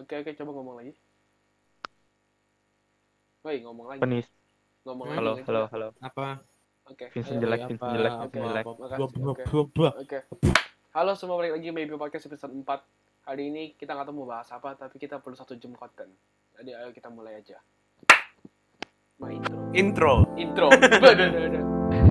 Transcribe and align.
Oke 0.00 0.14
oke 0.16 0.32
coba 0.32 0.50
ngomong 0.56 0.76
lagi. 0.80 0.92
Woi 3.42 3.56
ngomong 3.60 3.86
lagi. 3.86 4.00
Penis. 4.00 4.26
Ngomong 4.84 5.06
Hmm. 5.06 5.12
lagi. 5.12 5.20
Halo, 5.20 5.32
halo, 5.44 5.62
halo. 5.68 5.88
Apa? 6.00 6.40
Oke. 6.88 7.04
Vincent 7.12 7.36
Ayo, 7.36 7.42
jelek, 7.44 7.60
Vincent 7.68 7.92
jelek, 7.92 8.12
Vincent 8.16 8.32
jelek. 8.42 8.64
oke. 8.64 10.18
Halo 10.90 11.12
semua 11.14 11.36
balik 11.36 11.52
lagi 11.54 11.68
Maybe 11.70 11.94
Podcast 11.94 12.26
episode 12.26 12.50
4. 12.50 12.80
Hari 13.22 13.42
ini 13.46 13.62
kita 13.76 13.92
nggak 13.92 14.08
tahu 14.08 14.16
mau 14.16 14.32
bahas 14.32 14.48
apa, 14.50 14.74
tapi 14.74 14.96
kita 14.96 15.20
perlu 15.20 15.36
satu 15.36 15.54
jam 15.54 15.76
konten. 15.76 16.08
Jadi 16.56 16.70
ayo 16.72 16.90
kita 16.90 17.12
mulai 17.12 17.38
aja. 17.38 17.60
Ma 19.20 19.28
intro. 19.28 19.56
Intro. 19.70 20.12
Intro. 20.34 20.66
Badan 21.04 22.09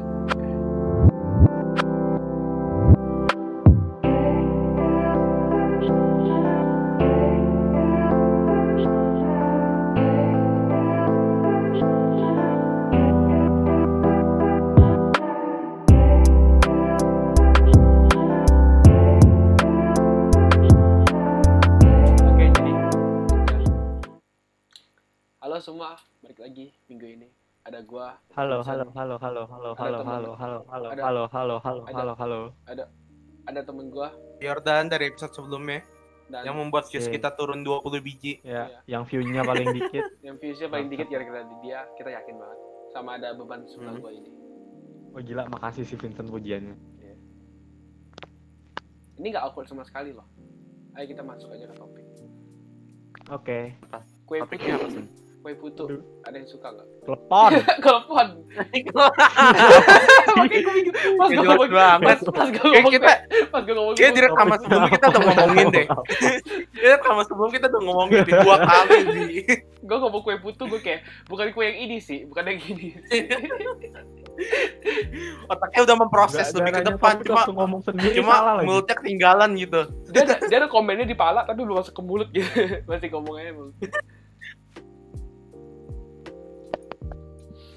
gua. 27.90 28.08
Halo, 28.38 28.62
halo, 28.62 28.86
halo, 28.94 29.16
halo, 29.18 29.44
halo, 29.50 29.70
Ada 29.74 29.82
halo, 29.82 30.00
halo, 30.06 30.32
halo, 30.38 30.60
halo, 30.70 30.88
Ada- 30.88 31.04
halo, 31.04 31.24
halo, 31.28 31.56
halo, 31.60 31.82
ada- 31.84 31.98
halo, 31.98 32.14
halo. 32.16 32.86
Ada 33.50 33.62
temen 33.66 33.90
gua 33.90 34.14
Jordan 34.38 34.86
dari 34.88 35.10
episode 35.10 35.34
sebelumnya 35.34 35.82
dan 36.30 36.46
yang 36.46 36.54
membuat 36.54 36.86
views 36.86 37.10
kita 37.10 37.34
turun 37.34 37.66
20 37.66 37.98
biji. 38.00 38.38
Ya, 38.46 38.70
Iya. 38.70 38.80
yang 38.88 39.04
view-nya 39.04 39.42
paling 39.42 39.74
dikit. 39.74 40.06
yang 40.28 40.38
viewsnya 40.38 40.70
paling 40.70 40.88
dikit 40.88 41.10
gara-gara 41.10 41.42
di 41.42 41.56
dia, 41.66 41.90
kita 41.98 42.14
yakin 42.14 42.38
banget. 42.38 42.60
Sama 42.90 43.18
ada 43.18 43.34
beban 43.34 43.66
sebelah 43.66 43.98
Hmm. 43.98 44.04
gua 44.06 44.12
ini. 44.14 44.30
Oh 45.10 45.20
gila, 45.20 45.50
makasih 45.50 45.82
si 45.84 45.98
Vincent 45.98 46.30
pujiannya. 46.30 46.78
Ini 49.18 49.28
nggak 49.28 49.44
awkward 49.44 49.68
sama 49.68 49.82
sekali 49.84 50.14
loh. 50.14 50.24
Ayo 50.94 51.10
kita 51.10 51.20
masuk 51.20 51.50
aja 51.52 51.66
ke 51.66 51.76
topik. 51.76 52.06
Oke, 53.30 53.60
Kue 54.24 54.38
Topiknya 54.40 54.78
apa 54.78 54.88
sih? 54.90 55.06
Kue 55.40 55.54
putu. 55.56 55.84
Ada 56.28 56.36
yang 56.36 56.50
suka 56.52 56.68
nggak? 56.76 56.88
Makanya 60.40 60.62
gue 60.62 60.74
mikir 60.78 60.94
pas 60.94 61.28
gue 61.32 61.42
ngomong 61.42 61.72
banget. 61.72 62.18
pas, 62.22 62.34
pas 62.36 62.48
gue 62.52 62.60
ngomong 62.60 62.94
kita, 62.94 63.14
pas 63.50 63.62
gue 63.64 63.76
ngomong 63.76 63.94
kayak 63.96 64.14
di 64.14 64.22
rekaman 64.22 64.58
sebelumnya 64.62 64.92
kita 64.94 65.06
udah 65.10 65.22
ngomongin 65.24 65.68
deh. 65.72 65.86
Di 66.80 66.88
rekaman 66.88 67.24
sebelum 67.26 67.50
kita 67.52 67.66
udah 67.72 67.82
ngomongin 67.84 68.20
di 68.24 68.34
dua 68.36 68.56
kali 68.64 68.98
sih. 69.10 69.44
gue 69.80 69.98
ngomong 69.98 70.22
kue 70.22 70.36
putu 70.44 70.64
gue 70.68 70.82
kayak 70.84 71.02
bukan 71.32 71.50
kue 71.56 71.66
yang 71.66 71.78
ini 71.88 71.98
sih, 72.04 72.28
bukan 72.28 72.44
yang 72.52 72.60
ini. 72.68 72.88
Otaknya 75.50 75.80
udah 75.88 75.96
memproses 75.98 76.52
lebih 76.56 76.72
ke 76.78 76.84
depan, 76.94 77.14
cuma 77.26 77.44
ngomong 77.48 77.82
sendiri 77.84 78.20
cuma 78.20 78.60
mulutnya 78.62 78.96
ketinggalan 78.96 79.50
gitu. 79.56 79.88
Dia 80.12 80.22
ada, 80.28 80.36
dia 80.46 80.58
ada 80.62 80.70
komennya 80.70 81.08
di 81.08 81.16
pala 81.18 81.48
tapi 81.48 81.64
belum 81.64 81.80
masuk 81.80 81.96
ke 81.96 82.02
mulut 82.04 82.30
gitu. 82.32 82.48
Masih 82.86 83.08
ngomong 83.12 83.36
aja 83.40 83.52
mulut. 83.56 83.76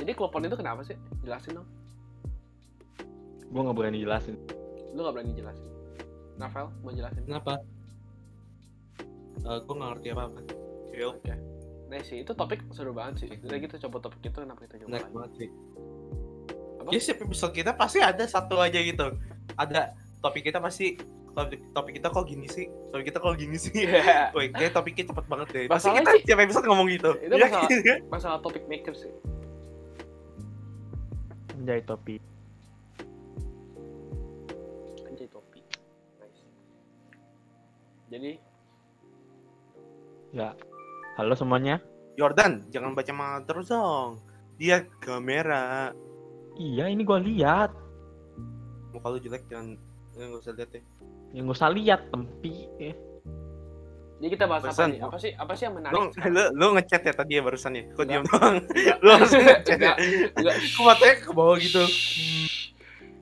Jadi 0.03 0.11
kelopon 0.13 0.43
itu 0.43 0.59
kenapa 0.59 0.83
sih? 0.83 0.99
Jelasin 1.23 1.63
dong. 1.63 1.69
Gue 3.47 3.61
nggak 3.61 3.77
berani 3.77 3.99
jelasin. 3.99 4.35
Lu 4.93 5.01
gak 5.01 5.15
berani 5.15 5.33
jelasin. 5.33 5.65
Novel, 6.35 6.67
mau 6.83 6.91
jelasin? 6.91 7.23
Kenapa? 7.23 7.63
Uh, 9.41 9.59
gue 9.59 9.75
gak 9.75 9.89
ngerti 9.91 10.09
apa-apa. 10.11 10.41
Chill. 10.91 11.11
Oke. 11.15 11.35
Nah 11.87 12.01
sih, 12.03 12.19
itu 12.21 12.33
topik 12.33 12.61
seru 12.71 12.91
banget 12.91 13.15
sih. 13.21 13.29
Jadi 13.31 13.59
kita 13.63 13.77
coba 13.87 14.03
topik 14.03 14.21
itu 14.23 14.37
kenapa 14.37 14.61
kita 14.65 14.75
coba 14.79 14.89
Menarik 14.91 15.05
lagi. 15.05 15.15
banget 15.15 15.33
sih. 15.35 15.49
Apa? 16.77 16.89
Ya 16.89 16.99
setiap 16.99 17.19
episode 17.23 17.53
kita 17.55 17.71
pasti 17.73 17.99
ada 18.01 18.25
satu 18.27 18.59
aja 18.59 18.77
gitu. 18.77 19.07
Ada 19.55 19.93
topik 20.19 20.43
kita 20.43 20.59
pasti 20.59 20.99
topik, 21.31 21.61
topik 21.71 21.93
kita 21.97 22.09
kok 22.09 22.25
gini 22.27 22.49
sih? 22.49 22.65
Topik 22.91 23.05
kita 23.07 23.19
kok 23.19 23.35
gini 23.35 23.57
sih? 23.57 23.73
Iya. 23.79 24.33
Woi, 24.33 24.51
kayak 24.51 24.73
topiknya 24.73 25.05
cepet 25.07 25.25
banget 25.25 25.49
deh. 25.49 25.65
Pasti 25.67 25.89
Masalahnya 25.89 26.01
kita 26.03 26.11
sih- 26.11 26.23
setiap 26.25 26.39
episode 26.43 26.65
ngomong 26.67 26.89
gitu. 26.91 27.11
Itu 27.19 27.35
Iya, 27.35 27.45
masalah- 27.47 27.71
gitu. 27.71 27.93
Masalah 28.09 28.39
topik 28.41 28.65
maker 28.67 28.93
sih. 28.93 29.13
Anjay 31.63 31.79
topi. 31.87 32.19
Anjay 35.07 35.31
topi. 35.31 35.63
Nice. 36.19 36.43
Jadi, 38.11 38.35
Ya. 40.35 40.59
Halo 41.15 41.39
semuanya. 41.39 41.79
Jordan, 42.19 42.67
jangan 42.75 42.99
baca 42.99 43.13
manga 43.15 43.47
terus 43.47 43.71
dong. 43.71 44.19
Dia 44.59 44.83
kamera. 44.99 45.95
Iya, 46.59 46.91
ini 46.91 47.07
gue 47.07 47.31
lihat. 47.31 47.71
Muka 48.91 49.15
lu 49.15 49.23
jelek 49.23 49.47
jangan 49.47 49.79
eh, 50.19 50.27
nggak 50.27 50.43
usah 50.43 50.59
lihat 50.59 50.71
deh. 50.75 50.85
Yang 51.31 51.45
gak 51.47 51.59
usah 51.63 51.71
lihat 51.71 52.01
tempi. 52.11 52.67
Eh. 52.83 52.95
Jadi 54.23 54.39
kita 54.39 54.47
bahas 54.47 54.63
apa 54.63 54.71
Barusan. 54.71 54.89
nih? 54.95 55.01
Apa 55.03 55.17
sih? 55.19 55.33
Apa 55.35 55.53
sih 55.59 55.65
yang 55.67 55.75
menarik? 55.75 55.99
lu, 56.31 56.43
lu 56.55 56.67
ngechat 56.79 57.03
ya 57.03 57.11
tadi 57.11 57.33
ya 57.35 57.43
barusan 57.43 57.75
ya? 57.75 57.83
Kok 57.91 58.05
diam 58.07 58.23
doang? 58.23 58.55
Lu 59.03 59.09
harus 59.11 59.35
ngechat 59.35 59.79
ya? 59.83 59.95
Enggak. 60.39 60.55
Kok 60.63 60.83
matanya 60.87 61.15
ke 61.19 61.31
bawah 61.35 61.57
gitu? 61.59 61.83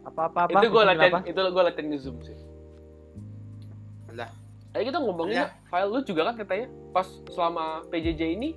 Apa-apa 0.04 0.38
apa? 0.44 0.58
itu 0.60 0.66
gue 0.68 0.82
latihan, 0.84 1.12
apa? 1.16 1.20
itu 1.24 1.40
gue 1.40 1.62
latihan 1.64 1.88
di 1.88 1.96
zoom 1.96 2.20
sih. 2.20 2.36
Alah. 4.12 4.28
Ayo 4.76 4.82
kita 4.92 4.98
ngomongin 5.00 5.40
Ya. 5.40 5.56
file 5.72 5.88
lu 5.88 6.04
juga 6.04 6.28
kan 6.28 6.34
katanya 6.36 6.68
pas 6.92 7.08
selama 7.32 7.64
PJJ 7.88 8.36
ini 8.36 8.48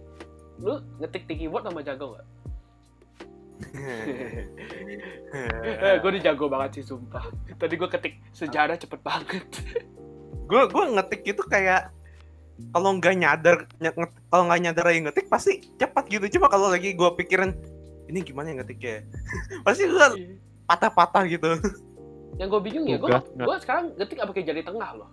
lu 0.60 0.84
ngetik 1.00 1.24
di 1.24 1.40
keyboard 1.40 1.64
sama 1.64 1.80
jago 1.80 2.12
nggak? 2.12 2.28
Eh, 5.74 5.96
gue 5.98 6.10
udah 6.12 6.22
jago 6.22 6.46
banget 6.46 6.70
sih 6.78 6.86
sumpah. 6.86 7.24
Tadi 7.56 7.74
gue 7.74 7.90
ketik 7.90 8.20
sejarah 8.30 8.75
cepet 8.75 9.00
banget. 9.02 9.48
gue 10.44 10.62
gue 10.70 10.84
ngetik 10.94 11.22
itu 11.25 11.42
kayak 11.48 11.90
kalau 12.74 12.90
nggak 12.97 13.16
nyadar 13.18 13.66
kalau 14.30 14.44
nggak 14.50 14.62
nyadar 14.62 14.86
aja 14.90 15.00
ngetik 15.09 15.28
pasti 15.30 15.62
cepat 15.78 16.06
gitu. 16.09 16.25
Cuma 16.38 16.50
kalau 16.50 16.69
lagi 16.69 16.94
gue 16.94 17.09
pikirin 17.18 17.53
ini 18.12 18.22
gimana 18.22 18.53
ya 18.53 18.62
ngetiknya 18.62 19.02
pasti 19.66 19.90
gue 19.90 20.38
patah-patah 20.69 21.25
gitu. 21.30 21.58
Yang 22.38 22.50
gue 22.50 22.62
bingung 22.66 22.86
ya, 22.90 22.97
gue 22.97 23.09
gue 23.13 23.56
sekarang 23.62 23.94
ngetik 23.97 24.18
apa 24.22 24.31
kayak 24.34 24.47
jari 24.50 24.63
tengah 24.66 24.92
loh. 24.97 25.09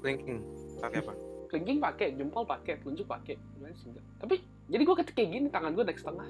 thinking 0.00 0.40
pakai 0.80 1.04
apa? 1.04 1.12
Kelingking 1.52 1.76
pakai, 1.82 2.14
jempol 2.16 2.48
pakai, 2.48 2.80
telunjuk 2.80 3.04
pakai, 3.04 3.36
gimana 3.36 3.76
sih 3.76 3.92
enggak? 3.92 4.00
Tapi 4.16 4.40
jadi 4.72 4.80
gue 4.80 4.96
ketik 4.96 5.12
kayak 5.12 5.28
gini, 5.28 5.52
tangan 5.52 5.76
gue 5.76 5.84
naik 5.84 6.00
setengah. 6.00 6.24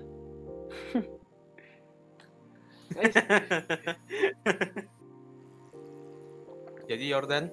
Jadi 6.90 7.04
Jordan 7.06 7.46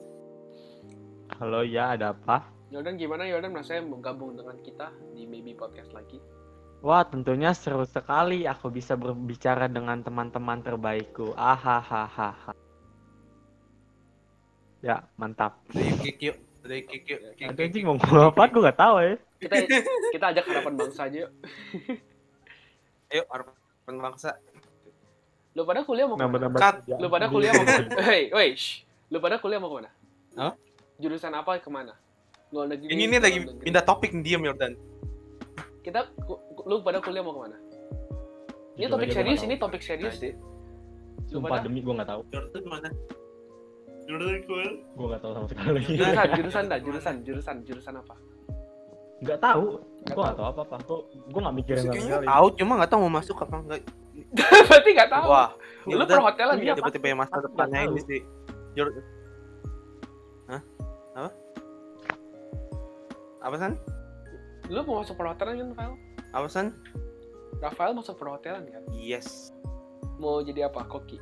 Halo 1.38 1.62
ya, 1.62 1.94
ada 1.94 2.18
apa? 2.18 2.50
Yordan 2.74 2.98
gimana 2.98 3.22
Yordan 3.30 3.54
rasanya 3.54 3.86
mau 3.86 4.02
gabung 4.02 4.34
dengan 4.34 4.58
kita 4.58 4.90
di 5.14 5.30
Maybe 5.30 5.54
Podcast 5.54 5.94
lagi? 5.94 6.18
Wah, 6.82 7.06
tentunya 7.06 7.54
seru 7.54 7.86
sekali 7.86 8.50
aku 8.50 8.74
bisa 8.74 8.98
berbicara 8.98 9.70
dengan 9.70 10.02
teman-teman 10.02 10.66
terbaikku. 10.66 11.38
Ahahaha. 11.38 12.58
Ya, 14.82 15.06
mantap. 15.14 15.62
dari 15.70 15.94
kick 16.02 16.18
yuk 16.26 16.38
dari 16.66 16.82
kick 16.90 17.06
yuk 17.06 17.22
anjing 17.38 17.86
mau 17.86 18.02
ngomong 18.02 18.34
apa? 18.34 18.42
Gue 18.50 18.62
gak 18.66 18.80
tahu 18.82 18.96
ya. 18.98 19.14
Kita 19.38 19.56
kita 20.18 20.26
ajak 20.34 20.46
harapan 20.50 20.74
bangsa 20.74 21.02
aja 21.06 21.18
yuk. 21.30 21.32
ayo 23.14 23.24
harapan 23.30 23.96
bangsa 24.10 24.30
Lu 25.54 25.66
pada 25.70 25.86
kuliah 25.86 26.10
mau 26.10 26.18
ke 26.18 26.26
mana? 26.26 26.50
Lu 26.98 27.08
pada 27.14 27.30
kuliah 27.30 27.54
mau 27.54 27.62
ke 27.70 27.74
mana? 27.78 28.02
Hei, 28.10 28.34
woi. 28.34 28.58
Lu 29.14 29.22
pada 29.22 29.38
kuliah 29.38 29.62
mau 29.62 29.70
ke 29.70 29.86
mana? 29.86 29.92
Hah? 30.34 30.54
Jurusan 30.98 31.32
apa 31.32 31.58
ke 31.58 31.70
mana? 31.70 31.94
Luar 32.48 32.68
negeri. 32.68 32.88
ini 32.90 33.04
nih 33.08 33.20
lagi 33.20 33.40
negeri. 33.40 33.60
pindah 33.62 33.84
topik 33.84 34.12
diam 34.20 34.40
Jordan 34.40 34.74
Kita, 35.80 36.00
ku- 36.18 36.40
ku- 36.52 36.64
lu 36.64 36.80
pada 36.80 37.00
kuliah 37.00 37.20
mau 37.20 37.32
ke 37.32 37.42
mana? 37.44 37.58
Ini 38.74 38.84
Jujur 38.84 38.92
topik 38.94 39.10
serius, 39.12 39.38
nggak 39.38 39.48
ini 39.48 39.56
topik 39.58 39.82
serius 39.82 40.16
sih. 40.18 40.34
Sumpah 41.28 41.60
demi 41.60 41.80
gue 41.80 41.92
gak 41.94 42.08
tahu. 42.08 42.22
Jordan 42.30 42.64
mana 42.66 42.90
Jordan 44.06 44.40
kuliah 44.44 44.74
Gue 44.90 45.06
gak 45.08 45.22
tahu 45.22 45.32
sama 45.34 45.48
sekali. 45.48 45.80
jurusan, 45.86 46.28
jurusan 46.38 46.64
dah, 46.66 46.80
jurusan, 46.80 47.16
jurusan, 47.22 47.56
jurusan 47.64 47.94
apa? 47.98 48.16
Gak 49.20 49.40
tahu. 49.40 49.66
Nggak 50.02 50.14
Gue 50.14 50.24
gak 50.24 50.36
tahu 50.36 50.48
apa-apa. 50.48 50.76
Gue 50.82 50.98
gue 51.28 51.42
gak 51.42 51.56
mikirin 51.58 51.82
sama 51.82 51.92
kayaknya 51.92 52.12
sekali. 52.14 52.28
tahu 52.28 52.48
cuma 52.54 52.72
nggak 52.78 52.90
tahu 52.90 53.00
mau 53.04 53.14
masuk 53.14 53.38
apa 53.38 53.56
enggak 53.58 53.80
Berarti 54.68 54.90
nggak 54.94 55.10
tahu. 55.10 55.26
wah 55.28 55.50
Lu 55.86 56.04
perhotelan 56.04 56.56
ya? 56.58 56.74
tiba-tiba 56.74 57.06
yang 57.06 57.20
masa 57.20 57.36
depannya 57.38 57.80
ini 57.86 58.02
sih 58.02 58.20
Jordan 58.74 59.04
Hah? 60.48 60.62
Apa? 63.48 63.56
San? 63.56 63.74
Lu 64.68 64.84
mau 64.84 65.00
masuk 65.00 65.16
perhotelan 65.16 65.56
kan, 65.56 65.68
Rafael? 65.72 65.96
Apa 66.36 66.48
san? 66.52 66.68
Rafael 67.64 67.96
masuk 67.96 68.20
perhotelan 68.20 68.68
kan? 68.68 68.84
Yes. 68.92 69.56
Mau 70.20 70.44
jadi 70.44 70.68
apa? 70.68 70.84
Koki? 70.84 71.16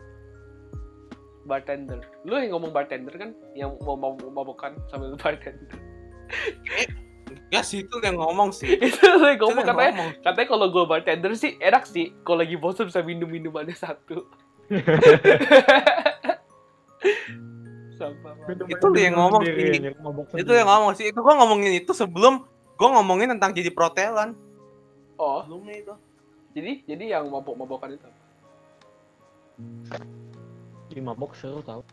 bartender. 1.45 2.01
Lu 2.25 2.35
yang 2.41 2.57
ngomong 2.57 2.73
bartender 2.73 3.13
kan, 3.15 3.31
yang 3.53 3.77
mau 3.85 3.95
mau 3.95 4.17
mabokan 4.17 4.75
sambil 4.89 5.13
bartender. 5.21 5.77
Ya 7.53 7.61
sih 7.61 7.85
itu 7.85 7.95
yang 8.01 8.17
ngomong 8.17 8.49
sih. 8.49 8.73
itu 8.89 9.05
lu 9.05 9.29
yang 9.29 9.39
ngomong 9.39 9.63
katanya, 9.63 9.93
ngomong. 9.93 10.09
katanya 10.25 10.47
kalau 10.49 10.67
gue 10.73 10.85
bartender 10.89 11.31
sih 11.37 11.53
enak 11.61 11.85
sih. 11.85 12.11
Kalau 12.25 12.41
lagi 12.41 12.57
bosan 12.57 12.89
bisa 12.89 13.05
minum 13.05 13.29
minumannya 13.29 13.77
satu. 13.77 14.25
Itu 18.67 18.85
lu 18.87 18.97
yang 18.99 19.15
ngomong 19.15 19.41
Sendiri, 19.41 19.61
sih. 19.71 19.81
yang 19.87 19.97
mabok 20.03 20.25
Itu 20.35 20.51
yang 20.51 20.67
ngomong 20.67 20.91
sih. 20.95 21.05
Itu 21.09 21.19
gua 21.23 21.35
ngomongin 21.39 21.71
itu 21.79 21.91
sebelum 21.91 22.43
gua 22.75 22.89
ngomongin 22.99 23.31
tentang 23.37 23.55
jadi 23.55 23.71
protelan. 23.71 24.35
Oh, 25.15 25.43
Sebelumnya 25.47 25.75
itu. 25.79 25.93
jadi 26.51 26.71
jadi 26.85 27.03
yang 27.19 27.31
mabok-mabokan 27.31 27.95
itu. 27.95 28.03
apa? 28.03 28.19
Ih, 30.91 31.03
mabok 31.03 31.35
seru 31.35 31.63
tau. 31.63 31.83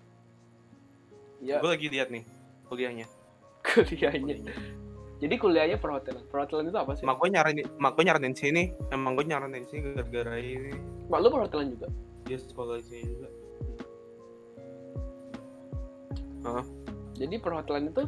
Ya, 1.42 1.58
Gua 1.58 1.74
lagi 1.74 1.86
lihat 1.90 2.10
nih 2.10 2.22
kuliahnya. 2.66 3.06
kuliahnya. 3.66 4.36
Jadi 5.22 5.34
kuliahnya 5.38 5.78
perhotelan. 5.78 6.26
Perhotelan 6.26 6.66
itu 6.66 6.78
apa 6.78 6.98
sih? 6.98 7.06
Mak 7.06 7.22
gue 7.22 7.30
nyaranin, 7.30 7.66
mak 7.78 7.94
gue 7.94 8.02
nyaranin 8.02 8.34
sini. 8.34 8.74
Emang 8.90 9.14
gue 9.14 9.22
nyaranin 9.22 9.62
sini 9.70 9.94
gara-gara 9.94 10.34
ini. 10.34 10.74
Mak 11.06 11.18
lu 11.22 11.28
perhotelan 11.30 11.70
juga. 11.70 11.86
Dia 12.26 12.38
sekolah 12.42 12.82
di 12.82 12.84
sini 12.90 13.02
juga. 13.06 13.28
Jadi 17.16 17.34
perhotelan 17.38 17.90
itu 17.94 18.02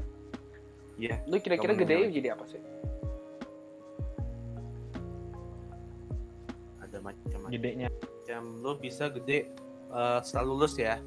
Iya. 0.95 1.19
lu 1.27 1.39
kira-kira 1.43 1.75
gede 1.75 2.07
jadi 2.11 2.39
apa 2.39 2.45
sih? 2.47 2.63
Ada 6.83 6.99
macam-macam. 7.03 7.51
Gedenya. 7.51 7.89
Lu 8.63 8.79
bisa 8.79 9.11
gede 9.11 9.51
eh, 9.95 10.19
setelah 10.27 10.47
lulus 10.51 10.75
ya. 10.79 10.99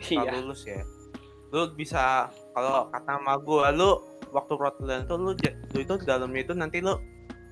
Setelah 0.00 0.24
Iya. 0.28 0.40
lulus 0.40 0.62
ya. 0.68 0.80
Lu 1.52 1.72
bisa 1.72 2.28
kalau 2.52 2.88
kata 2.92 3.20
sama 3.20 3.34
gue, 3.40 3.66
lu 3.78 3.90
waktu 4.34 4.52
protelan 4.58 5.06
tuh 5.06 5.16
lu, 5.16 5.30
lu 5.36 5.78
itu 5.78 5.94
di 6.02 6.04
dalamnya 6.04 6.40
itu 6.42 6.52
nanti 6.52 6.82
lu 6.82 6.96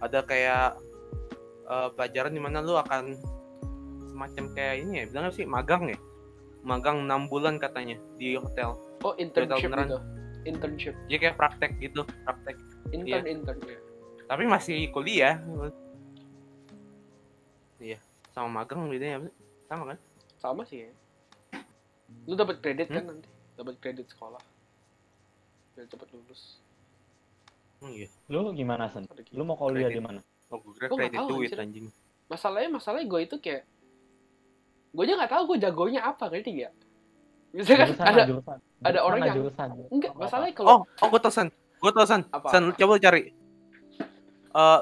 ada 0.02 0.20
kayak 0.24 0.76
eh, 1.68 1.88
pelajaran 1.96 2.32
di 2.34 2.40
mana 2.42 2.60
lu 2.60 2.76
akan 2.76 3.16
semacam 4.12 4.44
kayak 4.52 4.74
ini 4.84 4.92
ya, 5.00 5.04
bilangnya 5.08 5.32
sih 5.32 5.46
magang 5.48 5.88
ya. 5.88 5.98
Magang 6.62 7.08
6 7.08 7.26
bulan 7.32 7.56
katanya 7.58 7.96
di 8.20 8.36
hotel. 8.38 8.76
Oh, 9.02 9.14
internship 9.18 9.66
beneran. 9.66 9.86
itu. 9.88 9.98
Internship. 10.42 10.94
Jadi 11.06 11.18
kayak 11.20 11.36
praktek 11.36 11.72
gitu, 11.78 12.02
praktek. 12.22 12.56
Intern 12.90 13.26
intern 13.26 13.58
ya. 13.62 13.78
Tapi 14.26 14.42
masih 14.46 14.90
kuliah. 14.90 15.38
Iya, 17.82 17.98
sama 18.30 18.62
magang 18.62 18.86
bedanya 18.86 19.18
apa 19.18 19.26
sih? 19.26 19.36
Sama 19.66 19.82
kan? 19.84 19.98
Sama 20.38 20.62
sih 20.62 20.78
ya. 20.86 20.90
Lu 22.26 22.34
dapat 22.34 22.62
kredit 22.62 22.86
Hmm? 22.88 22.96
kan 22.96 23.04
nanti? 23.10 23.28
Dapat 23.58 23.74
kredit 23.82 24.06
sekolah. 24.08 24.42
Biar 25.74 25.86
cepet 25.88 26.08
lulus. 26.14 26.62
Oh 27.82 27.90
iya. 27.90 28.06
Lu 28.30 28.54
gimana, 28.54 28.86
Sen? 28.86 29.02
Gitu. 29.10 29.34
Lu 29.34 29.42
mau 29.42 29.58
kuliah 29.58 29.90
di 29.90 29.98
mana? 29.98 30.22
Oh, 30.52 30.60
gue 30.60 30.72
kira 30.76 30.86
kredit 30.88 31.18
tahu, 31.18 31.28
duit 31.34 31.50
anjing. 31.56 31.86
Masalahnya 32.30 32.70
masalahnya 32.70 33.06
gue 33.08 33.20
itu 33.24 33.36
kayak 33.40 33.62
gue 34.92 35.02
aja 35.02 35.14
nggak 35.16 35.32
tahu 35.32 35.42
gue 35.48 35.58
jagonya 35.58 36.00
apa 36.04 36.28
ngerti 36.28 36.50
gak? 36.62 36.72
Misalnya 37.52 37.84
Jurusan 37.86 38.06
ada 38.06 38.22
jurusan. 38.24 38.56
ada 38.82 38.98
orang 39.00 39.18
yang- 39.22 39.36
jurusan. 39.38 39.68
enggak 39.88 40.12
masalahnya 40.16 40.52
kalau 40.54 40.68
Oh, 40.68 40.80
oh 40.88 41.06
gue 41.08 41.20
tau 41.20 41.30
San. 41.30 41.48
Gue 41.78 41.92
tau 41.92 42.04
San. 42.04 42.22
Apa? 42.26 42.48
San, 42.48 42.62
lu 42.64 42.72
coba 42.72 42.96
cari. 42.96 43.28
Eh, 44.52 44.80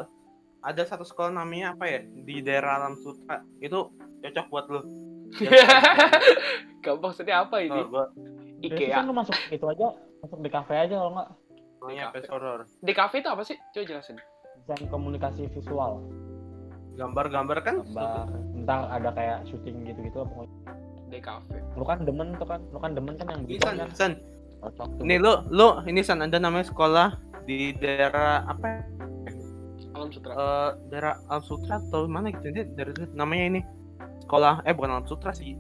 ada 0.60 0.82
satu 0.84 1.02
sekolah 1.02 1.30
namanya 1.30 1.74
apa 1.74 1.84
ya? 1.84 2.00
Di 2.02 2.40
daerah 2.40 2.78
Alam 2.78 2.94
Sutra. 2.94 3.42
Itu 3.58 3.90
cocok 4.20 4.46
buat 4.46 4.66
lu. 4.68 4.80
Gak 6.80 6.94
maksudnya 6.96 7.42
apa 7.42 7.60
ini? 7.60 7.74
Oh, 7.76 7.86
gua 7.88 8.04
Jadi 8.60 8.76
IKEA. 8.76 8.94
kan 8.94 9.04
lu 9.04 9.14
masuk 9.14 9.32
itu 9.48 9.64
aja, 9.64 9.86
masuk 10.20 10.38
di 10.38 10.50
kafe 10.50 10.74
aja 10.76 10.94
kalau 10.94 11.12
nggak 11.12 11.28
namanya 11.80 12.04
Kafe. 12.06 12.16
Pesoror. 12.20 12.58
Di 12.78 12.92
kafe 12.92 13.16
itu 13.18 13.28
apa 13.28 13.42
sih? 13.42 13.56
Coba 13.70 13.84
jelasin. 13.86 14.16
desain 14.60 14.84
komunikasi 14.86 15.48
visual. 15.48 16.04
Gambar-gambar 16.92 17.58
kan 17.62 17.80
Gambar, 17.80 18.28
ntar 18.60 18.80
ada 18.92 19.08
kayak 19.10 19.38
syuting 19.44 19.82
gitu-gitu 19.82 20.20
pokoknya. 20.20 20.52
Kafe. 21.18 21.58
Lu 21.74 21.82
kan 21.82 22.06
demen 22.06 22.38
tuh 22.38 22.46
kan, 22.46 22.62
lu 22.70 22.78
kan 22.78 22.94
demen 22.94 23.18
kan 23.18 23.26
yang 23.26 23.42
gitu 23.44 23.66
San, 23.66 23.74
kan. 23.74 23.90
San. 23.90 24.12
Ini 25.02 25.18
lu 25.18 25.34
lu 25.50 25.82
ini 25.84 26.00
San 26.00 26.22
ada 26.22 26.38
namanya 26.38 26.70
sekolah 26.70 27.18
di 27.42 27.74
daerah 27.74 28.46
apa 28.46 28.62
ya? 28.62 28.80
Alam 29.90 30.14
Sutra. 30.14 30.32
Eh, 30.32 30.70
daerah 30.88 31.18
Alam 31.26 31.42
Sutra 31.42 31.76
atau 31.80 32.06
mana 32.06 32.30
gitu 32.30 32.54
Dia 32.54 32.64
dari 32.64 32.94
namanya 33.10 33.44
ini 33.48 33.60
sekolah 34.22 34.62
eh 34.62 34.70
bukan 34.70 34.90
Alam 34.92 35.04
Sutra 35.04 35.34
sih 35.34 35.58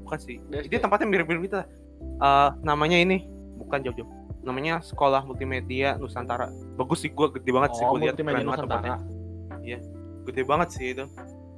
bukan 0.00 0.18
sih 0.20 0.36
BSD. 0.44 0.70
itu 0.70 0.78
tempatnya 0.78 1.08
mirip-mirip 1.08 1.42
gitu 1.42 1.58
lah 1.58 1.68
Eh, 2.04 2.50
namanya 2.62 2.94
ini 2.94 3.24
bukan 3.56 3.80
jauh-jauh 3.80 4.06
namanya 4.44 4.78
sekolah 4.78 5.24
multimedia 5.24 5.96
Nusantara 5.96 6.52
bagus 6.76 7.00
sih 7.00 7.08
gua 7.08 7.32
gede 7.32 7.48
banget 7.48 7.72
sih 7.74 7.82
Oh, 7.82 7.96
gua 7.96 8.04
lihat 8.04 8.14
multimedia 8.14 8.36
keren 8.36 8.46
banget 8.46 8.60
tempatnya 8.62 8.96
Nusantara. 9.00 10.24
gede 10.28 10.42
banget 10.44 10.68
sih 10.70 10.86
itu 10.92 11.04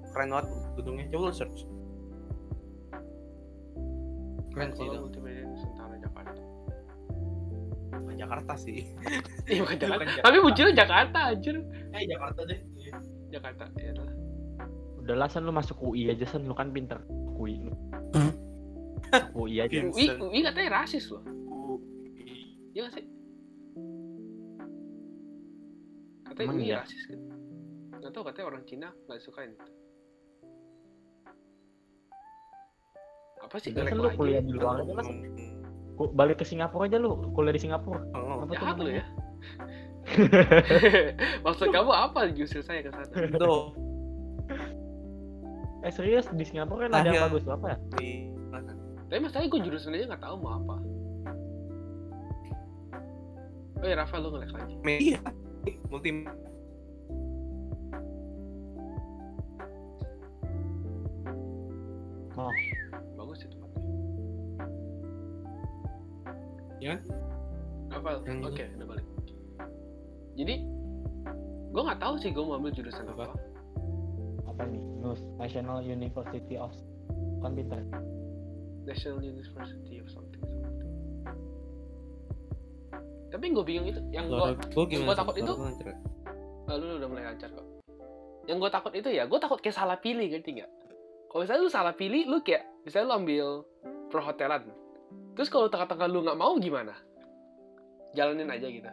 keren 0.09 0.29
banget 0.31 0.47
gedungnya 0.79 1.05
coba 1.11 1.23
lu 1.27 1.35
search 1.35 1.59
keren 4.56 4.73
sih 4.73 4.88
itu 4.88 4.97
Multimedia 4.97 5.44
Nusantara 5.44 5.94
Jakarta. 6.00 6.41
Bukan 7.93 8.17
Jakarta 8.17 8.53
sih 8.56 8.88
Iya 9.53 9.61
bukan 9.61 9.76
Jakarta. 9.76 10.00
Bukan 10.00 10.08
Jakarta. 10.08 10.25
Tapi 10.25 10.37
munculnya 10.41 10.73
Jakarta 10.73 11.19
anjir. 11.29 11.56
eh 11.93 12.05
Jakarta 12.08 12.41
deh 12.49 12.61
Jakarta. 13.29 13.64
Ya 13.76 13.93
lah. 13.93 14.08
Udah 14.97 15.14
lah, 15.23 15.29
Sen, 15.29 15.44
lu 15.44 15.53
masuk 15.53 15.76
UI 15.85 16.08
aja, 16.08 16.25
Sen. 16.25 16.49
Lu 16.49 16.55
kan 16.56 16.73
pinter. 16.73 16.99
UI 17.37 17.61
lu. 17.62 17.75
Masuk 19.12 19.31
UI 19.38 19.61
aja. 19.61 19.87
UI, 19.87 20.06
UI 20.19 20.41
katanya 20.43 20.82
rasis 20.82 21.12
loh. 21.12 21.23
Iya 22.73 22.88
gak 22.88 22.93
sih? 22.97 23.05
Katanya 26.26 26.47
Emang 26.49 26.59
UI 26.59 26.67
iya? 26.67 26.81
rasis 26.82 27.02
kan? 27.06 27.20
Gak 28.02 28.11
tau 28.11 28.23
katanya 28.25 28.47
orang 28.50 28.62
Cina 28.67 28.88
gak 29.06 29.20
sukain 29.23 29.52
itu. 29.55 29.67
Apa 33.47 33.63
sih? 33.63 33.71
Sen, 33.71 33.95
lu 33.95 34.11
kuliah 34.19 34.43
di 34.43 34.51
luar 34.51 34.83
aja. 34.83 34.93
Ku- 35.97 36.13
Balik 36.13 36.43
ke 36.43 36.45
Singapura 36.45 36.91
aja 36.91 36.99
lu, 36.99 37.15
kuliah 37.31 37.55
di 37.55 37.63
Singapura. 37.63 38.03
Oh, 38.13 38.43
Apa 38.43 38.51
tuh 38.51 38.55
Jahat 38.59 38.77
lu 38.83 38.91
ya. 38.91 39.05
Maksud 41.47 41.67
kamu 41.71 41.91
apa 41.91 42.31
justru 42.35 42.63
saya 42.63 42.83
ke 42.87 42.91
sana? 42.95 43.11
itu 43.11 43.55
Eh 45.87 45.93
serius, 45.95 46.27
di 46.35 46.43
Singapura 46.43 46.91
kan 46.91 47.07
ada 47.07 47.15
yang 47.15 47.31
bagus 47.31 47.47
apa 47.47 47.75
ya? 47.75 47.79
di 47.95 48.35
Tapi 49.07 49.19
masalahnya 49.23 49.51
gue 49.55 49.61
jurusan 49.71 49.95
aja 49.95 50.19
gak 50.19 50.23
tahu 50.27 50.35
mau 50.43 50.59
apa. 50.59 50.77
Oh 53.77 53.87
ya 53.87 53.95
Rafa 53.95 54.19
lu 54.19 54.35
ngelek 54.35 54.51
lagi. 54.51 54.75
media 54.83 55.21
multi 55.87 56.11
Bagus 62.35 62.75
Ya. 66.76 67.00
Rafa, 67.88 68.21
oke 68.21 68.26
Yang 68.26 68.38
itu. 68.42 68.76
udah 68.76 68.87
balik. 68.87 69.06
Jadi 70.37 70.54
gue 71.66 71.83
nggak 71.83 72.00
tahu 72.00 72.14
sih 72.21 72.30
gue 72.30 72.45
mau 72.45 72.56
ambil 72.56 72.73
jurusan 72.73 73.09
apa. 73.09 73.25
Apa? 73.25 73.37
Apa 74.47 74.62
nih? 74.66 74.80
NUS, 75.00 75.21
National 75.37 75.78
University 75.80 76.56
of 76.56 76.73
kan 77.40 77.52
pinter. 77.52 77.80
National 78.85 79.21
University 79.21 79.99
of 79.99 80.09
something 80.09 80.42
something. 80.42 80.90
Tapi 83.28 83.45
gue 83.50 83.64
bingung 83.64 83.87
itu. 83.87 84.00
Yang 84.11 84.25
gue 84.30 84.38
gue 84.87 85.04
gua 85.04 85.16
takut 85.16 85.35
itu- 85.37 85.56
Lalu 86.66 86.83
lu 86.83 86.95
udah 86.99 87.09
mulai 87.09 87.25
lancar 87.26 87.49
kok. 87.50 87.66
Yang 88.47 88.56
gue 88.59 88.71
takut 88.71 88.92
itu 88.95 89.09
ya, 89.11 89.23
gue 89.26 89.38
takut 89.38 89.59
kayak 89.59 89.75
salah 89.75 89.99
pilih 89.99 90.26
ngerti 90.26 90.62
nggak? 90.62 90.71
Kalau 91.26 91.40
misalnya 91.42 91.62
lu 91.62 91.71
salah 91.71 91.95
pilih, 91.95 92.23
lu 92.26 92.38
kayak 92.40 92.62
misalnya 92.83 93.06
lu 93.11 93.14
ambil 93.18 93.47
perhotelan. 94.09 94.62
Terus 95.37 95.49
kalau 95.49 95.69
tengah-tengah 95.69 96.09
lu 96.09 96.25
nggak 96.25 96.35
mau 96.35 96.57
gimana? 96.57 96.97
Jalanin 98.12 98.49
aja 98.49 98.66
gitu. 98.66 98.88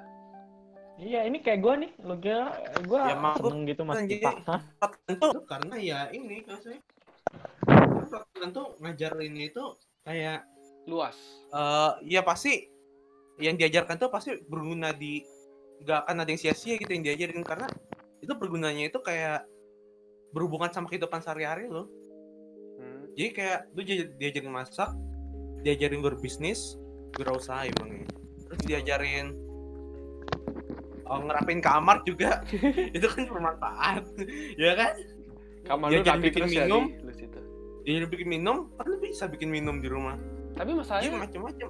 Iya, 0.94 1.26
ini 1.26 1.40
kayak 1.40 1.60
gua 1.60 1.74
nih. 1.80 1.92
Lu 1.98 2.16
kira 2.20 2.52
gua 2.84 3.00
Ya, 3.10 3.16
seneng 3.34 3.64
gitu 3.66 3.82
mas. 3.82 4.04
Hah? 4.46 4.62
tentu 5.08 5.40
karena 5.48 5.76
ya 5.76 6.00
ini 6.12 6.44
maksudnya 6.44 6.84
tentu 8.36 8.76
ngajarin 8.78 9.34
itu 9.40 9.64
kayak 10.04 10.44
Luas. 10.84 11.16
eh 11.50 11.92
ya 12.12 12.20
pasti 12.22 12.68
yang 13.40 13.56
diajarkan 13.56 13.96
tuh 13.96 14.12
pasti 14.12 14.36
berguna 14.44 14.92
di 14.92 15.24
nggak 15.80 16.00
akan 16.04 16.16
ada 16.18 16.30
yang 16.30 16.38
sia-sia 16.38 16.76
gitu 16.76 16.92
yang 16.92 17.02
diajarin 17.02 17.40
karena 17.42 17.72
itu 18.20 18.36
bergunanya 18.36 18.84
itu 18.86 19.00
kayak 19.00 19.48
berhubungan 20.30 20.70
sama 20.70 20.88
kehidupan 20.88 21.20
sehari-hari 21.20 21.66
lo 21.66 21.88
Hmm. 22.74 23.06
jadi 23.14 23.30
kayak 23.32 23.60
lu 23.72 23.82
dia- 23.82 24.12
diajarin 24.12 24.52
masak 24.52 24.92
diajarin 25.64 26.04
berbisnis 26.04 26.76
berusaha 27.16 27.66
emang 27.66 28.04
ya. 28.04 28.08
terus 28.46 28.62
diajarin 28.68 29.28
oh, 31.08 31.20
ngerapin 31.24 31.60
kamar 31.60 32.04
juga 32.04 32.44
itu 32.96 33.08
kan 33.08 33.24
bermanfaat 33.28 34.04
ya 34.60 34.74
kan 34.76 34.94
Kamar 35.64 35.96
lu 35.96 36.04
Diajarin 36.04 36.20
rapi 36.20 36.28
bikin 36.28 36.44
terus 36.44 36.52
ya 36.52 36.66
minum. 36.68 36.84
di 36.92 37.00
lu 37.00 37.12
situ. 37.16 37.40
dia 37.88 38.04
bikin 38.04 38.28
minum 38.28 38.58
kan 38.76 38.84
lu 38.84 38.98
bisa 39.00 39.32
bikin 39.32 39.48
minum 39.48 39.80
di 39.80 39.88
rumah 39.88 40.20
Tapi 40.54 40.70
Dia 40.70 40.78
masalahnya 40.78 41.12
macam-macam. 41.18 41.70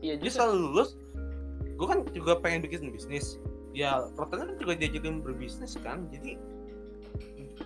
iya 0.00 0.14
Dia 0.16 0.26
juga. 0.26 0.34
selalu 0.34 0.54
lulus. 0.58 0.90
Gue 1.76 1.86
kan 1.86 1.98
juga 2.10 2.32
pengen 2.40 2.66
bikin 2.66 2.90
bisnis. 2.90 3.38
Ya, 3.70 4.02
Rotan 4.18 4.42
kan 4.42 4.48
juga 4.58 4.74
diajarin 4.74 5.22
berbisnis 5.22 5.76
kan. 5.78 6.08
Jadi 6.10 6.34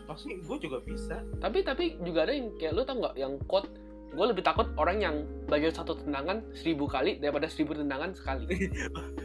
pasti 0.04 0.36
gue 0.36 0.56
juga 0.60 0.82
bisa. 0.84 1.24
Tapi 1.40 1.64
tapi 1.64 1.96
juga 2.04 2.26
ada 2.28 2.34
yang 2.36 2.52
kayak 2.60 2.72
lu 2.76 2.82
tau 2.84 3.00
nggak 3.00 3.14
yang 3.16 3.38
quote 3.48 3.70
gue 4.08 4.26
lebih 4.34 4.42
takut 4.42 4.66
orang 4.80 4.98
yang 4.98 5.14
belajar 5.44 5.82
satu 5.82 5.94
tendangan 6.00 6.40
seribu 6.56 6.88
kali 6.88 7.20
daripada 7.20 7.46
seribu 7.46 7.76
tendangan 7.76 8.16
sekali. 8.16 8.48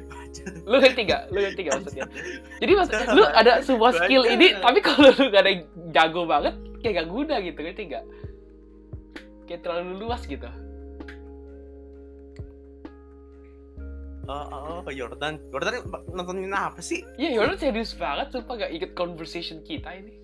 lu 0.69 0.77
ngerti 0.81 1.01
gak? 1.07 1.31
Lu 1.31 1.39
ngerti 1.39 1.61
gak 1.65 1.73
maksudnya? 1.79 2.05
Jadi 2.59 2.71
maksud, 2.75 2.95
lu 3.15 3.23
ada 3.25 3.53
sebuah 3.63 3.91
skill 4.03 4.23
ini, 4.27 4.59
tapi 4.59 4.79
kalau 4.83 5.09
lu 5.15 5.31
gak 5.31 5.41
ada 5.47 5.51
yang 5.55 5.63
jago 5.95 6.27
banget, 6.27 6.55
kayak 6.83 6.93
gak 7.03 7.09
guna 7.09 7.35
gitu, 7.39 7.59
ngerti 7.63 7.83
gak? 7.89 8.05
Kayak 9.47 9.61
terlalu 9.63 9.91
luas 10.03 10.21
gitu. 10.27 10.47
Oh, 14.23 14.31
oh, 14.31 14.87
oh, 14.87 14.91
Jordan. 14.91 15.35
Jordan 15.51 15.83
nontonin 16.15 16.55
apa 16.55 16.79
sih? 16.79 17.03
Iya, 17.19 17.39
Jordan 17.39 17.59
serius 17.59 17.91
banget, 17.95 18.31
sumpah 18.31 18.55
gak 18.55 18.71
ikut 18.71 18.91
conversation 18.95 19.59
kita 19.63 19.91
ini. 19.95 20.23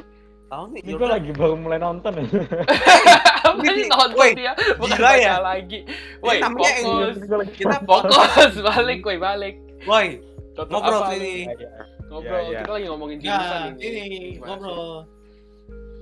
Tahu 0.49 0.65
nih 0.73 0.81
Ini 0.81 0.93
gue 0.97 1.09
lagi 1.09 1.31
baru 1.35 1.55
mulai 1.59 1.77
nonton 1.77 2.09
ya. 2.17 2.25
Apa 3.49 3.61
Ini- 3.65 3.89
nonton 3.89 4.29
dia? 4.35 4.53
Bukan 4.75 4.95
gila 4.95 5.09
baca 5.09 5.17
ya? 5.19 5.35
lagi. 5.39 5.79
Woi, 6.19 6.37
fokus. 6.39 7.15
Kita 7.51 7.77
Fokus, 7.81 8.53
balik, 8.59 8.99
woi, 9.01 9.17
balik. 9.17 9.55
Woi, 9.83 10.07
ngobrol 10.55 11.01
apa, 11.01 11.11
sini. 11.11 11.47
lu? 11.47 11.67
Ngobrol, 12.09 12.39
Iya, 12.39 12.47
iya. 12.47 12.59
kita 12.59 12.71
lagi 12.71 12.85
ngomongin 12.87 13.17
jurusan 13.19 13.49
Nah, 13.53 13.67
ini. 13.71 13.85
ini 13.85 14.01
ngobrol. 14.37 14.93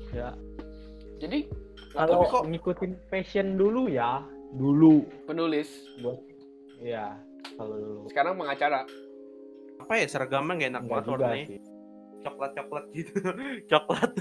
Ya. 0.10 0.30
Jadi, 1.18 1.40
Kalau 1.92 2.24
kok- 2.26 2.46
ngikutin 2.46 2.92
passion 3.08 3.48
dulu 3.56 3.88
ya, 3.88 4.22
dulu. 4.52 5.04
penulis, 5.26 5.68
Iya, 6.78 7.18
kalau 7.54 7.76
dulu. 7.76 8.02
sekarang 8.08 8.36
pengacara. 8.36 8.86
Apa 9.78 9.94
ya 9.94 10.06
seragamnya 10.06 10.54
gak 10.58 10.70
enak 10.70 10.84
banget 10.86 11.06
warnanya. 11.08 11.46
Coklat-coklat 12.20 12.86
gitu. 12.92 13.14
Coklat. 13.72 14.12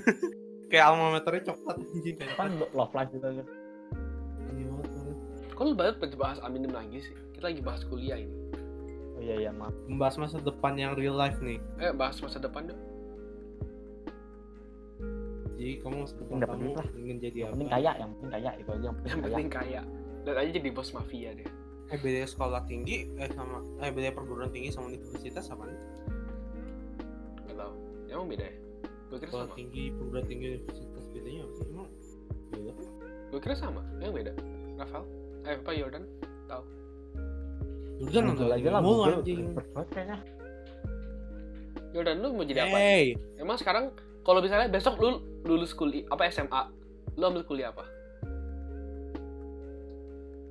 Kayak 0.66 0.84
alma 0.90 1.14
maternya 1.14 1.42
coklat 1.46 1.76
anjing 1.78 2.16
kayak 2.16 2.32
Kan 2.34 2.50
love 2.58 2.92
life 2.92 3.10
gitu 3.10 3.22
aja. 3.22 3.42
Ini 4.46 4.62
banget. 4.66 4.86
Kok 5.54 5.62
lu 5.62 5.72
banget 5.74 5.94
bahas 6.14 6.38
Aminim 6.42 6.72
lagi 6.74 6.98
sih? 7.00 7.14
Kita 7.32 7.48
lagi 7.48 7.62
bahas 7.62 7.82
kuliah 7.84 8.18
ini. 8.18 8.34
Oh 9.16 9.22
iya 9.22 9.34
iya 9.38 9.50
maaf. 9.50 9.72
Membahas 9.86 10.18
masa 10.18 10.36
depan 10.38 10.76
yang 10.76 10.92
real 10.92 11.14
life 11.14 11.38
nih. 11.40 11.56
Eh, 11.78 11.88
bahas 11.90 12.20
masa 12.20 12.36
depan 12.36 12.68
dong. 12.68 12.80
Jadi 15.56 15.80
kamu 15.80 16.04
masa 16.04 16.14
depan 16.20 16.34
Nggak 16.36 16.50
kamu 16.52 16.68
lah. 16.68 16.86
ingin 16.94 17.16
jadi 17.16 17.36
Yang 17.36 17.46
apa? 17.46 17.54
penting 17.54 17.70
kaya, 17.72 17.90
yang 17.96 18.10
penting 18.12 18.30
kaya 18.30 18.50
itu 18.54 18.68
aja 18.68 18.84
yang 18.84 18.96
penting 18.96 19.08
Yang 19.08 19.16
kaya. 19.16 19.32
penting 19.32 19.48
kaya. 19.48 19.82
Dan 20.26 20.34
aja 20.36 20.50
jadi 20.52 20.68
bos 20.68 20.90
mafia 20.92 21.30
deh. 21.32 21.48
Eh 21.86 21.98
beda 22.02 22.26
sekolah 22.26 22.60
tinggi 22.66 22.96
eh 23.14 23.30
sama 23.30 23.56
eh 23.80 23.90
beda 23.90 24.10
perguruan 24.12 24.50
tinggi 24.50 24.68
sama 24.68 24.90
universitas 24.90 25.46
apa 25.48 25.64
nih? 25.64 25.78
Gak 27.46 27.56
tau. 27.56 27.72
Emang 28.06 28.26
beda 28.26 28.44
ya? 28.44 28.54
Gue 29.06 29.16
kira 29.22 29.30
Sekolah 29.30 29.46
sama. 29.46 29.56
tinggi, 29.56 29.84
perguruan 29.94 30.26
tinggi, 30.26 30.46
universitas 30.50 31.04
bedanya 31.14 31.40
apa 31.46 31.54
sih? 31.54 31.66
Emang 31.70 31.88
beda? 32.50 32.72
Gue 33.30 33.40
kira 33.40 33.54
sama. 33.54 33.80
Emang 33.96 34.14
beda. 34.14 34.32
Rafael? 34.76 35.04
Eh, 35.46 35.54
apa 35.56 35.70
Jordan? 35.72 36.04
Jordan 37.96 38.24
nonton 38.28 38.52
aja 38.52 38.68
lah, 38.68 38.80
Google. 38.84 39.14
anjing. 39.16 39.40
Kayaknya. 39.88 40.16
Jordan 41.96 42.16
lu 42.20 42.28
mau 42.36 42.44
jadi 42.44 42.60
apa? 42.68 42.76
Hey, 42.76 43.04
Emang 43.40 43.56
sekarang 43.56 43.84
kalau 44.20 44.44
misalnya 44.44 44.68
besok 44.68 45.00
lu 45.00 45.22
lulus 45.48 45.72
kuliah 45.72 46.04
apa 46.12 46.28
SMA, 46.28 46.62
lu 47.16 47.24
ambil 47.24 47.46
kuliah 47.48 47.72
apa? 47.72 47.88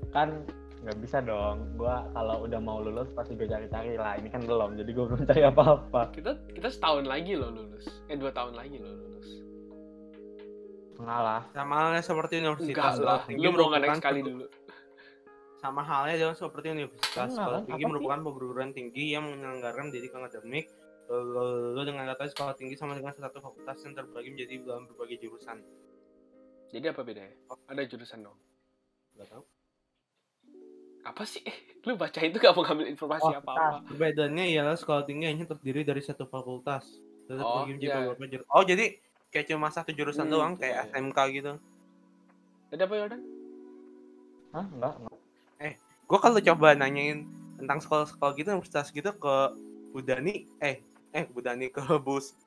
Kan 0.10 0.48
nggak 0.86 1.01
bisa 1.01 1.18
dong. 1.25 1.74
Gua 1.74 2.06
kalau 2.13 2.46
udah 2.46 2.62
mau 2.62 2.77
lulus 2.77 3.10
pasti 3.18 3.34
gue 3.34 3.50
cari-cari 3.50 3.98
lah. 3.98 4.22
Ini 4.22 4.30
kan 4.30 4.46
belum, 4.46 4.77
jadi 4.77 4.92
gue 4.94 5.06
belum 5.10 5.22
cari 5.34 5.42
apa-apa. 5.42 6.13
Kita 6.13 6.38
kita 6.54 6.70
setahun 6.70 7.10
lagi 7.10 7.34
loh 7.34 7.50
lulus. 7.50 7.89
Eh 8.06 8.13
dua 8.13 8.30
tahun 8.30 8.54
lagi 8.54 8.77
loh 8.77 8.94
lulus. 8.94 9.27
Mengalah. 10.96 11.44
sama 11.51 11.74
halnya 11.75 12.01
seperti 12.06 12.39
universitas. 12.39 12.96
Enggak 12.96 12.96
lah. 13.01 13.20
Lu 13.27 13.50
mau 13.50 13.54
merupakan 13.58 13.82
naik 13.82 14.00
sekali 14.00 14.22
dulu. 14.22 14.46
Sama 15.60 15.82
halnya 15.82 16.15
dengan 16.22 16.36
seperti 16.38 16.68
universitas. 16.72 17.27
Enggak 17.34 17.34
Sekolah 17.34 17.51
lah, 17.51 17.62
tinggi 17.65 17.84
apa 17.84 17.89
merupakan 17.92 18.20
perguruan 18.22 18.70
tinggi 18.72 19.04
yang 19.12 19.25
menyelenggarakan 19.25 19.89
pendidikan 19.89 20.22
akademik. 20.22 20.70
Lalu 21.10 21.82
dengan 21.86 22.10
kata 22.13 22.30
sekolah 22.32 22.54
tinggi 22.54 22.77
sama 22.77 22.94
dengan 22.94 23.13
satu 23.13 23.42
fakultas 23.42 23.77
yang 23.84 23.94
terbagi 23.98 24.30
menjadi 24.38 24.54
dalam 24.63 24.86
berbagai 24.88 25.18
jurusan. 25.25 25.58
Jadi 26.70 26.86
apa 26.89 27.01
bedanya? 27.01 27.36
Ada 27.70 27.82
jurusan 27.89 28.25
dong. 28.25 28.38
Gak 29.18 29.30
tahu. 29.34 29.55
Apa 31.06 31.24
sih? 31.24 31.46
Lu 31.86 31.94
baca 31.94 32.18
itu 32.18 32.36
gak 32.36 32.54
mau 32.58 32.66
ngambil 32.66 32.90
informasi 32.90 33.30
Oh, 33.30 33.38
apa-apa. 33.38 33.86
Perbedaannya 33.86 34.46
ialah 34.50 34.74
sekolah 34.74 35.06
tinggi 35.06 35.30
hanya 35.30 35.46
terdiri 35.46 35.86
dari 35.86 36.02
satu 36.02 36.26
fakultas. 36.26 36.98
Dan 37.30 37.42
Oh, 37.42 37.66
iya. 37.70 38.14
Oh, 38.50 38.62
jadi 38.62 38.98
kayak 39.30 39.46
cuma 39.50 39.70
satu 39.70 39.94
jurusan 39.94 40.26
Hmm, 40.26 40.34
doang 40.34 40.54
iya, 40.58 40.62
kayak 40.62 40.76
iya. 40.76 40.90
SMK 40.94 41.20
gitu. 41.34 41.54
Jadi 42.70 42.82
apa 42.82 42.94
Jordan? 42.98 43.22
Hah? 44.52 44.66
Enggak, 44.66 44.94
enggak. 44.98 45.14
Gua 46.06 46.20
kalau 46.22 46.38
coba 46.38 46.78
nanyain 46.78 47.26
tentang 47.58 47.82
sekolah-sekolah 47.82 48.34
gitu, 48.38 48.50
universitas 48.54 48.94
gitu 48.94 49.10
ke 49.10 49.36
Bu 49.90 50.06
Dani, 50.06 50.46
eh 50.62 50.86
eh 51.12 51.26
Bu 51.26 51.42
Dani 51.42 51.66
ke 51.68 51.82
Bus 51.98 52.38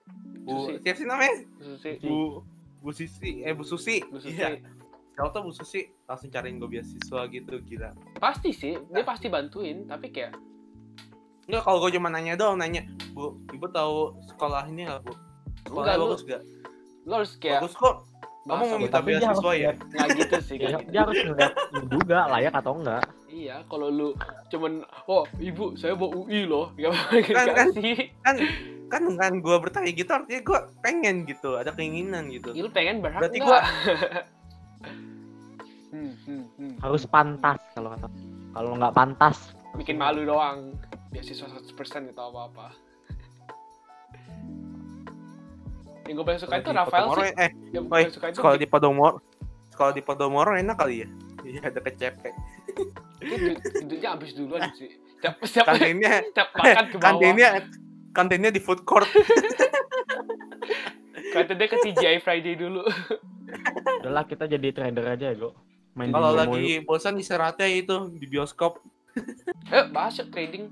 Bu 0.46 0.70
Susi. 0.70 0.72
siapa 0.78 0.94
sih 0.94 1.06
namanya? 1.10 1.34
Susi. 1.58 1.90
Bu 1.98 2.46
Bu 2.78 2.90
Sisi, 2.94 3.42
eh 3.42 3.50
Bu 3.50 3.66
Susi. 3.66 3.98
Bu 4.06 4.22
Susi. 4.22 4.38
Iya. 4.38 4.62
Kalau 5.18 5.34
tuh 5.34 5.42
Bu 5.42 5.50
Susi 5.50 5.82
langsung 6.06 6.30
cariin 6.30 6.62
gue 6.62 6.70
beasiswa 6.70 7.26
gitu 7.26 7.58
gila. 7.66 7.90
Pasti 8.22 8.54
sih, 8.54 8.78
dia 8.78 9.02
pasti 9.02 9.26
bantuin, 9.26 9.82
tapi 9.90 10.14
kayak 10.14 10.38
Enggak 11.50 11.62
kalau 11.66 11.78
gue 11.82 11.90
cuma 11.98 12.06
nanya 12.12 12.38
doang 12.38 12.54
nanya, 12.54 12.86
Bu, 13.16 13.34
Ibu 13.50 13.66
tahu 13.74 14.14
sekolah 14.30 14.70
ini 14.70 14.86
nggak 14.86 15.02
Bu? 15.02 15.12
Sekolahnya 15.66 15.98
Enggak, 15.98 16.06
bagus 16.06 16.22
gak? 16.22 16.42
lu 17.08 17.12
harus 17.18 17.32
kayak 17.40 17.60
Bagus 17.66 17.74
kok. 17.74 17.96
Kamu 18.46 18.64
mau 18.64 18.78
minta 18.78 19.00
beasiswa 19.02 19.52
ya? 19.58 19.72
Nggak 19.74 20.08
gitu 20.22 20.36
sih 20.38 20.54
kayak 20.60 20.72
gitu. 20.86 20.90
dia 20.94 21.00
harus 21.02 21.18
ngeliat 21.18 21.52
lu 21.74 21.82
juga 21.98 22.18
layak 22.30 22.54
atau 22.54 22.72
enggak. 22.78 23.02
Iya, 23.28 23.56
kalau 23.66 23.88
lu 23.90 24.08
cuman 24.54 24.72
oh 25.10 25.24
ibu 25.42 25.74
saya 25.74 25.98
mau 25.98 26.14
UI 26.14 26.46
loh, 26.46 26.70
gak 26.78 26.94
Kan, 27.26 27.26
kan, 27.34 27.46
kan. 27.58 27.68
sih. 27.74 28.14
Kan 28.22 28.36
kan 28.88 29.02
dengan 29.04 29.32
gue 29.42 29.56
bertanya 29.60 29.90
gitu 29.92 30.10
artinya 30.14 30.40
gue 30.46 30.58
pengen 30.80 31.26
gitu, 31.26 31.58
ada 31.58 31.74
keinginan 31.74 32.30
gitu. 32.30 32.54
Ya, 32.54 32.62
lu 32.62 32.70
pengen 32.70 33.02
berhak 33.02 33.20
Berarti 33.26 33.38
nggak? 33.42 33.64
Harus 36.78 37.02
pantas 37.04 37.58
kalau 37.72 37.90
kata. 37.90 38.08
Kalau 38.48 38.70
nggak 38.74 38.94
pantas, 38.94 39.36
Bikin 39.76 39.94
malu 39.94 40.24
doang. 40.24 40.74
Beasiswa 41.08 41.46
100% 41.46 41.72
gitu 42.10 42.20
apa-apa. 42.20 42.74
Yang 46.04 46.14
gue 46.14 46.24
paling 46.24 46.40
suka 46.40 46.54
itu 46.56 46.60
Sekolah 46.60 46.72
di 46.72 46.78
Rafael 46.80 47.04
Podomoro, 47.04 47.20
sih. 47.20 47.32
Eh, 47.36 47.50
Yang 47.70 47.82
gue 47.84 47.92
paling 47.92 48.10
suka 48.10 48.26
itu 48.26 48.36
sekolah 48.36 48.56
di 48.56 48.66
Podomoro. 48.66 49.16
Sekolah 49.68 49.92
di 49.92 50.02
Podomoro 50.02 50.52
enak 50.52 50.76
kali 50.76 50.94
ya? 51.04 51.08
Iya, 51.38 51.60
ada 51.64 51.80
kecepek. 51.80 52.34
du- 53.20 53.60
duduknya 53.78 54.08
habis 54.10 54.30
duluan 54.34 54.60
sih. 54.74 54.90
Tiap, 55.20 55.34
tiap, 55.52 55.64
Kantinnya, 55.64 56.12
tiap 56.36 56.48
makan 56.52 56.84
ke 56.88 56.96
bawah. 56.96 57.04
kantinnya, 57.04 57.48
kantinnya 58.10 58.50
di 58.50 58.60
food 58.60 58.82
court. 58.82 59.06
Kantinnya 61.30 61.66
ke 61.68 61.76
TGI 61.78 62.18
Friday 62.18 62.56
dulu. 62.56 62.82
udahlah 64.00 64.24
kita 64.24 64.44
jadi 64.44 64.68
trader 64.70 65.06
aja 65.08 65.32
ya, 65.32 65.36
Go. 65.36 65.52
Main 65.92 66.10
Kalau 66.10 66.30
lagi 66.32 66.80
bosan 66.80 67.16
istirahatnya 67.16 67.66
itu 67.66 67.96
di 68.12 68.26
bioskop 68.26 68.80
Eh, 69.68 69.84
bahas 69.88 70.14
yuk 70.16 70.30
trading. 70.30 70.70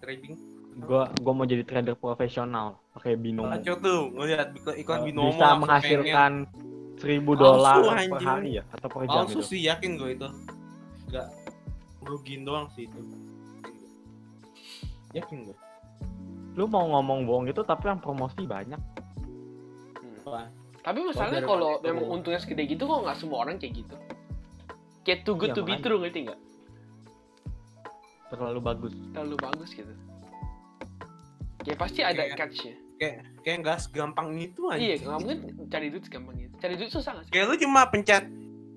trading. 0.00 0.34
gua 0.80 1.12
gua 1.20 1.32
mau 1.34 1.44
jadi 1.44 1.60
trader 1.60 1.92
profesional 1.92 2.80
pakai 2.92 3.12
binomo. 3.12 3.52
Kacau 3.52 3.74
tuh 3.76 4.00
ngeliat 4.10 4.48
iklan, 4.54 4.98
Eh, 4.98 5.04
binomo 5.04 5.28
bisa 5.28 5.48
menghasilkan 5.54 6.32
seribu 6.96 7.32
dolar 7.34 7.80
per 8.06 8.20
hari 8.22 8.50
ya 8.56 8.64
atau 8.70 8.88
per 8.88 9.04
jam 9.04 9.24
Palsu 9.24 9.40
itu. 9.40 9.48
sih 9.50 9.60
yakin 9.66 9.90
gue 9.96 10.10
itu. 10.14 10.28
Enggak 11.04 11.28
rugiin 12.00 12.42
doang 12.44 12.70
sih 12.70 12.86
itu. 12.86 13.00
Yakin 15.10 15.48
gue. 15.48 15.56
Lu 16.54 16.64
mau 16.64 16.86
ngomong 16.88 17.26
bohong 17.26 17.44
gitu 17.46 17.60
tapi 17.60 17.88
yang 17.88 17.98
promosi 17.98 18.46
banyak. 18.46 18.78
Wah, 20.22 20.46
Tapi 20.80 20.98
masalahnya 21.04 21.42
kalau 21.42 21.76
memang 21.80 22.06
untungnya 22.10 22.40
segede 22.40 22.64
gitu 22.66 22.84
kok 22.84 23.04
nggak 23.04 23.16
semua 23.16 23.44
orang 23.44 23.56
kayak 23.56 23.84
gitu. 23.84 23.96
Kayak 25.00 25.20
too 25.24 25.36
good 25.36 25.52
Iya, 25.52 25.56
to 25.56 25.62
be 25.62 25.74
true 25.76 25.98
ngerti 25.98 26.18
nggak? 26.24 26.40
Terlalu 28.30 28.60
bagus. 28.62 28.94
Terlalu 29.12 29.36
bagus 29.36 29.70
gitu. 29.72 29.92
Kayak 31.60 31.78
pasti 31.78 32.00
ada 32.00 32.22
Kayak- 32.24 32.38
catch-nya. 32.38 32.74
kayak 33.40 33.56
nggak 33.60 33.78
segampang 33.80 34.36
itu 34.36 34.60
aja. 34.68 34.80
Iya, 34.80 34.94
nggak 35.00 35.18
mungkin 35.18 35.38
cari 35.68 35.86
duit 35.88 36.04
segampang 36.04 36.36
itu. 36.38 36.54
Cari 36.56 36.74
duit 36.76 36.90
susah 36.90 37.10
nggak 37.12 37.24
sih? 37.26 37.32
Kayak 37.32 37.44
lu 37.46 37.56
cuma 37.58 37.80
pencet 37.88 38.24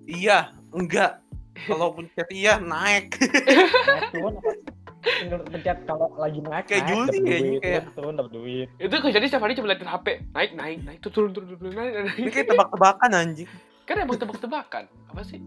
iya, 0.06 0.40
enggak. 0.72 1.20
Kalau 1.54 1.94
pencet 1.94 2.28
iya 2.32 2.58
naik. 2.58 3.14
Naik 3.88 4.10
turun 4.10 4.34
apa? 4.34 4.52
Tinggal 5.04 5.40
pencet 5.44 5.78
kalau 5.84 6.08
lagi 6.16 6.40
naik 6.40 6.66
Kayak 6.66 6.82
naik, 6.82 6.90
Juli 6.90 7.04
dapet 7.04 7.20
kayaknya, 7.22 7.44
duit, 7.44 7.62
kayak- 7.62 7.84
turun, 7.84 7.94
turun 7.94 8.14
dapet 8.16 8.32
duit. 8.32 8.68
Itu 8.78 8.94
kok 8.96 9.12
jadi 9.12 9.26
setiap 9.26 9.44
hari 9.44 9.54
cuma 9.54 9.68
liatin 9.68 9.90
HP. 9.90 10.08
Naik, 10.32 10.52
naik, 10.54 10.78
naik. 10.82 10.98
Tuh, 11.00 11.12
turun, 11.12 11.32
turun, 11.32 11.48
turun, 11.52 11.72
naik, 11.72 11.92
naik. 11.94 12.18
Ini 12.18 12.30
kayak 12.30 12.48
tebak-tebakan 12.50 13.10
anjing. 13.14 13.50
Kan 13.84 13.96
emang 14.00 14.18
tebak-tebakan. 14.18 14.84
Apa 15.08 15.22
sih? 15.22 15.40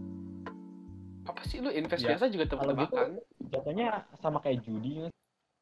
apa 1.27 1.43
sih 1.43 1.59
lu 1.59 1.67
invest 1.67 1.99
Ya, 1.99 2.15
biasa 2.15 2.31
juga 2.31 2.47
gitu- 2.47 2.55
tebak-tebakan 2.55 3.19
Jatuhnya 3.45 3.87
sama 4.15 4.39
kayak 4.39 4.63
judi 4.63 4.91
kan? 4.97 5.11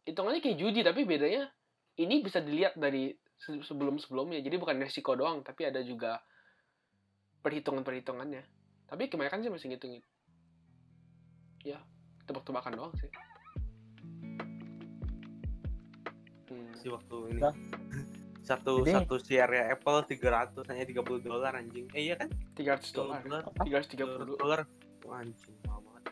hitungannya 0.05 0.37
kayak 0.37 0.57
judi 0.57 0.85
tapi 0.85 1.01
bedanya 1.01 1.49
ini 1.97 2.21
bisa 2.21 2.37
dilihat 2.37 2.77
dari 2.77 3.17
sebelum 3.35 3.97
sebelumnya 3.97 4.37
jadi 4.37 4.55
bukan 4.55 4.77
resiko 4.77 5.17
doang 5.17 5.41
tapi 5.41 5.65
ada 5.65 5.81
juga 5.81 6.21
perhitungan 7.41 7.81
perhitungannya 7.81 8.45
tapi 8.85 9.09
kebanyakan 9.09 9.41
sih 9.41 9.49
masih 9.49 9.67
ngitungin 9.67 10.05
ya 11.63 11.81
tebak-tebakan 12.23 12.77
doang 12.77 12.93
sih 12.93 13.09
Hmm. 16.85 16.93
si 16.93 16.93
waktu 16.93 17.15
ini. 17.33 17.41
Nah. 17.41 17.55
satu 18.45 18.85
Jadi- 18.85 18.93
satu 18.93 19.15
share 19.17 19.51
ya 19.51 19.63
Apple 19.73 20.05
300 20.05 20.69
hanya 20.69 20.85
30 20.85 21.17
dolar 21.19 21.57
anjing. 21.57 21.89
Eh 21.97 22.05
iya 22.05 22.13
kan? 22.13 22.29
300 22.53 22.93
dolar. 22.93 23.25
Dolar. 23.25 23.41
330 23.57 24.37
dolar. 24.37 24.69
Wah, 25.01 25.17
anjing 25.17 25.57
mahal 25.65 25.81
banget. 25.81 26.03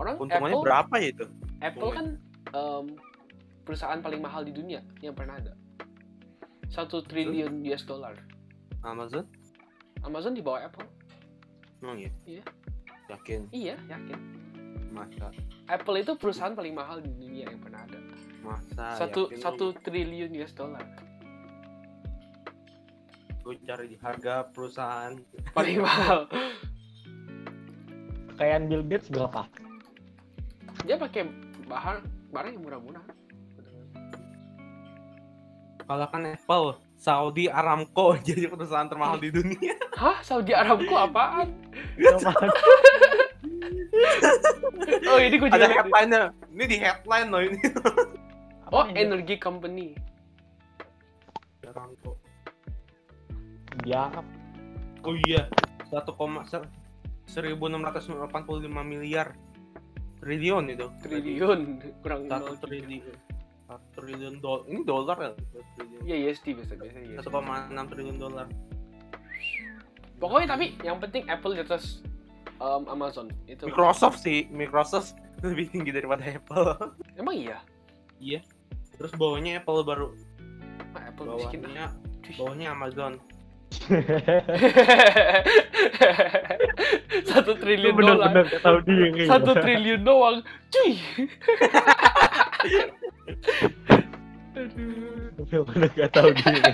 Orang 0.00 0.14
untungannya 0.16 0.56
Apple 0.56 0.64
berapa 0.64 0.94
ya 0.96 1.08
itu? 1.12 1.26
Apple 1.60 1.90
kan 1.92 2.06
em, 2.48 2.84
perusahaan 3.62 4.00
paling 4.00 4.24
mahal 4.24 4.48
di 4.48 4.52
dunia 4.56 4.80
yang 5.04 5.12
pernah 5.12 5.36
ada. 5.36 5.52
Satu 6.72 7.04
triliun 7.04 7.60
US 7.68 7.84
dollar. 7.84 8.16
Amazon? 8.80 9.28
Amazon 10.02 10.32
di 10.32 10.40
bawah 10.40 10.64
Apple. 10.64 10.88
Emang 11.84 12.00
ya 12.00 12.08
Iya. 12.24 12.42
yakin? 13.12 13.40
Iya 13.52 13.76
yakin. 13.92 14.18
Masa? 14.88 15.28
Apple 15.68 16.00
itu 16.00 16.16
perusahaan 16.16 16.56
paling 16.56 16.72
mahal 16.72 17.04
di 17.04 17.12
dunia 17.12 17.44
yang 17.52 17.60
pernah 17.60 17.84
ada 17.84 18.00
masa 18.42 18.98
satu 18.98 19.30
yakin 19.30 19.40
satu 19.40 19.66
triliun 19.80 20.30
US 20.42 20.52
dollar. 20.52 20.84
Gue 23.42 23.58
cari 23.66 23.90
di 23.90 23.96
harga 23.98 24.46
perusahaan. 24.50 25.18
Paling 25.56 25.82
mahal 25.82 26.30
Kekayaan 28.32 28.66
Bill 28.70 28.84
Gates 28.86 29.10
berapa? 29.10 29.46
dia 30.82 30.98
pakai 30.98 31.30
bahan 31.70 32.02
barang 32.34 32.52
yang 32.58 32.62
murah-murah. 32.64 33.04
Kalahkan 35.86 36.34
Apple 36.34 36.80
Saudi 36.98 37.46
Aramco 37.46 38.14
jadi 38.26 38.50
perusahaan 38.50 38.86
termahal 38.86 39.18
di 39.18 39.30
dunia. 39.30 39.74
Hah? 39.94 40.18
Saudi 40.22 40.54
Aramco 40.54 40.94
apaan? 40.98 41.50
Oh 45.12 45.20
ini 45.20 45.36
gue 45.36 45.48
juga 45.52 45.60
ada 45.60 45.68
liat 45.68 45.68
nih. 45.68 45.78
headline-nya. 45.84 46.22
Ini 46.48 46.64
di 46.64 46.76
headline 46.80 47.28
loh 47.28 47.42
ini 47.44 47.58
oh 48.72 48.84
ini? 48.88 48.96
energy 48.98 49.36
company 49.36 49.92
Aramco 51.62 52.18
Dia 53.84 54.08
oh 55.04 55.16
iya 55.28 55.48
1, 55.88 56.04
ser- 56.48 56.68
1685 57.28 58.68
miliar 58.84 59.32
triliun 60.20 60.64
itu 60.70 60.86
triliun 61.02 61.60
kurang 62.04 62.28
satu 62.28 62.52
nol. 62.54 62.60
triliun 62.62 63.14
satu 63.66 63.86
triliun 63.96 64.34
dolar 64.38 64.62
ini 64.68 64.80
dolar 64.84 65.16
ya 65.18 65.32
Triliun. 65.74 66.00
Iya 66.04 66.16
USD 66.28 66.46
biasa 66.54 66.72
biasa 66.76 66.98
USD. 67.00 67.26
1,6 67.26 67.90
triliun 67.90 68.18
dolar 68.20 68.46
Pokoknya 70.22 70.54
tapi 70.54 70.78
yang 70.86 71.02
penting 71.02 71.26
Apple 71.26 71.58
di 71.58 71.66
atas 71.66 71.98
um, 72.62 72.86
Amazon 72.86 73.26
itu. 73.50 73.66
Microsoft 73.66 74.22
sih 74.22 74.46
Microsoft 74.54 75.18
lebih 75.42 75.72
tinggi 75.74 75.90
daripada 75.90 76.22
Apple 76.22 76.94
Emang 77.18 77.34
iya? 77.34 77.58
iya 78.22 78.38
terus 79.02 79.12
bawahnya 79.18 79.58
Apple 79.58 79.82
baru 79.82 80.14
Ah, 80.94 81.10
Apple 81.10 81.26
bawahnya 81.26 81.90
Cuy. 82.22 82.34
bawahnya 82.38 82.70
Amazon 82.70 83.18
Satu 87.24 87.56
triliun 87.56 87.96
bener-bener 87.96 88.44
dolar. 88.44 88.52
gak 88.52 88.62
tahu 88.62 88.78
diri. 88.84 89.24
Satu 89.24 89.52
triliun 89.56 90.04
doang. 90.04 90.44
Cuy. 90.68 90.92
Aduh. 94.52 95.64
Gak 95.96 96.10
tahu 96.12 96.28
diri. 96.36 96.60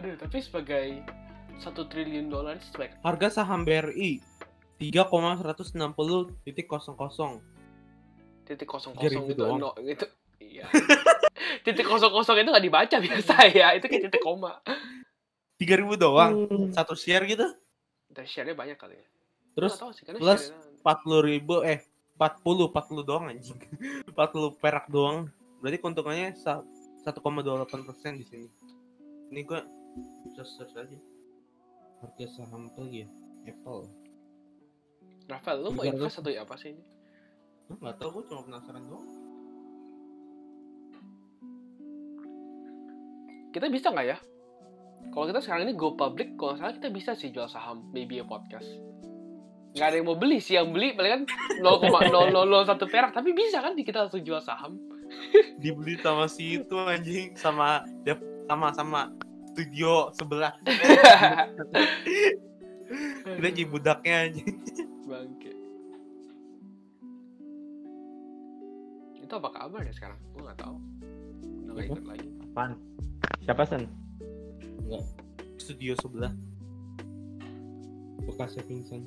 Aduh, 0.00 0.16
tapi 0.16 0.38
sebagai 0.40 1.04
satu 1.60 1.84
triliun 1.84 2.32
dolar 2.32 2.56
sebagai 2.64 2.96
harga 3.04 3.44
saham 3.44 3.68
BRI 3.68 4.24
3,160 4.80 5.76
titik 8.50 8.66
kosong 8.66 8.92
kosong 8.92 9.06
titik 9.06 9.14
kosong 9.14 9.22
Tiga 9.22 9.22
kosong 9.22 9.22
ribu 9.22 9.30
itu 9.30 9.40
doang. 9.40 9.58
no, 9.58 9.70
itu 9.80 10.04
iya. 10.40 10.66
Titik 11.64 11.86
kosong 11.86 12.10
kosong 12.10 12.36
itu 12.36 12.48
nggak 12.48 12.64
dibaca 12.64 12.96
biasa 13.06 13.34
ya 13.48 13.66
itu 13.72 13.86
kayak 13.86 14.02
titik 14.08 14.20
koma. 14.20 14.58
3000 15.56 15.70
doang 15.96 16.32
Hmm. 16.42 16.68
satu 16.70 16.92
share 16.94 17.22
gitu? 17.24 17.44
Dan 18.08 18.24
share-nya 18.24 18.52
banyak 18.52 18.74
kali 18.74 18.96
ya. 18.96 19.06
Terus 19.52 19.76
tahu 19.76 19.92
sih, 19.92 20.02
plus 20.08 20.48
share-nya- 20.48 20.82
40 20.82 21.20
ribu 21.22 21.60
eh 21.62 21.84
40 22.16 22.66
40 22.66 23.04
doang 23.04 23.24
anjing. 23.26 23.60
40 24.10 24.16
perak 24.56 24.88
doang. 24.88 25.28
Berarti 25.60 25.78
keuntungannya 25.78 26.34
sa- 26.34 26.64
1,28 27.00 27.14
persen 27.82 28.12
di 28.14 28.24
sini. 28.24 28.48
Ini 29.28 29.40
gua 29.42 29.62
bisa 30.22 30.42
search 30.42 30.74
aja 30.74 30.98
harga 31.98 32.24
saham 32.30 32.66
apa 32.66 32.80
lagi 32.80 33.04
ya? 33.04 33.08
Apple. 33.46 33.88
Rafael 35.26 35.58
lu 35.58 35.70
mau 35.70 35.80
300. 35.82 35.92
invest 35.94 36.16
atau 36.18 36.32
apa 36.34 36.54
sih 36.56 36.72
ini 36.72 36.82
nggak 37.78 37.96
tahu 38.02 38.10
gua 38.18 38.24
cuma 38.26 38.42
penasaran 38.50 38.82
doang. 38.90 39.06
Kita 43.50 43.66
bisa 43.70 43.90
nggak 43.94 44.06
ya? 44.06 44.18
Kalau 45.10 45.24
kita 45.26 45.40
sekarang 45.42 45.62
ini 45.66 45.74
go 45.78 45.94
public 45.94 46.34
kalau 46.34 46.54
nggak 46.54 46.60
salah 46.62 46.74
kita 46.76 46.88
bisa 46.90 47.10
sih 47.14 47.30
jual 47.30 47.46
saham 47.46 47.86
maybe 47.94 48.18
a 48.18 48.26
podcast. 48.26 48.66
Nggak 49.74 49.86
ada 49.86 49.96
yang 50.02 50.06
mau 50.06 50.18
beli 50.18 50.42
sih 50.42 50.58
yang 50.58 50.74
beli 50.74 50.98
paling 50.98 51.26
kan 51.26 51.62
0,0001 51.62 52.78
perak. 52.92 53.10
Tapi 53.14 53.30
bisa 53.34 53.62
kan 53.62 53.78
kita 53.78 54.06
langsung 54.06 54.22
jual 54.26 54.42
saham? 54.42 54.78
Dibeli 55.58 55.98
sama 55.98 56.26
si 56.30 56.62
itu 56.62 56.74
anjing 56.74 57.34
sama 57.38 57.86
sama 58.46 58.74
sama 58.74 59.00
studio 59.54 60.10
sebelah. 60.14 60.54
Kita 63.38 63.46
jadi 63.54 63.70
budaknya 63.70 64.14
anjing. 64.26 64.58
Bangke 65.06 65.49
itu 69.30 69.38
apa 69.38 69.50
kabar 69.54 69.86
ya 69.86 69.94
sekarang 69.94 70.18
gue 70.34 70.42
nggak 70.42 70.58
tahu 70.58 70.74
udah 71.62 71.70
Apa? 71.70 71.80
ikut 71.86 72.02
lagi 72.02 72.26
Apaan? 72.42 72.70
Siapa 73.46 73.62
sen? 73.62 73.86
studio 75.54 75.94
sebelah 75.94 76.34
bekasnya 78.26 78.66
pingsan 78.66 79.06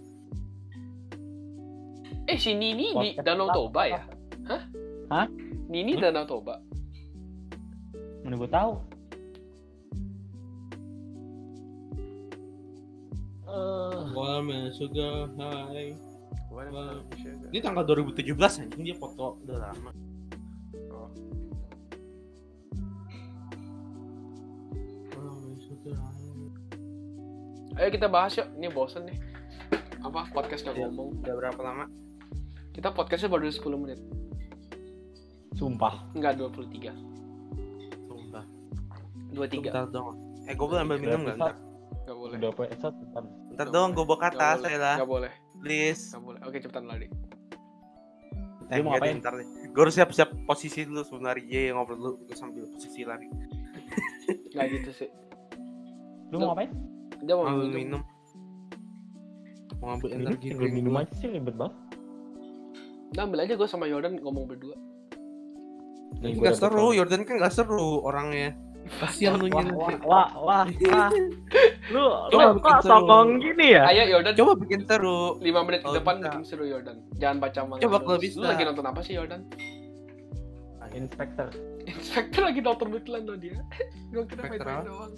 eh 2.23 2.39
si 2.39 2.55
Nini 2.55 2.95
di 2.95 3.09
Danau? 3.19 3.51
Toba 3.51 3.83
ya 3.83 3.99
hah 4.47 4.63
Hah? 5.11 5.27
Nini? 5.67 5.99
Danau 5.99 6.23
Toba 6.23 6.55
Mana 8.23 8.39
gue 8.39 8.47
tahu. 8.47 8.73
Eh, 13.43 13.99
Warm 14.15 14.47
sugar 14.71 15.27
high 15.35 15.91
Wah. 16.47 16.63
ada- 16.63 17.03
ini 17.51 17.59
tanggal 17.59 17.83
2017 17.83 18.63
anjing 18.63 18.87
dia 18.87 18.95
foto 18.95 19.35
udah 19.43 19.59
lama 19.59 19.91
Ayo 27.73 27.89
kita 27.89 28.07
bahas 28.07 28.31
yuk, 28.33 28.47
ini 28.55 28.69
bosen 28.69 29.03
nih. 29.03 29.17
Apa 29.99 30.31
podcast 30.31 30.63
gak 30.63 30.75
ngomong? 30.75 31.19
udah 31.19 31.33
berapa 31.33 31.59
lama 31.59 31.85
Kita 32.71 32.89
podcastnya 32.89 33.29
baru 33.29 33.47
10 33.47 33.63
menit, 33.77 33.99
sumpah. 35.53 36.03
enggak 36.11 36.35
23, 36.35 36.89
Sumpah. 38.03 38.43
23, 39.29 39.61
Bentar 39.61 39.85
dong. 39.87 40.17
Eh, 40.43 40.53
gue 40.53 40.65
boleh 40.65 40.81
ambil 40.81 40.97
minum 40.97 41.21
nggak? 41.21 41.37
Ntar, 41.37 41.53
nggak 42.03 42.17
boleh. 42.17 42.35
Udah 42.35 42.49
apa 42.49 42.61
episode 42.65 42.95
bentar. 42.97 43.23
Ntar 43.53 43.67
dong, 43.69 43.89
gue 43.93 44.03
bawa 44.03 44.17
ke 44.17 44.25
Nggak 44.25 44.33
atas, 44.33 44.57
boleh. 44.57 44.71
ya 44.71 44.79
lah. 44.79 44.95
Nggak 44.97 45.11
boleh, 45.11 45.31
Please. 45.61 46.03
nggak 46.09 46.23
boleh. 46.23 46.39
Oke 46.43 46.57
cepetan 46.59 46.85
lari. 46.87 47.07
Eh, 48.65 48.75
Lu 48.75 48.83
mau 48.83 48.91
ngapain? 48.95 49.15
ntar 49.19 49.33
deh. 49.37 49.47
Gue 49.69 49.81
harus 49.83 49.93
siap-siap 49.93 50.29
posisi 50.43 50.81
dulu 50.81 51.03
sebenarnya. 51.03 51.45
Iya, 51.45 51.71
ngobrol 51.73 51.97
dulu. 51.97 52.13
Gue 52.25 52.33
sambil 52.33 52.65
posisi 52.65 53.05
lari. 53.05 53.29
Nggak 54.49 54.65
gitu 54.73 54.89
sih. 54.97 55.09
Lu 56.33 56.41
mau 56.41 56.47
ngapain? 56.51 56.69
Dia 57.21 57.33
mau 57.37 57.45
minum. 57.47 57.69
minum. 57.71 58.01
Mau 59.77 59.87
ngambil 59.91 60.09
Minum, 60.09 60.21
energi 60.25 60.47
drink 60.49 60.73
minum 60.73 60.91
gua. 60.91 61.01
aja 61.01 61.13
sih 61.13 61.27
ribet 61.29 61.55
banget. 61.55 61.75
Udah 63.13 63.23
ambil 63.23 63.39
aja 63.41 63.53
gue 63.53 63.67
sama 63.69 63.85
Jordan 63.85 64.17
ngomong 64.17 64.45
berdua. 64.45 64.73
Nih, 66.19 66.33
dapet 66.33 66.55
seru, 66.55 66.73
tahu. 66.83 66.95
Jordan 66.95 67.21
kan 67.21 67.35
nggak 67.37 67.53
seru 67.53 68.01
orangnya. 68.01 68.57
Kasihan 68.83 69.37
lu 69.37 69.47
Wah, 69.47 69.63
nyen. 69.63 69.71
wah, 69.71 69.95
wah, 70.01 70.27
wah, 70.35 70.65
wah. 70.91 71.09
Lu, 71.87 72.03
Coba 72.27 72.43
lu 72.43 72.53
bikin 72.53 72.63
kok 72.65 72.79
seru. 72.81 72.91
sokong 72.91 73.29
gini 73.39 73.67
ya? 73.71 73.83
Ayo 73.87 74.03
Jordan, 74.09 74.33
Coba 74.33 74.51
bikin 74.57 74.81
seru. 74.83 75.19
5 75.37 75.45
menit 75.63 75.79
ke 75.79 75.83
Kalau 75.83 75.95
depan 75.95 76.15
bisa. 76.15 76.25
bikin 76.25 76.43
seru 76.43 76.63
Jordan. 76.65 76.97
Jangan 77.15 77.37
baca 77.39 77.59
manga. 77.63 77.81
Coba 77.81 77.97
kalau 78.01 78.19
bisa. 78.19 78.35
Lu 78.35 78.45
lagi 78.45 78.63
nonton 78.63 78.85
apa 78.85 78.99
sih 78.99 79.13
Jordan? 79.13 79.41
Inspektor. 80.93 81.49
Inspektor 81.83 82.41
lagi 82.45 82.61
nonton 82.61 82.87
betulan 82.91 83.25
loh 83.25 83.33
dia. 83.33 83.57
Gue 84.13 84.23
kira 84.27 84.45
apa? 84.45 84.85
doang. 84.85 85.13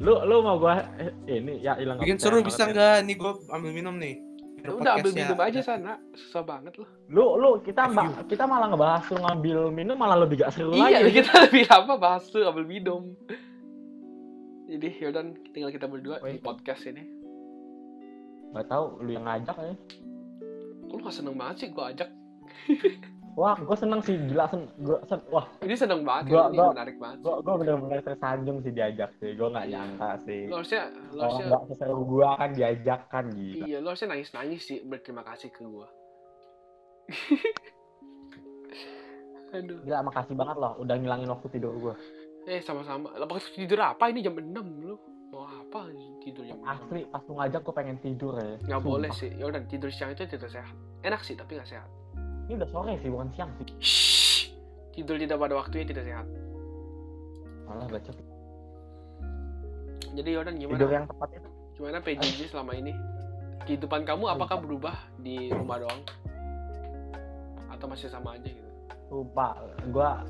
Lu 0.00 0.16
lu 0.24 0.36
mau 0.40 0.56
gua 0.56 0.80
eh, 0.96 1.12
ini 1.30 1.60
ya 1.60 1.76
hilang 1.76 2.00
Bikin 2.00 2.16
seru 2.16 2.40
bisa 2.40 2.64
ya. 2.64 2.72
nggak? 2.72 2.96
Nih 3.04 3.14
gue 3.14 3.32
ambil 3.48 3.70
minum 3.70 3.94
nih. 3.94 4.16
Biar 4.56 4.72
udah 4.74 4.92
ambil 4.94 5.12
minum 5.14 5.38
aja 5.38 5.60
sana 5.62 5.92
susah 6.12 6.42
banget 6.42 6.76
loh 6.76 6.88
Lu 7.06 7.32
lu 7.34 7.60
kita 7.60 7.84
ma- 7.86 8.20
kita 8.22 8.44
malah 8.44 8.68
ngebahas 8.68 9.08
lu 9.08 9.18
ngambil 9.18 9.58
minum 9.70 9.96
malah 9.96 10.16
lebih 10.18 10.36
gak 10.38 10.52
seru 10.52 10.72
iya 10.72 11.00
lagi. 11.00 11.16
kita 11.16 11.32
lebih 11.40 11.64
lama 11.64 11.96
bahas 11.96 12.28
tuh 12.28 12.44
ambil 12.44 12.68
minum 12.68 13.16
jadi 14.66 14.88
yaudah 15.00 15.24
tinggal 15.50 15.68
kita 15.68 15.88
berdua 15.88 16.20
di 16.20 16.36
Wait. 16.36 16.44
podcast 16.44 16.84
ini 16.84 17.08
Gak 18.52 18.68
tahu 18.68 19.00
lu 19.00 19.10
yang 19.10 19.24
ngajak 19.24 19.56
ya. 19.56 19.72
lu 20.84 20.96
gak 20.98 21.14
seneng 21.14 21.34
banget 21.34 21.56
sih 21.56 21.68
gua 21.72 21.88
ajak 21.88 22.08
Wah, 23.32 23.54
gue 23.54 23.72
seneng 23.74 24.00
sih 24.00 24.18
gila 24.20 24.44
sen 24.44 24.62
gua 24.76 24.98
sen 25.04 25.16
wah, 25.28 25.46
ini 25.60 25.72
seneng 25.72 26.02
banget 26.02 26.28
Gua- 26.28 26.46
ini 26.46 26.56
gua- 26.56 26.72
menarik 26.72 26.96
banget 26.96 27.18
gua 27.22 27.54
bener-bener 27.56 28.00
tersanjung 28.00 28.58
sih 28.58 28.70
diajak 28.70 29.10
sih. 29.16 29.32
Gua 29.32 29.48
nggak 29.50 29.66
nyangka 29.66 30.10
sih. 30.20 30.42
lu 30.44 30.54
harusnya 30.56 30.82
Orang 31.08 31.20
harusnya 31.20 31.44
nggak 31.46 31.62
seseru 31.68 31.98
gua 32.04 32.28
kan 32.36 32.50
diajak 32.50 33.00
kan 33.06 33.24
gila. 33.28 33.64
iya 33.64 33.78
lu 33.78 33.86
harusnya 33.86 34.08
nangis 34.08 34.30
nangis 34.30 34.62
sih 34.62 34.78
berterima 34.82 35.22
kasih 35.22 35.48
ke 35.48 35.62
gua 35.62 35.88
aduh 39.52 39.78
Gila 39.80 39.98
makasih 40.04 40.34
banget 40.34 40.56
loh 40.56 40.72
udah 40.78 40.94
ngilangin 40.96 41.28
waktu 41.28 41.46
tidur 41.50 41.74
gua. 41.76 41.94
eh 42.44 42.58
sama-sama 42.58 43.12
lah 43.12 43.26
waktu 43.26 43.46
tidur 43.54 43.78
apa 43.80 44.04
ini 44.06 44.20
jam 44.20 44.34
6 44.34 44.48
lu 44.80 44.96
mau 45.28 45.44
apa 45.44 45.86
tidur 46.18 46.42
jam 46.42 46.56
6 46.56 46.66
Asli 46.66 47.00
pas 47.04 47.22
lu 47.22 47.34
ngajak 47.36 47.60
gua 47.60 47.74
pengen 47.74 47.96
tidur 48.00 48.32
ya. 48.34 48.56
nggak 48.58 48.74
Sumpah. 48.76 48.90
boleh 48.90 49.10
sih 49.12 49.30
ya 49.32 49.44
udah 49.44 49.60
tidur 49.64 49.86
siang 49.88 50.10
itu 50.10 50.24
tidak 50.24 50.50
sehat 50.50 50.74
enak 51.00 51.20
sih 51.20 51.34
tapi 51.34 51.54
nggak 51.54 51.68
sehat 51.68 51.86
Ini 52.50 52.58
udah 52.58 52.70
sore 52.74 52.98
sih 52.98 53.06
bukan 53.06 53.30
siang 53.30 53.54
sih. 53.62 53.66
Shh, 53.78 54.50
tidur 54.90 55.14
tidak 55.22 55.38
pada 55.38 55.54
waktunya 55.54 55.86
tidak 55.86 56.02
sehat. 56.02 56.26
Malah 57.62 57.86
bacot. 57.86 58.18
jadi 60.18 60.28
Yordan 60.34 60.58
gimana? 60.58 60.74
Tidur 60.74 60.90
yang 60.90 61.06
tepat 61.06 61.30
itu. 61.38 61.48
gimana 61.78 62.02
PJJ 62.02 62.50
selama 62.50 62.74
ini? 62.74 62.90
Kehidupan 63.70 64.02
kamu 64.02 64.34
apakah 64.34 64.58
berubah 64.58 64.98
di 65.22 65.54
rumah 65.54 65.78
doang? 65.78 66.02
Atau 67.70 67.86
masih 67.86 68.10
sama 68.10 68.34
aja 68.34 68.50
gitu? 68.50 68.70
Lupa. 69.14 69.54
Gua 69.94 70.26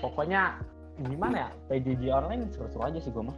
pokoknya 0.00 0.64
gimana 0.96 1.36
ya? 1.44 1.48
PJJ 1.68 2.08
online 2.08 2.48
seru-seru 2.48 2.88
aja 2.88 2.96
sih 3.04 3.12
gua 3.12 3.28
mah. 3.28 3.36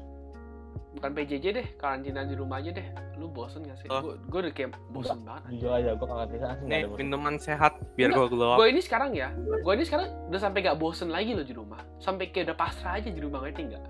Bukan 0.95 1.11
PJJ 1.13 1.45
deh 1.53 1.67
karantina 1.75 2.23
di 2.23 2.35
rumah 2.35 2.59
aja 2.59 2.71
deh. 2.71 2.87
Lu 3.15 3.27
bosen 3.27 3.63
gak 3.63 3.79
sih? 3.79 3.87
Oh. 3.87 4.01
gue 4.01 4.15
gue 4.21 4.39
udah 4.41 4.53
kayak 4.53 4.71
bosen 4.89 5.19
banget. 5.21 5.43
Jujur 5.53 5.71
aja 5.71 5.91
gua 5.93 6.07
kalau 6.07 6.25
bisa 6.27 6.47
Nih 6.61 6.83
minuman 6.89 7.35
sehat 7.37 7.73
biar 7.95 8.11
gue 8.11 8.27
glow 8.27 8.49
up. 8.51 8.59
gue 8.59 8.67
ini 8.69 8.81
sekarang 8.81 9.11
ya 9.13 9.31
gue 9.35 9.73
ini 9.73 9.83
sekarang 9.83 10.07
udah 10.29 10.41
sampai 10.41 10.59
gak 10.61 10.77
bosen 10.77 11.09
lagi 11.09 11.33
loh 11.33 11.43
di 11.43 11.53
rumah. 11.53 11.81
Sampai 11.97 12.29
kayak 12.29 12.51
udah 12.51 12.59
pasrah 12.59 12.97
aja 12.97 13.09
di 13.09 13.19
rumah 13.19 13.41
ngerti 13.41 13.63
nggak? 13.67 13.85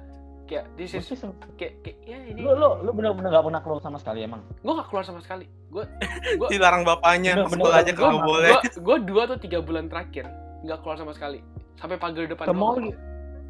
Kayak 0.45 0.65
this 0.77 0.93
is 0.93 1.09
kayak, 1.57 1.81
kayak 1.81 1.97
ya 2.05 2.19
ini. 2.21 2.45
Lu 2.45 2.53
lu 2.53 2.69
lu 2.81 2.91
bener-bener 2.93 3.33
gak 3.33 3.45
pernah 3.45 3.61
keluar 3.61 3.81
sama 3.81 3.97
sekali 3.97 4.21
emang. 4.23 4.45
gue 4.55 4.73
gak 4.75 4.89
keluar 4.89 5.03
sama 5.03 5.21
sekali. 5.21 5.49
Gue 5.69 5.89
gue 6.37 6.49
Dilarang 6.53 6.85
bapaknya 6.85 7.41
Bener, 7.43 7.73
aja 7.75 7.91
Gua- 7.91 8.01
kalau 8.07 8.19
boleh. 8.23 8.53
gue 8.61 8.97
dua 9.03 9.23
atau 9.25 9.37
tiga 9.37 9.59
bulan 9.59 9.89
terakhir 9.89 10.29
nggak 10.61 10.79
keluar 10.81 10.97
sama 10.97 11.13
sekali. 11.13 11.41
Sampai 11.75 11.97
pagar 11.97 12.25
depan 12.25 12.45
Ke 12.45 12.53
mall. 12.53 12.77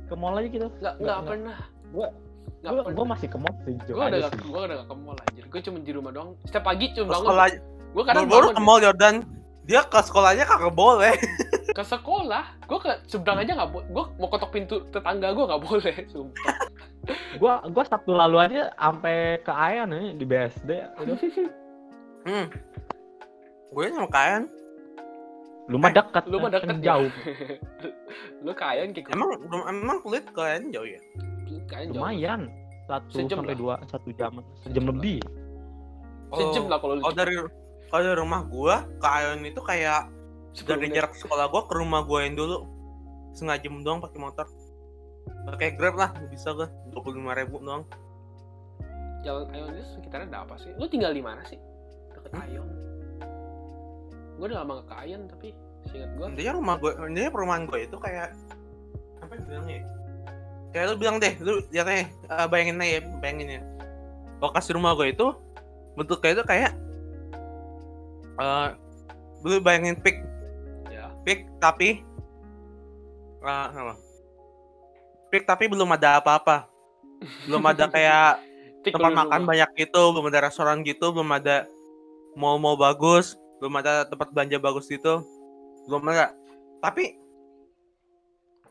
Ke 0.07 0.14
mall 0.14 0.35
aja 0.35 0.49
gitu. 0.49 0.68
nggak 0.73 0.94
Nggak- 0.99 1.23
pernah. 1.25 1.59
Gua 1.90 2.09
gua 2.64 3.07
masih 3.07 3.28
ke 3.28 3.37
mall 3.37 3.54
sih 3.68 3.76
gue 3.85 3.94
udah 3.94 4.20
gak 4.28 4.33
gue 4.40 4.61
udah 4.64 4.76
gak 4.83 4.88
ke 4.88 4.96
mall 4.96 5.16
anjir 5.28 5.44
gue 5.48 5.61
cuma 5.64 5.78
di 5.85 5.92
rumah 5.92 6.11
doang 6.14 6.30
setiap 6.48 6.64
pagi 6.64 6.87
cuma 6.96 7.04
Ke 7.04 7.12
bangun 7.12 7.26
sekolah 7.28 7.46
gue 7.94 8.02
kadang 8.09 8.24
baru 8.26 8.46
bangun 8.50 8.54
ke 8.57 8.62
mall 8.64 8.80
Jordan. 8.80 9.16
Dia 9.64 9.80
ke 9.88 9.96
sekolahnya 9.96 10.44
kagak 10.44 10.76
boleh. 10.76 11.16
ke 11.72 11.83
sekolah 11.83 12.44
gue 12.68 12.78
ke 12.85 12.90
seberang 13.09 13.40
aja 13.40 13.52
nggak 13.57 13.70
boleh 13.72 13.87
gue 13.88 14.04
mau 14.20 14.28
ketok 14.28 14.50
pintu 14.52 14.76
tetangga 14.92 15.33
gue 15.33 15.44
nggak 15.48 15.62
boleh 15.64 15.94
sumpah 16.12 16.54
Gua 17.37 17.61
gua 17.68 17.85
Sabtu 17.85 18.12
lalu 18.14 18.37
aja 18.40 18.72
sampai 18.78 19.42
ke 19.44 19.52
Ayan 19.52 19.92
nih 19.92 20.16
di 20.16 20.24
BSD. 20.24 20.70
Aduh, 21.02 21.18
Hmm. 22.24 22.48
Gue 23.68 23.92
sama 23.92 24.09
kayan. 24.09 24.48
lu 25.64 25.80
mah 25.80 25.92
dekat. 25.92 26.28
lu 26.28 26.37
mah 26.40 26.52
kan 26.52 26.61
deket 26.61 26.76
ya? 26.80 26.85
jauh. 26.92 27.11
lu 28.44 28.52
kayan 28.52 28.92
kayak 28.92 29.12
Emang 29.16 29.33
emang 29.64 29.98
kulit 30.04 30.24
kalian 30.37 30.68
jauh 30.72 30.85
ya? 30.85 31.00
Jauh. 31.44 31.92
Lumayan. 31.94 32.40
Satu 32.85 33.16
Sejam 33.16 33.40
sampai 33.40 33.57
lah. 33.57 33.61
dua 33.61 33.74
satu 33.88 34.09
jam 34.12 34.33
sejam 34.37 34.44
Sejam 34.61 34.85
lah. 34.85 34.90
lebih. 34.92 35.18
sejam 36.35 36.64
lah 36.68 36.78
kalau 36.78 36.94
lu 36.96 37.00
Kalau 37.00 37.14
dari 37.16 37.35
kalau 37.88 38.02
dari 38.04 38.18
rumah 38.18 38.40
gua 38.44 38.76
ke 38.98 39.07
Ayon 39.09 39.40
itu 39.42 39.61
kayak 39.61 40.11
dari 40.66 40.87
menit. 40.87 40.96
jarak 41.00 41.12
sekolah 41.16 41.46
gua 41.48 41.62
ke 41.64 41.74
rumah 41.74 42.04
gua 42.04 42.26
yang 42.26 42.37
dulu 42.37 42.68
setengah 43.33 43.57
jam 43.62 43.74
doang 43.80 44.00
pakai 44.04 44.18
motor. 44.20 44.46
Pakai 45.48 45.72
Grab 45.74 45.96
lah 45.96 46.11
bisa 46.28 46.52
gua 46.52 46.68
dua 46.92 47.00
puluh 47.00 47.24
lima 47.24 47.33
ribu 47.33 47.57
doang. 47.59 47.88
jalan 49.24 49.48
Ayon 49.57 49.72
itu 49.72 49.85
sekitarnya 49.96 50.28
ada 50.28 50.38
apa 50.44 50.54
sih 50.61 50.68
lu 50.76 50.85
tinggal 50.85 51.16
di 51.16 51.24
mana 51.24 51.40
sih 51.48 51.57
deket 52.12 52.30
Hmm? 52.37 52.44
Ayon 52.44 52.68
gue 54.35 54.44
udah 54.44 54.59
lama 54.61 54.85
gak 54.85 54.88
ke 54.92 54.94
Ayon 55.00 55.22
tapi 55.24 55.48
seingat 55.88 56.11
gue 56.12 56.24
Intinya 56.37 56.52
rumah 56.61 56.74
gua, 56.76 56.92
intinya 57.09 57.30
perumahan 57.33 57.64
gua 57.64 57.78
itu 57.80 57.96
kayak 57.96 58.37
apa 59.24 59.33
yang 59.33 59.44
bilangnya? 59.48 59.80
Ya? 60.74 60.82
Kayak 60.82 60.87
lu 60.90 60.96
bilang 60.98 61.16
deh, 61.22 61.34
lu 61.38 61.62
lihat 61.70 61.87
nih, 61.87 62.06
eh, 62.10 62.46
bayangin 62.50 62.82
aja, 62.82 62.90
ya, 62.90 63.00
bayangin 63.22 63.48
ya. 63.48 63.62
Lokasi 64.42 64.74
rumah 64.74 64.98
gua 64.98 65.06
itu 65.06 65.30
bentuknya 65.94 66.34
itu 66.34 66.42
kayak 66.42 66.72
eh 68.34 68.68
lu 69.46 69.62
bayangin 69.62 69.94
pik, 69.94 70.18
ya 70.90 71.14
pik 71.22 71.46
tapi 71.62 72.02
eh 73.46 73.66
apa? 73.70 73.94
Pik 75.30 75.46
tapi 75.46 75.70
belum 75.70 75.94
ada 75.94 76.18
apa-apa. 76.18 76.66
Belum 77.46 77.62
ada 77.62 77.87
kayak 77.94 78.42
tempat 78.82 79.14
makan 79.14 79.46
banyak 79.46 79.70
gitu, 79.78 80.10
belum 80.10 80.26
ada 80.28 80.50
restoran 80.50 80.82
gitu, 80.82 81.14
belum 81.14 81.30
ada 81.30 81.70
mall-mall 82.34 82.74
bagus, 82.74 83.38
belum 83.62 83.78
ada 83.78 84.04
tempat 84.10 84.34
belanja 84.34 84.58
bagus 84.58 84.90
gitu, 84.90 85.22
belum 85.87 86.02
ada. 86.10 86.34
Tapi 86.82 87.23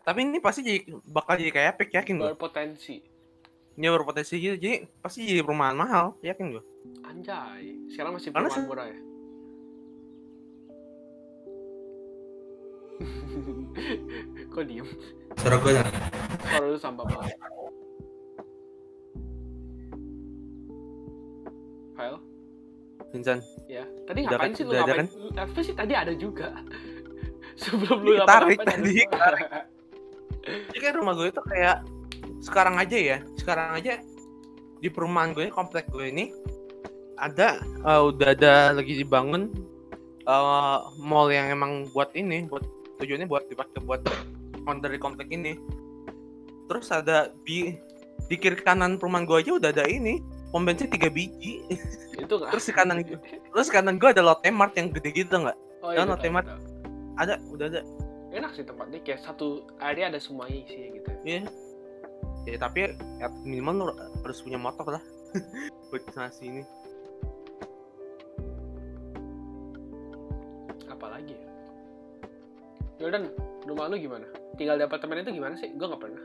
tapi 0.03 0.19
ini 0.21 0.37
pasti 0.37 0.61
jadi 0.61 0.79
bakal 1.05 1.35
jadi 1.35 1.49
kayak 1.49 1.69
epic 1.73 1.89
yakin 1.93 2.15
gue. 2.17 2.27
berpotensi. 2.29 2.99
Ini 3.73 3.87
berpotensi 3.89 4.35
gitu, 4.35 4.55
jadi 4.55 4.85
pasti 4.99 5.23
jadi 5.23 5.41
perumahan 5.41 5.73
mahal, 5.73 6.13
yakin 6.21 6.53
gue. 6.53 6.63
anjay. 7.01 7.73
Sekarang 7.87 8.13
masih 8.13 8.29
Karena 8.29 8.45
perumahan 8.45 8.59
se- 8.59 8.69
murah 8.69 8.85
ya? 8.85 8.97
Kok 14.51 14.63
diem? 14.63 14.87
Suara 15.35 15.57
gue 15.57 15.71
suara 15.73 15.89
lu 16.63 16.77
sampah 16.77 17.05
banget. 17.05 17.33
File 21.93 22.19
Vincent. 23.09 23.41
ya 23.67 23.85
tadi 24.03 24.25
Udah 24.25 24.31
ngapain 24.33 24.49
kan- 24.49 24.57
sih 24.57 24.63
lu 24.63 24.73
ngapain? 24.73 25.07
apa 25.35 25.59
sih? 25.61 25.73
Tadi 25.73 25.93
ada 25.93 26.13
juga. 26.13 26.49
Sebelum 27.61 27.99
lu 28.01 28.13
Tarik 28.23 28.59
tadi. 28.59 28.95
Jadi 30.43 30.77
kayak 30.79 30.95
rumah 30.99 31.13
gue 31.15 31.31
itu 31.31 31.41
kayak 31.47 31.87
sekarang 32.43 32.75
aja 32.75 32.97
ya, 32.99 33.17
sekarang 33.39 33.79
aja 33.79 34.03
di 34.83 34.91
perumahan 34.91 35.31
gue 35.31 35.47
komplek 35.47 35.87
gue 35.87 36.11
ini 36.11 36.35
ada 37.15 37.63
eh, 37.63 38.01
udah 38.03 38.35
ada 38.35 38.75
lagi 38.75 38.99
dibangun 38.99 39.47
eh, 40.27 40.77
mall 40.99 41.31
yang 41.31 41.47
emang 41.47 41.87
buat 41.95 42.11
ini, 42.15 42.47
buat 42.51 42.67
tujuannya 42.99 43.27
buat 43.27 43.47
dipakai 43.47 43.79
buat 43.83 44.03
on 44.67 44.83
dari 44.83 44.99
komplek 44.99 45.31
ini. 45.31 45.55
Terus 46.67 46.91
ada 46.91 47.31
di 47.43 47.75
di 48.31 48.35
kiri 48.39 48.59
kanan 48.59 48.95
perumahan 48.99 49.27
gue 49.27 49.37
aja 49.43 49.51
udah 49.59 49.69
ada 49.75 49.83
ini 49.87 50.23
pom 50.53 50.63
bensin 50.63 50.87
tiga 50.91 51.09
biji. 51.09 51.65
itu 52.13 52.29
nggak 52.29 52.53
Terus 52.53 52.65
di 52.69 52.73
kanan 52.77 52.97
Terus 53.25 53.67
kanan 53.73 53.97
gue 53.97 54.09
ada 54.13 54.21
Lotte 54.21 54.47
Mart 54.53 54.77
yang 54.77 54.93
gede 54.93 55.09
gitu 55.11 55.33
nggak? 55.43 55.57
oh, 55.83 55.91
iya, 55.91 56.05
Lotte 56.05 56.29
tahu, 56.29 56.35
Mart. 56.35 56.47
tahu. 56.47 56.59
Ada, 57.17 57.33
udah 57.51 57.65
ada. 57.69 57.81
Enak 58.33 58.51
sih 58.57 58.65
tempatnya 58.65 58.99
kayak 59.05 59.21
satu 59.21 59.69
area 59.77 60.09
ada 60.09 60.19
semuanya 60.19 60.57
isinya 60.65 60.89
gitu 60.97 61.09
Iya. 61.23 61.41
Ya 62.43 62.57
tapi 62.59 62.91
ya, 63.23 63.27
minimal 63.47 63.73
lu 63.79 63.85
harus 64.25 64.43
punya 64.43 64.59
motor 64.59 64.99
lah. 64.99 65.03
Buat 65.89 66.03
ke 66.03 66.11
sana 66.11 66.33
sini. 66.33 66.65
apalagi 70.87 71.35
ya 71.35 71.49
Jordan 72.95 73.27
rumah 73.67 73.91
lu 73.91 73.99
gimana 73.99 74.23
tinggal 74.55 74.79
di 74.79 74.87
apartemen 74.87 75.19
itu 75.19 75.35
gimana 75.35 75.59
sih 75.59 75.67
gue 75.75 75.83
nggak 75.83 75.99
pernah 75.99 76.23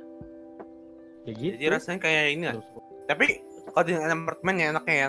Ya 1.28 1.36
gitu. 1.36 1.54
Jadi 1.60 1.68
rasanya 1.68 1.98
kayak 2.00 2.24
ini 2.32 2.44
lah. 2.48 2.56
Tapi 3.04 3.26
kalau 3.68 3.84
di 3.84 3.92
apartemen 3.92 4.54
ya 4.56 4.66
enaknya 4.72 4.96
ya. 4.96 5.08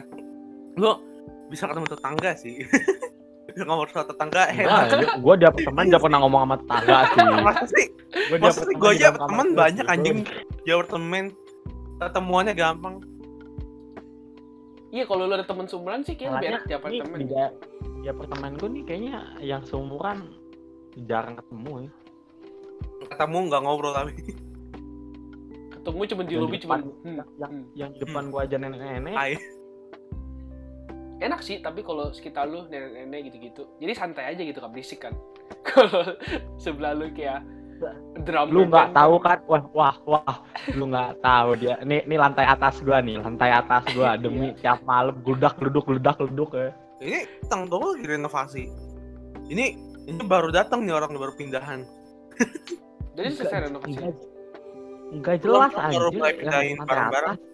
Lu 0.75 0.99
bisa 1.47 1.63
ketemu 1.63 1.87
tetangga 1.87 2.31
sih. 2.35 2.55
Ngomong 3.67 3.87
sama 3.89 4.05
tetangga 4.05 4.41
hebat. 4.51 4.87
gua- 4.93 5.17
gua 5.21 5.33
di 5.35 5.45
apartemen 5.47 5.83
gak 5.89 6.01
pernah 6.03 6.19
ngomong 6.21 6.41
sama 6.45 6.55
tetangga 6.61 6.97
sih. 7.13 7.23
Masa 7.41 7.63
sih? 7.67 7.85
Sih 8.09 8.37
apartemen 8.37 8.75
gue 8.79 8.91
aja 8.93 9.07
kamar 9.13 9.27
teman 9.29 9.47
banyak 9.53 9.85
gitu. 9.85 9.93
anjing 9.93 10.17
di 10.63 10.69
apartemen. 10.71 11.23
Ketemuannya 11.99 12.53
gampang. 12.55 12.95
iya 14.89 15.05
kalau 15.05 15.29
lu 15.29 15.37
ada 15.37 15.45
temen 15.45 15.69
seumuran 15.69 16.01
sih 16.01 16.17
kayak 16.17 16.41
lebih 16.41 16.49
enak 16.49 16.63
di 16.65 16.73
apartemen 16.73 17.17
Nih, 17.21 17.27
di, 17.29 17.37
di 18.01 18.07
apartemen 18.09 18.51
gue 18.57 18.69
nih 18.73 18.83
kayaknya 18.89 19.13
yang 19.37 19.61
seumuran 19.61 20.33
jarang 21.05 21.37
ketemu 21.37 21.85
ya. 21.85 21.91
Ketemu 23.13 23.37
nggak 23.47 23.61
ngobrol 23.61 23.93
tapi. 23.93 24.13
ketemu 25.69 26.01
cuma 26.11 26.23
di 26.27 26.35
lobby 26.35 26.57
cuma 26.59 26.75
hmm, 26.83 27.17
yang 27.39 27.51
hmm. 27.53 27.63
yang 27.71 27.89
di 27.95 27.99
depan 28.03 28.23
gua 28.29 28.43
aja 28.43 28.59
nenek-nenek. 28.59 29.15
Enak 31.19 31.39
sih 31.43 31.59
tapi 31.59 31.83
kalau 31.83 32.11
sekitar 32.15 32.47
lu 32.47 32.65
nenek-nenek 32.71 33.31
gitu-gitu 33.31 33.67
jadi 33.77 33.91
santai 33.95 34.31
aja 34.33 34.41
gitu 34.41 34.59
kan 34.59 34.71
berisik 34.71 34.99
kan. 35.03 35.13
Kalau 35.67 36.15
sebelah 36.55 36.95
lu 36.95 37.11
kayak 37.11 37.43
drum 38.27 38.47
lu 38.51 38.67
nggak 38.67 38.91
band 38.91 38.95
tahu 38.95 39.15
kan? 39.19 39.37
Wah 39.47 39.63
wah 39.71 39.95
wah 40.07 40.37
lu 40.75 40.87
nggak 40.91 41.19
tahu 41.23 41.49
dia. 41.59 41.75
Nih 41.83 42.03
nih 42.07 42.17
lantai 42.19 42.45
atas 42.47 42.79
gua 42.83 42.99
nih 43.03 43.19
lantai 43.19 43.51
atas 43.51 43.83
gua. 43.95 44.15
Demi 44.21 44.55
tiap 44.59 44.83
malam 44.83 45.15
gludak 45.23 45.55
gluduk 45.59 45.87
gludak 45.87 46.15
gluduk 46.19 46.55
ya. 46.55 46.71
Ini 46.99 47.19
tanggung 47.47 47.95
lagi 47.95 48.05
renovasi. 48.07 48.63
Ini 49.49 49.65
ini 50.07 50.21
baru 50.25 50.51
datang 50.51 50.83
nih 50.83 50.93
orang 50.95 51.15
baru 51.15 51.33
pindahan. 51.35 51.83
jadi 53.19 53.35
selesai 53.35 53.59
renovasi? 53.67 53.99
enggak, 53.99 54.15
enggak 55.11 55.35
jelas 55.43 55.73
aja 55.75 55.97
baru 55.97 56.09
mulai 56.15 56.31
yang 56.31 56.39
pindahin 56.39 56.75
lantai 56.79 56.87
barang-barang. 56.87 57.35
atas. 57.35 57.47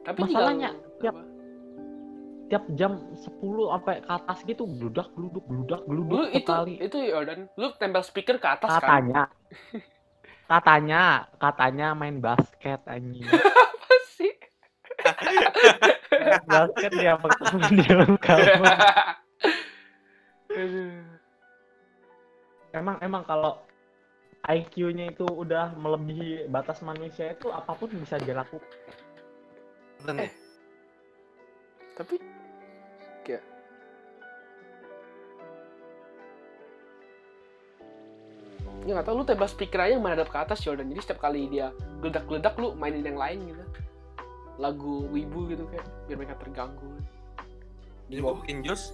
tapi 0.00 0.18
masalahnya, 0.24 0.70
tinggal, 0.72 0.89
tiap- 2.50 2.70
jam 2.74 2.98
10 3.14 3.70
sampai 3.70 4.02
ke 4.02 4.10
atas 4.10 4.38
gitu 4.42 4.66
gludak 4.66 5.08
gluduk 5.14 5.44
gludak 5.46 5.80
lu 5.86 6.02
gluduk 6.02 6.28
itu 6.34 6.50
sekali. 6.50 6.74
itu 6.82 6.98
Jordan 7.06 7.40
lu 7.54 7.66
tempel 7.78 8.02
speaker 8.02 8.36
ke 8.42 8.48
atas 8.50 8.70
kan? 8.76 8.82
Katanya. 8.82 9.22
Katanya 10.50 11.02
katanya 11.38 11.88
main 11.94 12.18
basket 12.18 12.82
anjing. 12.90 13.22
Apa 13.30 13.94
sih? 14.18 14.34
Main 16.10 16.44
basket 16.50 16.90
dia 16.98 17.14
pertama 17.14 17.64
di 17.70 17.78
dalam 17.86 18.18
kamar 18.18 18.50
emang 22.74 22.96
emang 23.02 23.22
kalau 23.22 23.62
IQ-nya 24.50 25.12
itu 25.12 25.26
udah 25.28 25.76
melebihi 25.76 26.48
batas 26.48 26.80
manusia 26.80 27.36
itu 27.36 27.52
apa 27.52 27.76
pun 27.76 27.92
bisa 27.92 28.16
dilakukan. 28.18 28.66
Nih. 30.16 30.32
tapi 31.92 32.16
ya 38.88 38.96
nggak 38.96 39.06
tahu 39.06 39.20
lu 39.20 39.24
aja 39.28 39.84
yang 39.92 40.00
menghadap 40.00 40.28
ke 40.32 40.38
atas 40.40 40.64
Jordan 40.64 40.88
jadi 40.88 41.00
setiap 41.04 41.20
kali 41.20 41.52
dia 41.52 41.68
geledak-geledak 42.00 42.56
lu 42.56 42.72
mainin 42.76 43.04
yang 43.04 43.20
lain 43.20 43.52
gitu 43.52 43.64
lagu 44.60 45.08
wibu 45.08 45.48
gitu 45.48 45.64
kayak 45.72 45.88
biar 46.04 46.16
mereka 46.20 46.36
terganggu 46.36 46.92
Jadi 48.10 48.20
gua 48.20 48.34
bikin 48.42 48.66
jus 48.66 48.90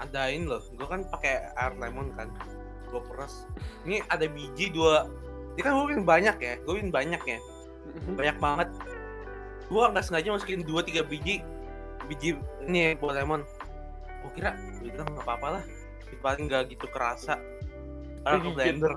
adain 0.00 0.48
loh. 0.48 0.64
Gua 0.74 0.88
kan 0.88 1.04
pakai 1.04 1.52
air 1.52 1.76
lemon 1.76 2.08
kan. 2.16 2.32
Gua 2.88 3.04
peras. 3.04 3.44
Ini 3.84 4.00
ada 4.08 4.24
biji 4.24 4.72
dua. 4.72 5.04
Ini 5.52 5.60
kan 5.60 5.76
gua 5.76 5.84
bikin 5.84 6.04
banyak 6.08 6.36
ya. 6.40 6.54
Gua 6.64 6.80
bikin 6.80 6.88
banyak 6.88 7.22
ya. 7.28 7.38
Banyak 8.16 8.36
banget. 8.40 8.68
Gua 9.68 9.92
nggak 9.92 10.04
sengaja 10.08 10.32
masukin 10.32 10.64
dua 10.64 10.80
tiga 10.80 11.04
biji 11.04 11.44
biji 12.08 12.40
ini 12.64 12.96
buat 12.96 13.20
lemon. 13.20 13.44
Gua 14.24 14.30
kira 14.32 14.56
udah 14.80 15.04
nggak 15.12 15.24
apa-apa 15.28 15.60
lah. 15.60 15.64
Paling 16.24 16.48
nggak 16.48 16.72
gitu 16.72 16.88
kerasa. 16.88 17.36
Dikit. 18.22 18.54
blender. 18.54 18.92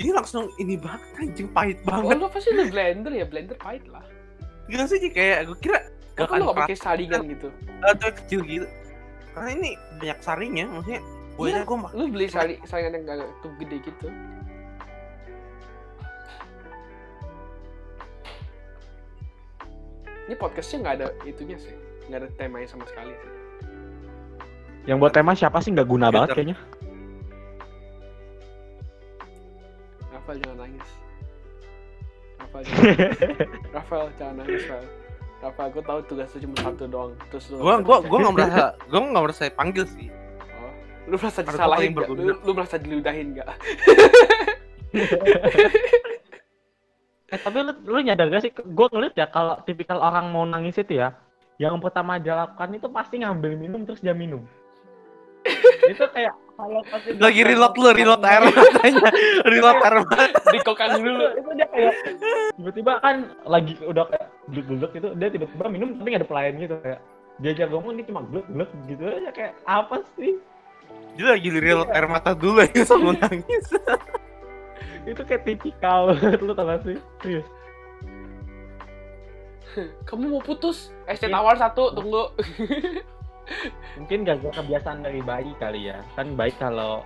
Ini 0.00 0.10
langsung 0.16 0.48
ini 0.56 0.74
banget 0.80 1.02
anjing 1.20 1.48
pahit 1.52 1.78
oh 1.84 2.00
banget. 2.00 2.16
lu 2.16 2.26
pasti 2.32 2.50
lu 2.56 2.64
blender 2.72 3.12
ya 3.12 3.24
blender 3.28 3.56
pahit 3.60 3.84
lah 3.92 4.00
Gila 4.70 4.88
sih 4.88 4.98
kayak 5.12 5.52
gua 5.52 5.58
kira 5.60 5.78
Kok 6.16 6.32
lu 6.38 6.44
gak 6.52 6.68
pakai 6.68 6.76
saringan 6.76 7.24
gitu 7.28 7.48
atau 7.84 8.08
kecil 8.12 8.40
gitu. 8.44 8.66
Karena 9.32 9.48
ini 9.56 9.70
banyak 9.96 10.18
sarinya, 10.20 10.64
maksudnya 10.68 11.00
gue 11.32 11.46
Iya. 11.48 11.64
gue 11.64 11.76
lu 11.96 12.04
beli 12.12 12.26
sari 12.28 12.54
saringan 12.68 13.00
yang 13.00 13.04
gak 13.08 13.28
tuh 13.40 13.52
gede 13.56 13.76
gitu 13.88 14.08
ini 20.28 20.34
podcastnya 20.38 20.78
nggak 20.86 20.94
ada 21.00 21.06
itunya 21.26 21.56
sih 21.58 21.74
nggak 22.08 22.18
ada 22.24 22.28
temanya 22.38 22.68
sama 22.68 22.84
sekali 22.86 23.12
sih 23.16 23.32
yang 24.86 24.98
buat 24.98 25.14
tema 25.14 25.32
siapa 25.34 25.62
sih 25.62 25.70
nggak 25.74 25.88
guna 25.88 26.10
Iya, 26.10 26.14
banget 26.14 26.28
kayaknya 26.34 26.56
Rafael 30.22 30.38
jangan 30.38 30.58
nangis. 30.62 30.88
Rafael 32.38 32.62
jangan, 32.70 32.86
Rafael 33.74 34.06
jangan 34.14 34.34
nangis 34.38 34.62
Rafael. 34.70 34.86
Rafael 35.42 35.68
gue 35.74 35.82
tahu 35.82 36.00
tugasnya 36.06 36.38
cuma 36.46 36.56
satu 36.62 36.84
doang. 36.86 37.12
Terus 37.34 37.44
lu 37.50 37.58
gue 37.58 37.74
gue 37.82 37.96
gue 38.06 38.18
nggak 38.22 38.34
merasa 38.38 38.64
gue 38.90 39.00
nggak 39.02 39.24
merasa 39.26 39.42
panggil 39.50 39.84
sih. 39.90 40.08
Oh, 40.54 40.72
lu 41.10 41.16
merasa 41.18 41.40
disalahin 41.42 41.90
nggak? 41.90 42.08
lu, 42.14 42.34
lu 42.38 42.50
merasa 42.54 42.76
diludahin 42.78 43.26
nggak? 43.34 43.48
Eh, 47.32 47.40
tapi 47.40 47.64
lu, 47.64 47.72
lu 47.88 48.04
nyadar 48.04 48.28
gak 48.28 48.44
sih? 48.44 48.52
Gue 48.52 48.92
ngeliat 48.92 49.16
ya 49.16 49.24
kalau 49.24 49.56
tipikal 49.64 49.96
orang 50.04 50.28
mau 50.28 50.44
nangis 50.44 50.76
itu 50.76 51.00
ya 51.00 51.16
yang 51.56 51.80
pertama 51.80 52.20
dia 52.20 52.36
lakukan 52.36 52.76
itu 52.76 52.92
pasti 52.92 53.24
ngambil 53.24 53.56
minum 53.56 53.88
terus 53.88 54.04
dia 54.04 54.12
minum. 54.12 54.44
Itu 55.88 56.04
kayak 56.12 56.36
lagi 57.18 57.40
reload 57.42 57.74
lu 57.74 57.88
reload 57.90 58.22
air 58.22 58.42
matanya. 58.44 59.10
Reload 59.52 59.78
air 59.82 59.94
mata. 60.04 60.24
dikokang 60.52 60.90
dulu. 61.00 61.24
Itu, 61.32 61.38
itu 61.40 61.50
dia 61.58 61.66
kayak 61.72 61.94
tiba-tiba 62.54 62.92
kan 63.02 63.16
lagi 63.48 63.72
udah 63.82 64.04
kayak 64.06 64.26
gluk-gluk 64.52 64.90
gitu 64.94 65.08
dia 65.16 65.28
tiba-tiba 65.32 65.64
minum 65.72 65.88
tapi 65.96 66.06
nggak 66.12 66.22
ada 66.22 66.28
pelayan 66.28 66.54
gitu 66.60 66.76
kayak 66.84 67.00
diajak 67.40 67.66
ngomong 67.72 67.92
dia 67.98 68.04
cuma 68.06 68.20
gluk-gluk 68.28 68.70
gitu 68.86 69.02
aja 69.08 69.30
kayak 69.32 69.52
apa 69.64 69.96
sih? 70.14 70.32
Dia 71.16 71.36
lagi 71.36 71.48
reload 71.50 71.90
air 71.92 72.06
mata 72.08 72.30
dulu 72.36 72.60
ya 72.62 72.84
sama 72.84 73.12
nangis. 73.20 73.66
Itu 75.10 75.22
kayak 75.26 75.42
tipikal 75.48 76.14
lu 76.14 76.52
tau 76.54 76.68
gak 76.68 76.86
sih? 76.86 76.96
Serius. 77.24 77.48
Kamu 80.04 80.36
mau 80.36 80.42
putus? 80.44 80.92
Es 81.08 81.16
teh 81.16 81.32
tawar 81.32 81.56
satu 81.56 81.96
tunggu 81.96 82.28
mungkin 83.98 84.18
gak 84.24 84.42
kebiasaan 84.52 85.04
dari 85.04 85.20
bayi 85.22 85.52
kali 85.58 85.88
ya. 85.88 86.00
Kan 86.14 86.34
baik 86.34 86.56
kalau 86.58 87.02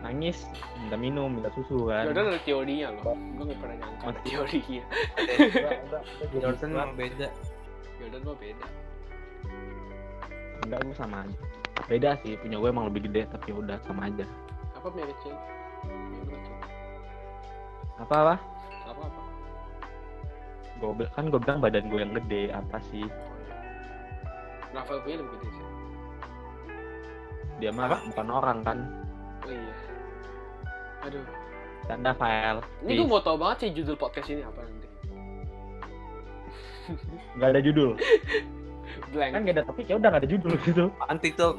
nangis 0.00 0.48
minta 0.80 0.96
minum 0.96 1.28
minta 1.32 1.48
susu 1.52 1.88
kan. 1.88 2.08
Jordan 2.08 2.32
ada 2.32 2.40
teorinya 2.44 2.86
loh. 2.92 3.16
Gue 3.16 3.44
gak 3.52 3.58
pernah 3.60 3.76
nyangka 3.80 4.04
ada 4.08 4.20
teorinya. 4.24 4.84
Jordan 6.42 6.70
emang 6.72 6.92
beda. 6.96 7.28
Jordan 8.00 8.20
mah 8.24 8.36
beda. 8.36 8.66
Enggak 10.64 10.80
gue 10.84 10.96
sama 10.96 11.16
aja. 11.24 11.38
Beda 11.84 12.10
sih 12.24 12.38
punya 12.40 12.56
gue 12.56 12.68
emang 12.70 12.86
lebih 12.88 13.10
gede 13.10 13.28
tapi 13.28 13.50
udah 13.52 13.76
sama 13.84 14.08
aja. 14.08 14.24
Apa 14.78 14.86
punya 14.88 15.06
kecil 15.16 15.34
Punya 15.84 16.24
kecil. 16.32 16.56
apa 17.94 18.14
apa? 18.14 18.34
Apa? 18.90 19.04
Apa 19.06 19.22
gue 20.74 21.06
kan 21.14 21.24
gue 21.30 21.40
bilang 21.40 21.60
badan 21.62 21.86
gue 21.88 22.00
yang 22.00 22.12
gede 22.12 22.42
apa 22.50 22.76
sih? 22.90 23.04
Rafael 24.74 25.00
punya 25.06 25.16
lebih 25.22 25.32
gede 25.38 25.48
sih 25.54 25.63
dia 27.58 27.70
mah 27.70 27.86
Apa? 27.86 27.98
bukan 28.10 28.28
orang 28.28 28.58
kan? 28.62 28.78
Oh 29.44 29.52
iya. 29.52 29.74
Aduh. 31.04 31.24
Tanda 31.84 32.12
file. 32.16 32.60
Ini 32.82 32.92
gue 32.96 33.06
mau 33.06 33.20
tau 33.20 33.36
banget 33.36 33.68
sih 33.68 33.70
judul 33.76 33.94
podcast 33.94 34.28
ini 34.32 34.40
apa 34.40 34.60
nanti. 34.64 34.88
Nggak 37.36 37.48
ada 37.52 37.60
judul. 37.60 37.90
Blank. 39.12 39.30
Kan 39.32 39.40
nggak 39.44 39.56
ada 39.60 39.64
topik 39.64 39.86
ya 39.88 39.94
udah 40.00 40.08
nggak 40.10 40.22
ada 40.24 40.30
judul 40.30 40.54
gitu. 40.64 40.84
Anti 41.08 41.28
tuh 41.32 41.52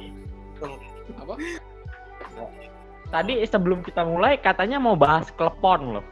apa? 1.14 1.34
Tadi 3.06 3.34
sebelum 3.46 3.86
kita 3.86 4.02
mulai 4.02 4.34
katanya 4.42 4.82
mau 4.82 4.98
bahas 4.98 5.30
klepon 5.30 5.98
loh. 5.98 6.06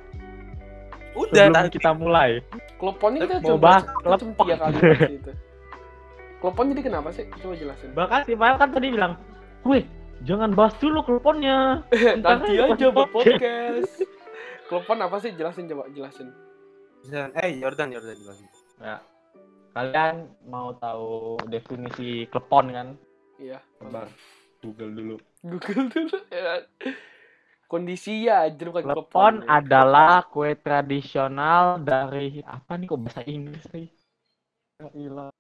Udah 1.15 1.51
sebelum 1.51 1.67
tadi. 1.67 1.75
kita 1.75 1.91
mulai. 1.95 2.31
Klepon 2.79 3.11
ini 3.19 3.27
kita 3.27 3.39
Mau 3.43 3.59
bahas 3.59 3.83
klepon. 4.03 4.35
tiga 4.47 4.57
kali 4.59 4.77
itu 5.19 5.33
Klepon 6.39 6.65
jadi 6.75 6.83
kenapa 6.85 7.09
sih? 7.11 7.25
Coba 7.41 7.55
jelasin. 7.57 7.89
Bahkan 7.97 8.21
si 8.29 8.33
File 8.37 8.59
kan 8.61 8.69
tadi 8.71 8.87
bilang 8.93 9.13
weh 9.65 9.85
jangan 10.25 10.53
bahas 10.53 10.77
dulu 10.81 11.05
kleponnya 11.05 11.85
Nanti 12.25 12.57
aja 12.61 12.87
buat 12.93 13.11
podcast 13.13 14.05
Klepon 14.65 14.97
apa 15.05 15.21
sih? 15.21 15.37
Jelasin 15.37 15.69
coba, 15.69 15.85
jelasin. 15.93 16.33
Eh 17.37 17.61
Jordan 17.61 17.93
Jordan 17.93 18.17
Jordan 18.17 18.49
ya. 18.81 18.97
Kalian 19.77 20.31
mau 20.49 20.73
tahu 20.81 21.37
definisi 21.53 22.25
klepon 22.33 22.73
kan? 22.73 22.89
Iya. 23.37 23.61
Coba 23.77 24.09
Google 24.65 24.93
dulu. 24.97 25.17
Google 25.45 25.93
dulu 25.93 26.17
ya. 26.33 26.65
Kondisi 27.69 28.25
ya, 28.25 28.49
aja 28.49 28.57
bukan 28.65 28.89
Klepon 28.89 28.97
klepon 29.05 29.35
ya. 29.45 29.61
adalah 29.61 30.25
kue 30.33 30.57
tradisional 30.57 31.83
dari 31.85 32.41
apa 32.41 32.81
nih 32.81 32.89
kok 32.89 33.01
bahasa 33.05 33.23
Inggris 33.29 33.65
sih? 33.69 33.87
Ya 34.81 34.89
ilah. 34.97 35.31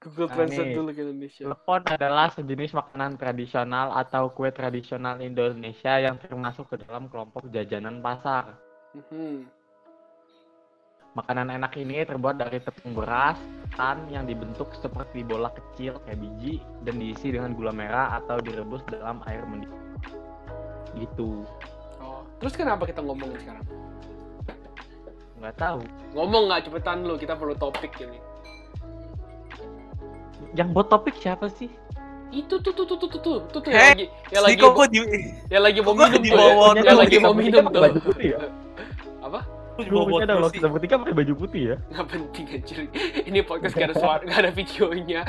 Google 0.00 0.32
Nah, 0.32 0.36
Translate 0.40 0.64
nih. 0.64 0.76
dulu 0.80 0.90
ke 0.96 1.00
Indonesia 1.04 1.42
Klepon 1.44 1.80
adalah 1.92 2.26
sejenis 2.32 2.72
makanan 2.72 3.20
tradisional 3.20 3.92
atau 3.92 4.32
kue 4.32 4.48
tradisional 4.48 5.20
Indonesia 5.20 6.00
yang 6.00 6.16
termasuk 6.16 6.72
ke 6.72 6.80
dalam 6.80 7.12
kelompok 7.12 7.44
jajanan 7.52 8.00
pasar. 8.00 8.56
Mhm. 8.96 9.44
Makanan 11.10 11.52
enak 11.52 11.74
ini 11.76 12.06
terbuat 12.06 12.38
dari 12.38 12.62
tepung 12.62 12.94
beras, 12.94 13.36
tan 13.76 14.06
yang 14.08 14.24
dibentuk 14.24 14.72
seperti 14.78 15.20
bola 15.20 15.50
kecil 15.50 15.98
kayak 16.06 16.16
biji 16.16 16.62
dan 16.86 16.96
diisi 16.96 17.34
dengan 17.34 17.52
gula 17.52 17.74
merah 17.74 18.14
atau 18.22 18.38
direbus 18.38 18.80
dalam 18.88 19.20
air 19.26 19.42
mendidih. 19.44 19.74
Gitu. 20.96 21.44
Oh, 22.00 22.22
Terus 22.38 22.54
kenapa 22.56 22.86
kita 22.86 23.02
ngomongin 23.02 23.36
sekarang? 23.42 23.66
Nggak 25.42 25.56
tahu. 25.60 25.82
Ngomong 26.14 26.42
nggak 26.48 26.62
cepetan 26.70 27.04
lu, 27.04 27.18
kita 27.18 27.34
perlu 27.34 27.58
topik 27.58 27.90
ini. 28.00 28.29
Yang 30.54 30.68
buat 30.74 30.86
topik 30.90 31.14
siapa 31.18 31.46
sih? 31.50 31.70
Itu 32.30 32.62
tuh 32.62 32.70
tuh 32.70 32.86
tuh 32.86 32.96
tuh 32.98 33.08
tuh 33.10 33.20
tuh 33.20 33.38
tuh, 33.50 33.60
tuh 33.62 33.70
Eh, 33.70 33.74
yang 33.74 33.90
lagi 33.90 34.06
yang 34.30 34.42
Si 34.42 34.46
lagi 34.46 34.62
gue 34.62 34.86
di 34.86 34.98
yang 35.50 35.62
lagi 35.66 35.80
mau 35.82 35.94
minum 35.98 36.20
di 36.22 36.30
tuh 36.30 36.38
bawah 36.38 36.70
ya. 36.74 36.82
yang 36.86 36.98
lagi 36.98 37.16
mau 37.18 37.34
minum 37.34 37.64
tuh. 37.66 37.82
baju 37.82 38.00
putih 38.06 38.28
ya? 38.34 38.40
Apa? 39.20 39.40
bawah 39.80 39.86
Sebelumnya 39.86 40.26
dong, 40.28 40.40
kursi. 40.44 40.56
kita 40.60 40.66
bertiga 40.68 40.94
pakai 41.00 41.14
baju 41.16 41.32
putih 41.40 41.62
ya. 41.72 41.76
Nggak 41.90 42.06
penting 42.12 42.46
anjir. 42.52 42.78
Ini 43.24 43.38
podcast 43.48 43.74
gak 43.74 43.88
ada 43.90 43.96
suara, 44.02 44.22
gak 44.28 44.40
ada 44.44 44.52
videonya. 44.52 45.20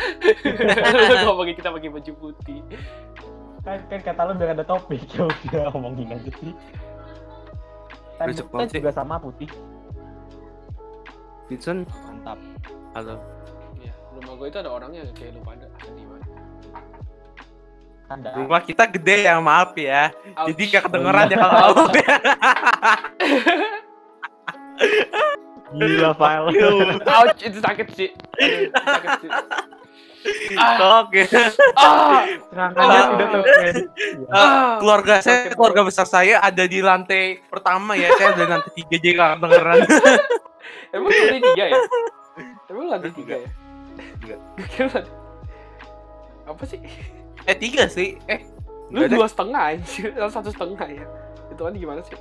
Lu 1.09 1.15
ngomongin 1.31 1.55
kita 1.55 1.69
pakai 1.71 1.89
baju 1.89 2.11
putih. 2.19 2.59
Kan, 3.61 3.77
kan 3.87 3.99
kata 4.01 4.21
lu 4.25 4.33
biar 4.41 4.57
ada 4.57 4.65
topik, 4.65 5.05
ya 5.13 5.29
udah 5.29 5.69
ngomongin 5.71 6.17
aja 6.17 6.31
sih. 6.41 6.53
Banget 8.17 8.69
sih. 8.73 8.77
juga 8.81 8.89
sama 8.93 9.21
putih. 9.21 9.49
Vincent, 11.45 11.85
Mantap. 12.09 12.37
halo. 12.97 13.40
Ya, 14.21 14.29
rumah 14.29 14.37
gue 14.37 14.47
itu 14.53 14.59
ada 14.61 14.69
orangnya 14.69 15.01
kayak 15.17 15.33
lu 15.33 15.41
pada 15.41 15.65
asli 15.65 15.89
di 15.97 16.05
mana. 16.05 16.25
Ada. 18.05 18.29
Rumah 18.37 18.61
kita 18.61 18.83
gede 18.85 19.15
ya, 19.25 19.33
maaf 19.41 19.73
ya. 19.73 20.13
Ouch. 20.37 20.53
Jadi 20.53 20.61
gak 20.69 20.83
kedengeran 20.85 21.25
ya 21.25 21.37
kalau 21.41 21.57
out 21.73 21.89
ya. 21.97 22.15
Gila 25.73 26.11
file. 26.13 26.53
Ouch, 27.01 27.41
itu 27.41 27.57
sakit 27.65 27.87
sih. 27.97 28.09
Aduh, 28.13 28.61
itu 28.69 28.77
sakit 28.77 29.09
sih. 29.25 29.29
Ah, 30.53 31.01
Oke. 31.01 31.25
ah, 31.73 32.21
Serangannya 32.53 33.01
Ah. 34.29 34.37
ah. 34.37 34.77
Keluarga 34.77 35.17
saya, 35.17 35.49
Sakit, 35.49 35.57
keluarga 35.57 35.81
besar 35.81 36.05
saya 36.05 36.37
ada 36.45 36.63
di 36.69 36.77
lantai 36.77 37.41
pertama 37.49 37.97
ya. 37.97 38.13
Saya 38.21 38.37
ada 38.37 38.45
di 38.45 38.49
lantai 38.53 38.71
tiga 38.77 38.95
jadi 39.01 39.17
gak 39.17 39.29
kedengeran. 39.41 39.77
Emang 40.93 41.09
lu 41.09 41.17
lantai 41.25 41.41
tiga 41.41 41.63
ya? 41.65 41.79
Emang 42.69 42.85
lantai 42.85 43.11
tiga 43.17 43.35
ya? 43.41 43.49
Gue 44.55 44.67
lantai- 44.81 45.09
Apa 46.49 46.63
sih? 46.63 46.79
Eh 47.43 47.55
tiga 47.55 47.85
sih. 47.85 48.19
Eh, 48.25 48.41
Lu 48.89 49.07
dua 49.07 49.23
setengah 49.23 49.71
anjir, 49.71 50.11
lu 50.11 50.27
satu 50.27 50.51
setengah 50.51 50.83
ya. 50.85 51.05
Itu 51.47 51.61
kan 51.61 51.73
gimana 51.73 52.01
sih? 52.01 52.17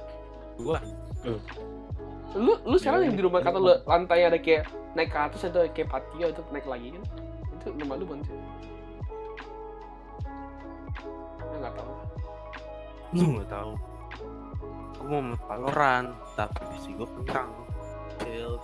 dua. 0.57 0.79
Lu 2.31 2.53
lu 2.61 2.77
sekarang 2.77 3.03
yang 3.05 3.17
di 3.17 3.23
rumah 3.23 3.41
kata 3.41 3.57
lu 3.57 3.75
lantai 3.83 4.23
ada 4.23 4.37
kayak 4.37 4.65
naik 4.93 5.09
ke 5.09 5.19
atas 5.19 5.43
itu 5.43 5.61
kayak 5.73 5.89
patio 5.89 6.27
itu 6.27 6.41
naik 6.49 6.65
lagi 6.65 6.95
kan? 6.95 7.03
Itu 7.53 7.75
rumah 7.75 7.95
lu 7.95 8.07
bukan 8.07 8.23
sih? 8.23 8.39
Nggak 11.53 11.73
tahu. 11.75 11.93
Lu 13.11 13.25
nggak 13.35 13.49
tahu. 13.51 13.73
Aku 14.95 15.09
mau 15.09 15.23
main 15.25 15.41
Valorant, 15.43 16.09
tapi 16.37 16.61
PC 16.71 16.95
gue 16.95 17.09
kentang. 17.19 17.51
Build. 18.21 18.63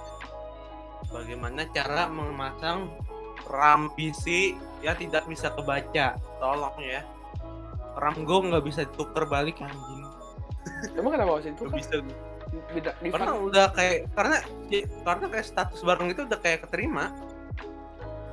Bagaimana 1.09 1.65
cara 1.71 2.07
memasang 2.07 2.93
RAM 3.47 3.95
PC 3.95 4.57
ya 4.83 4.93
tidak 4.99 5.25
bisa 5.31 5.51
kebaca? 5.55 6.19
Tolong 6.43 6.77
ya. 6.83 7.03
RAM 7.97 8.27
gue 8.29 8.39
nggak 8.53 8.65
bisa 8.67 8.85
ditukar 8.85 9.25
balik 9.25 9.63
anjing. 9.63 10.05
Emang 10.99 11.15
kenapa 11.17 11.41
masih 11.41 11.57
itu 11.57 11.65
bisa. 11.73 11.95
Beda 12.73 12.95
Karena 13.03 13.33
udah 13.37 13.67
kayak 13.75 14.13
karena 14.15 14.37
karena 15.03 15.27
kayak 15.29 15.47
status 15.47 15.81
bareng 15.83 16.13
itu 16.13 16.23
udah 16.29 16.39
kayak 16.39 16.69
keterima. 16.69 17.11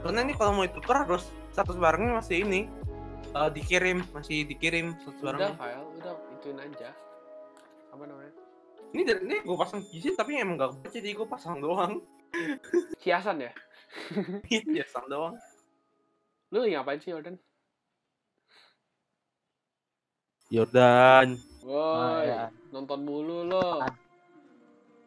Karena 0.03 0.19
ini 0.27 0.33
kalau 0.35 0.51
mau 0.59 0.67
ditukar 0.67 1.07
harus 1.07 1.31
status 1.55 1.79
barengnya 1.79 2.19
masih 2.19 2.43
ini 2.43 2.67
eh, 3.33 3.49
dikirim 3.55 4.03
masih 4.11 4.43
dikirim 4.45 4.97
status 5.01 5.21
udah 5.23 5.27
barengnya. 5.31 5.55
file, 5.55 5.85
udah 6.01 6.13
ituin 6.37 6.59
aja. 6.59 6.89
Apa 7.95 8.03
namanya? 8.03 8.33
Ini 8.93 9.01
dari 9.09 9.19
ini 9.25 9.35
gue 9.41 9.57
pasang 9.57 9.81
PC 9.81 10.13
tapi 10.13 10.37
emang 10.37 10.59
gak 10.59 10.77
baca 10.77 10.93
jadi 10.93 11.17
gue 11.17 11.27
pasang 11.27 11.57
doang. 11.57 12.03
Hiasan 13.01 13.41
ya? 13.41 13.51
Iya, 14.49 14.83
pasang 14.85 15.05
doang. 15.07 15.35
Lu 16.49 16.57
lagi 16.61 16.73
ngapain 16.73 16.99
sih 16.99 17.11
Jordan? 17.11 17.35
Jordan. 20.51 21.27
Woi, 21.63 22.27
ya. 22.27 22.51
nonton 22.69 22.99
mulu 23.01 23.47
lo. 23.47 23.81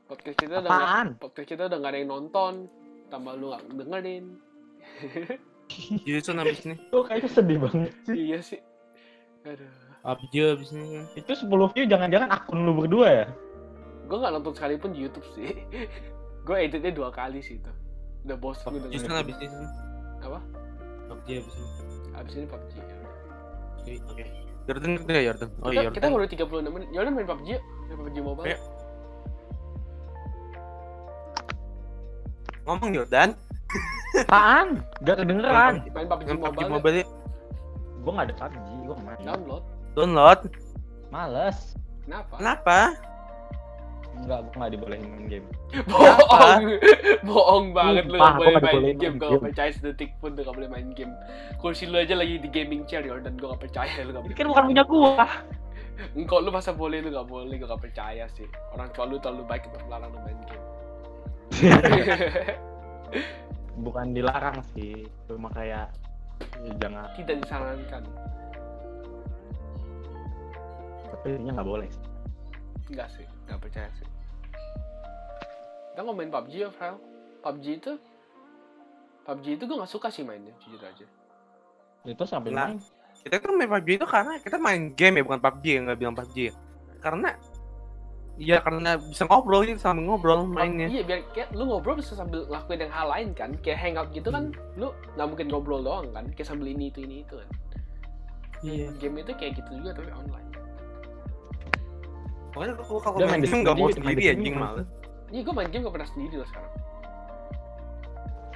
Podcast 0.07 0.38
kita 0.38 0.59
udah 0.59 0.70
nggak- 0.70 0.83
Apaan? 0.87 1.09
podcast 1.18 1.49
kita 1.51 1.62
udah 1.66 1.79
gak 1.79 1.90
ada 1.92 1.99
yang 1.99 2.11
nonton. 2.11 2.53
Tambah 3.07 3.33
lu 3.38 3.55
gak 3.55 3.62
dengerin. 3.70 4.25
Jujutsu 6.07 6.31
abis 6.33 6.62
nih. 6.64 6.79
Tuh 6.94 7.03
kayaknya 7.05 7.31
sedih 7.31 7.59
banget. 7.62 7.92
iya 8.11 8.38
sih. 8.42 8.61
Aduh. 9.46 9.70
PUBG 10.07 10.35
abis 10.55 10.70
nih. 10.75 11.03
Itu 11.18 11.33
10 11.35 11.75
view 11.75 11.85
jangan-jangan 11.87 12.31
akun 12.31 12.62
lu 12.62 12.72
berdua 12.75 13.09
ya? 13.11 13.27
Gue 14.07 14.18
gak 14.18 14.33
nonton 14.35 14.55
sekalipun 14.55 14.94
di 14.94 15.07
YouTube 15.07 15.27
sih. 15.35 15.51
gue 16.46 16.57
editnya 16.59 16.94
dua 16.94 17.11
kali 17.11 17.42
sih 17.42 17.59
itu. 17.59 17.70
Udah 18.27 18.37
bosan 18.43 18.75
gue 18.75 18.91
Jujutsu 18.91 19.07
dengerin. 19.07 19.23
abis 19.23 19.37
ini. 19.39 19.67
Apa? 20.19 20.39
PUBG 21.07 21.29
abis 21.47 21.55
ini. 21.55 21.69
Abis 22.19 22.33
ini 22.35 22.47
PUBG. 22.51 22.73
ya. 22.75 22.85
Oke. 23.79 23.93
Oke. 24.11 24.25
Jordan 24.67 24.91
udah 24.99 25.23
Jordan. 25.23 25.49
Oh 25.62 25.71
kita, 25.71 25.79
iya 25.79 25.91
kita 25.95 26.07
Jordan. 26.11 26.11
baru 26.19 26.27
36 26.67 26.75
menit. 26.75 26.89
Jordan 26.91 27.12
main 27.15 27.27
PUBG 27.31 27.47
yuk. 27.55 27.62
Main 27.87 27.97
PUBG 28.03 28.17
Mobile. 28.19 28.47
Ayo. 28.51 28.59
Ngomong 32.67 32.91
Jordan. 32.99 33.29
Apaan? 34.27 34.69
Gak 35.07 35.17
kedengeran. 35.23 35.75
Main 35.87 36.07
PUBG 36.11 36.27
Yang 36.27 36.39
PUBG 36.43 36.59
Mobile. 36.67 36.71
Mobile 36.75 36.97
yuk. 36.99 37.09
Gue 38.03 38.11
gak 38.11 38.27
ada 38.27 38.35
PUBG, 38.35 38.69
gue 38.75 38.97
main. 39.07 39.19
Download. 39.23 39.62
download. 39.95 40.41
Males. 41.15 41.59
Kenapa? 42.03 42.35
Kenapa? 42.43 42.79
Enggak, 44.16 44.38
gue 44.48 44.55
gak 44.57 44.70
dibolehin 44.72 45.07
main 45.12 45.26
game. 45.29 45.46
Bohong. 45.90 46.64
Bohong 47.22 47.66
banget 47.76 48.05
lu 48.09 48.16
Sumpah, 48.16 48.33
gak 48.33 48.38
gua 48.38 48.44
boleh 48.44 48.57
nggak 48.57 48.72
main 48.72 48.96
game. 48.96 49.16
game. 49.20 49.42
percaya 49.44 49.70
sedetik 49.70 50.11
pun 50.18 50.31
lu 50.33 50.40
gak 50.42 50.57
boleh 50.57 50.68
main 50.72 50.88
game. 50.96 51.12
Kursi 51.61 51.85
lu 51.87 52.00
aja 52.00 52.16
lagi 52.16 52.40
di 52.40 52.48
gaming 52.48 52.88
chair 52.88 53.05
Jordan. 53.05 53.37
Gue 53.37 53.52
gak 53.52 53.62
percaya 53.68 54.00
lu 54.02 54.11
gak 54.16 54.24
Ini 54.26 54.37
kan 54.37 54.46
bukan 54.48 54.64
punya 54.72 54.85
gua. 54.88 55.26
Engkau 56.16 56.40
lu 56.40 56.50
masa 56.52 56.72
boleh 56.72 57.05
lu 57.05 57.12
gak 57.12 57.29
boleh. 57.29 57.55
Gue 57.61 57.68
gak 57.68 57.83
percaya 57.85 58.24
sih. 58.33 58.48
Orang 58.72 58.88
tua 58.96 59.05
lu 59.05 59.20
terlalu 59.20 59.44
baik 59.44 59.68
untuk 59.68 59.85
melarang 59.87 60.11
lu 60.11 60.20
main 60.24 60.38
game. 60.48 60.64
bukan 63.85 64.16
dilarang 64.16 64.64
sih, 64.72 65.05
cuma 65.29 65.52
kayak 65.52 65.92
ya 66.64 66.72
jangan. 66.81 67.09
Tidak 67.16 67.37
disarankan. 67.44 68.02
Tapi 71.12 71.29
ini 71.37 71.50
nggak 71.52 71.68
boleh. 71.68 71.88
sih. 71.88 72.05
Enggak 72.92 73.09
sih. 73.12 73.26
Gak 73.46 73.59
percaya 73.62 73.88
sih. 73.94 74.09
Kita 75.92 76.00
ngomongin 76.04 76.28
PUBG 76.28 76.52
ya, 76.66 76.70
File. 76.70 76.98
PUBG 77.40 77.66
itu 77.78 77.92
PUBG 79.24 79.46
itu 79.59 79.62
gue 79.64 79.76
gak 79.78 79.90
suka 79.90 80.09
sih 80.11 80.22
mainnya, 80.22 80.52
jujur 80.62 80.78
aja. 80.82 81.06
Itu 82.04 82.22
sambil 82.26 82.52
Nah. 82.52 82.70
main. 82.70 82.78
Kita 83.16 83.42
tuh 83.42 83.54
main 83.56 83.66
PUBG 83.66 83.88
itu 83.98 84.06
karena 84.06 84.38
kita 84.38 84.56
main 84.61 84.92
game 84.94 85.18
ya 85.18 85.22
bukan 85.24 85.40
PUBG 85.40 85.64
ya 85.66 85.78
nggak 85.82 85.98
bilang 85.98 86.14
PUBG. 86.14 86.37
ya. 86.46 86.52
Karena 87.00 87.30
ya 88.37 88.61
karena 88.61 89.00
bisa 89.00 89.24
ngobrol 89.24 89.64
gitu 89.64 89.80
sambil 89.80 90.04
ngobrol 90.04 90.44
mainnya. 90.44 90.87
Iya, 90.87 91.02
biar 91.09 91.20
kayak 91.32 91.48
lu 91.56 91.64
ngobrol 91.64 91.96
bisa 91.96 92.12
sambil 92.12 92.44
ngelakuin 92.46 92.85
yang 92.85 92.92
hal 92.92 93.09
lain 93.09 93.28
kan. 93.32 93.50
Kayak 93.64 93.78
hangout 93.80 94.09
gitu 94.12 94.28
kan, 94.28 94.52
lu 94.76 94.92
nggak 95.16 95.26
mungkin 95.26 95.46
ngobrol 95.48 95.80
doang 95.82 96.12
kan. 96.12 96.28
Kayak 96.37 96.48
sambil 96.52 96.68
ini 96.70 96.92
itu 96.92 97.00
ini 97.02 97.24
itu 97.24 97.35
kan. 97.40 97.48
Iya. 98.62 98.88
Game 99.00 99.16
itu 99.20 99.32
kayak 99.35 99.52
gitu 99.59 99.70
juga 99.80 99.90
tapi 99.96 100.11
online. 100.12 100.45
Pokoknya 102.57 102.73
gua 102.81 103.01
kalau 103.05 103.16
main 103.21 103.45
game 103.45 103.61
nggak 103.69 103.77
mau 103.77 103.92
sendiri, 103.92 104.33
anjing 104.33 104.57
males. 104.57 104.88
Iya, 105.29 105.45
gue 105.45 105.53
main 105.53 105.69
game 105.69 105.85
gak 105.85 105.92
pernah 105.92 106.09
sendiri 106.09 106.35
loh 106.40 106.49
sekarang. 106.49 106.73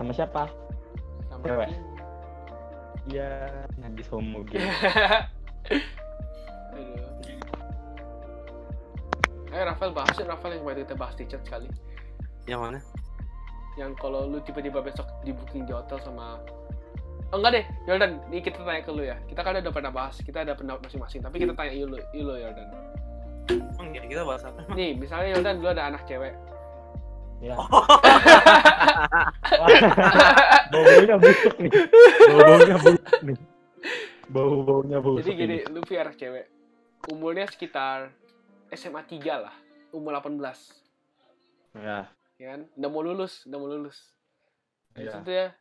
Sama 0.00 0.12
siapa? 0.16 0.42
Sama 1.28 1.44
Cewek. 1.44 1.70
Iya, 3.12 3.28
habis 3.84 4.08
homo 4.08 4.40
game. 4.48 4.64
Aduh. 6.72 7.12
Ayo 9.52 9.62
Rafael 9.68 9.92
bahas 9.92 10.16
yuk, 10.16 10.32
Rafael 10.32 10.56
yang 10.56 10.62
kemarin 10.64 10.80
kita 10.88 10.96
bahas 10.96 11.14
di 11.20 11.24
chat 11.28 11.44
sekali. 11.44 11.68
Yang 12.48 12.60
mana? 12.64 12.78
Yang 13.76 14.00
kalau 14.00 14.24
lu 14.32 14.40
tiba-tiba 14.40 14.80
besok 14.80 15.12
di 15.28 15.36
booking 15.36 15.68
di 15.68 15.76
hotel 15.76 16.00
sama 16.00 16.40
Oh, 17.30 17.38
enggak 17.38 17.62
deh, 17.62 17.64
Jordan, 17.84 18.18
ini 18.32 18.42
kita 18.42 18.64
tanya 18.64 18.82
ke 18.82 18.90
lu 18.90 19.04
ya. 19.06 19.14
Kita 19.28 19.44
kan 19.44 19.54
udah 19.54 19.70
pernah 19.70 19.92
bahas, 19.92 20.18
kita 20.18 20.42
ada 20.42 20.56
pendapat 20.56 20.88
masing-masing. 20.88 21.20
Tapi 21.22 21.36
kita 21.38 21.52
tanya 21.54 21.76
lu, 21.84 22.00
lu 22.16 22.34
Jordan. 22.34 22.66
Emang 23.50 23.88
ya 23.90 24.02
kita 24.06 24.22
bahas 24.22 24.42
apa? 24.46 24.60
Nih, 24.76 24.94
misalnya 24.94 25.34
Jordan, 25.38 25.56
lu 25.58 25.68
ada 25.70 25.84
anak 25.90 26.02
cewek. 26.06 26.34
Ya. 27.40 27.56
Bau-baunya 30.72 31.16
busuk 31.16 31.54
nih. 31.56 31.72
Bau-baunya 32.28 32.76
busuk 32.76 33.20
nih. 33.24 33.38
Bau-baunya 34.28 34.98
busuk. 35.00 35.24
Jadi 35.24 35.32
gini, 35.34 35.56
ini. 35.64 35.72
lu 35.72 35.80
punya 35.80 36.00
anak 36.04 36.16
cewek. 36.20 36.46
Umurnya 37.08 37.48
sekitar 37.48 38.12
SMA 38.76 39.00
3 39.08 39.44
lah. 39.48 39.56
Umur 39.96 40.20
18. 40.20 40.36
Ya, 41.80 42.12
Ya 42.40 42.56
kan? 42.56 42.60
Udah 42.76 42.88
mau 42.88 43.04
lulus, 43.04 43.44
udah 43.44 43.58
mau 43.60 43.68
lulus. 43.68 44.16
Ya. 44.98 45.22
itu 45.22 45.30
ya, 45.30 45.54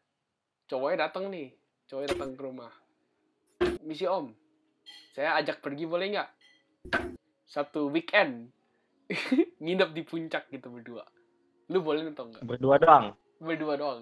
cowoknya 0.72 1.12
datang 1.12 1.28
nih. 1.28 1.52
Cowoknya 1.92 2.16
datang 2.16 2.32
ke 2.34 2.42
rumah. 2.42 2.72
Misi 3.84 4.08
om, 4.08 4.32
saya 5.12 5.36
ajak 5.44 5.60
pergi 5.60 5.84
boleh 5.84 6.16
nggak? 6.16 6.30
Satu 7.50 7.90
weekend. 7.90 8.54
nginep 9.60 9.90
di 9.90 10.04
puncak 10.04 10.46
gitu 10.48 10.70
berdua 10.70 11.02
lu 11.66 11.82
boleh 11.82 12.06
atau 12.08 12.30
enggak 12.30 12.46
Berdua 12.46 12.78
doang. 12.78 13.06
berdua 13.40 13.74
doang 13.74 14.00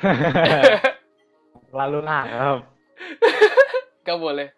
Lalu 1.72 1.98
ngarep. 2.00 2.60
gak 4.06 4.16
boleh 4.16 4.48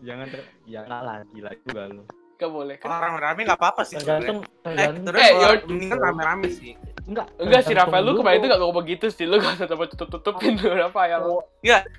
Jangan 0.00 0.26
ter... 0.26 0.40
jangan 0.64 1.00
lah 1.00 1.16
gila 1.28 1.50
juga 1.60 1.82
lu. 1.86 2.02
gak 2.34 2.48
boleh 2.48 2.74
kan 2.76 2.86
Kalau 2.86 2.98
rame-rame 3.02 3.40
nggak 3.44 3.58
apa-apa 3.58 3.82
sih. 3.82 3.98
Tergantung 3.98 4.38
Eh, 4.40 4.48
tergantung 4.64 5.04
terus 5.04 5.18
Eh, 5.18 5.28
kalau 5.28 5.42
Yor- 5.44 5.66
mendingan 5.66 5.98
rame-rame 6.00 6.48
sih. 6.48 6.72
Enggak. 7.10 7.26
enggak 7.36 7.60
sih 7.60 7.74
Rafael 7.74 8.02
lu 8.02 8.12
kemarin 8.14 8.38
itu 8.38 8.46
gak 8.46 8.60
ngomong 8.60 8.84
gitu 8.86 9.06
sih 9.08 9.24
lu 9.24 9.36
gak 9.36 9.52
usah 9.52 9.66
coba 9.66 9.84
tutup 9.84 10.08
tutupin 10.12 10.54
lu 10.54 10.70
Rafael 10.70 11.20
Gue 11.20 11.42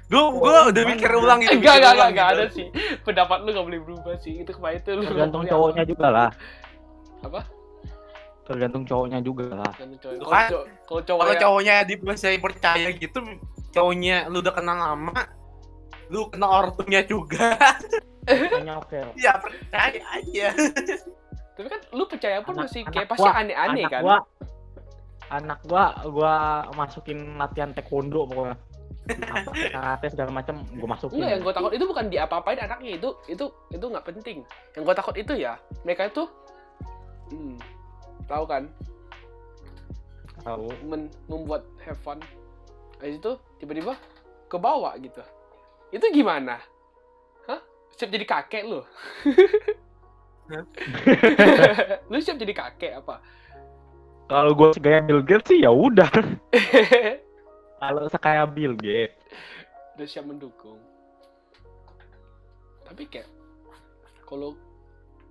gue 0.07 0.55
udah 0.65 0.83
mikir 0.85 1.11
ulang 1.11 1.39
gitu. 1.39 1.51
enggak 1.53 1.75
enggak 1.77 1.91
enggak 1.93 2.09
enggak 2.09 2.27
gitu. 2.27 2.39
ada 2.39 2.45
sih 2.49 2.67
pendapat 3.01 3.37
lu 3.41 3.49
gak 3.51 3.65
boleh 3.65 3.79
berubah 3.81 4.15
sih 4.17 4.33
itu 4.37 4.51
kemarin 4.51 4.77
itu 4.77 4.89
lu 4.93 5.03
Tergantung 5.03 5.43
cowoknya 5.45 5.83
juga 5.83 6.07
lah. 6.07 6.29
Apa? 7.21 7.41
Tergantung 8.41 8.83
cowoknya 8.83 9.19
juga 9.19 9.45
lah. 9.53 9.71
Kalau 9.71 10.25
kan. 10.25 10.49
cowok- 10.49 10.67
kalau 10.81 11.01
Kalau 11.01 11.01
cowoknya 11.03 11.35
cowoknya 11.37 11.75
dipercaya 11.85 12.37
percaya 12.37 12.87
gitu, 12.91 13.19
cowoknya 13.69 14.17
lu 14.27 14.39
udah 14.39 14.51
kenal 14.51 14.75
lama, 14.75 15.21
lu 16.07 16.27
kenal 16.27 16.49
ortunya 16.61 16.99
juga, 17.01 17.55
ya 19.15 19.31
percaya 19.35 20.01
aja. 20.11 20.47
tapi 21.51 21.67
kan 21.67 21.81
lu 21.91 22.03
percaya 22.05 22.37
pun 22.41 22.53
Anak- 22.53 22.67
masih 22.67 22.81
kayak 22.85 23.07
pasti 23.07 23.21
gua- 23.23 23.37
aneh-aneh 23.37 23.85
kan 23.85 24.01
Gua, 24.01 24.17
anak 25.31 25.59
gua 25.63 25.95
gua 26.11 26.33
masukin 26.75 27.39
latihan 27.39 27.71
taekwondo 27.71 28.27
pokoknya. 28.27 28.55
Apa 29.11 29.51
karate 29.71 30.07
segala 30.11 30.31
macam 30.35 30.61
gua 30.77 30.89
masukin. 30.93 31.23
Enggak, 31.23 31.31
yang 31.31 31.41
gue 31.41 31.53
takut 31.55 31.71
itu 31.73 31.85
bukan 31.87 32.05
diapa-apain 32.11 32.59
anaknya 32.59 32.91
itu 32.99 33.09
itu 33.31 33.45
itu 33.71 33.85
nggak 33.87 34.05
penting. 34.05 34.37
Yang 34.75 34.83
gue 34.83 34.95
takut 34.95 35.15
itu 35.15 35.33
ya 35.39 35.55
mereka 35.87 36.11
itu, 36.11 36.23
hmm, 37.31 37.55
tahu 38.27 38.43
kan, 38.45 38.63
tahu. 40.43 40.67
men, 40.85 41.07
membuat 41.31 41.63
have 41.81 41.97
fun. 42.03 42.19
Habis 43.01 43.17
itu 43.17 43.31
tiba-tiba 43.57 43.97
ke 44.45 44.57
bawah 44.59 44.93
gitu. 44.99 45.23
Itu 45.89 46.05
gimana? 46.13 46.61
Hah? 47.49 47.59
Siap 47.97 48.11
jadi 48.11 48.25
kakek 48.27 48.63
lu? 48.67 48.85
Hah? 50.51 50.63
lu 52.11 52.17
siap 52.21 52.37
jadi 52.37 52.53
kakek 52.53 52.93
apa? 53.01 53.19
Kalau 54.31 54.55
gua 54.55 54.71
segaya 54.71 55.03
Bill 55.03 55.19
Gates 55.21 55.43
sih 55.45 55.59
ya 55.59 55.69
udah. 55.69 56.07
Kalau 57.81 58.03
sekaya 58.07 58.45
Bill 58.45 58.71
Gates, 58.73 59.17
Udah 59.91 60.07
siap 60.07 60.23
mendukung. 60.23 60.79
Tapi 62.81 63.03
kayak 63.07 63.27
kalau 64.21 64.55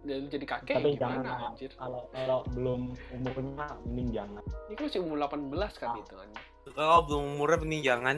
dia 0.01 0.17
jadi 0.27 0.45
kakek 0.47 0.75
Tapi 0.75 0.91
gimana 0.95 1.21
jangan, 1.23 1.49
anjir? 1.51 1.71
kalau 1.75 2.09
kalau 2.11 2.39
belum 2.51 2.81
umurnya 3.15 3.67
mending 3.83 4.09
jangan. 4.11 4.43
Ini 4.67 4.75
kan 4.75 4.85
masih 4.87 5.01
umur 5.01 5.17
18 5.19 5.73
kan 5.75 5.89
Ah. 5.91 5.97
itu 5.97 6.15
kan. 6.15 6.29
Kalau 6.71 6.99
belum 7.05 7.23
umurnya 7.35 7.59
mending 7.59 7.83
jangan. 7.83 8.17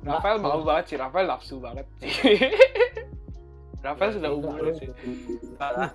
Rafael 0.00 0.36
kalau- 0.36 0.58
mau 0.58 0.62
banget 0.64 0.84
sih, 0.86 0.96
Rafael 0.96 1.26
nafsu 1.26 1.54
banget 1.58 1.86
sih. 1.96 2.10
Rafael 3.84 4.10
sudah 4.12 4.30
Enggak, 4.30 4.50
umur 4.50 4.66
sih. 4.72 4.88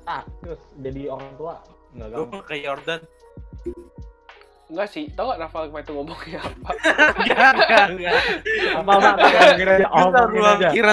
Ah, 0.06 0.24
terus 0.39 0.60
jadi 0.78 1.01
orang 1.10 1.32
tua 1.34 1.56
nggak 1.94 2.10
Gue 2.14 2.41
kayak 2.46 2.64
Jordan. 2.66 3.02
Enggak 4.74 4.89
sih, 4.89 5.06
tau 5.14 5.30
gak 5.30 5.38
Rafael 5.38 5.70
kemarin 5.70 5.86
itu 5.86 5.94
ngomongnya 5.94 6.39
apa? 6.41 6.70
Enggak, 7.22 7.52
enggak, 7.54 7.86
enggak. 7.94 8.22
Apa 8.74 8.91
apa 8.98 9.10
ngomongin 9.14 9.68
aja, 9.70 9.86
Kita 9.86 9.86
omongin 9.94 10.34
ruang 10.34 10.58
aja. 10.58 10.68
kira 10.74 10.91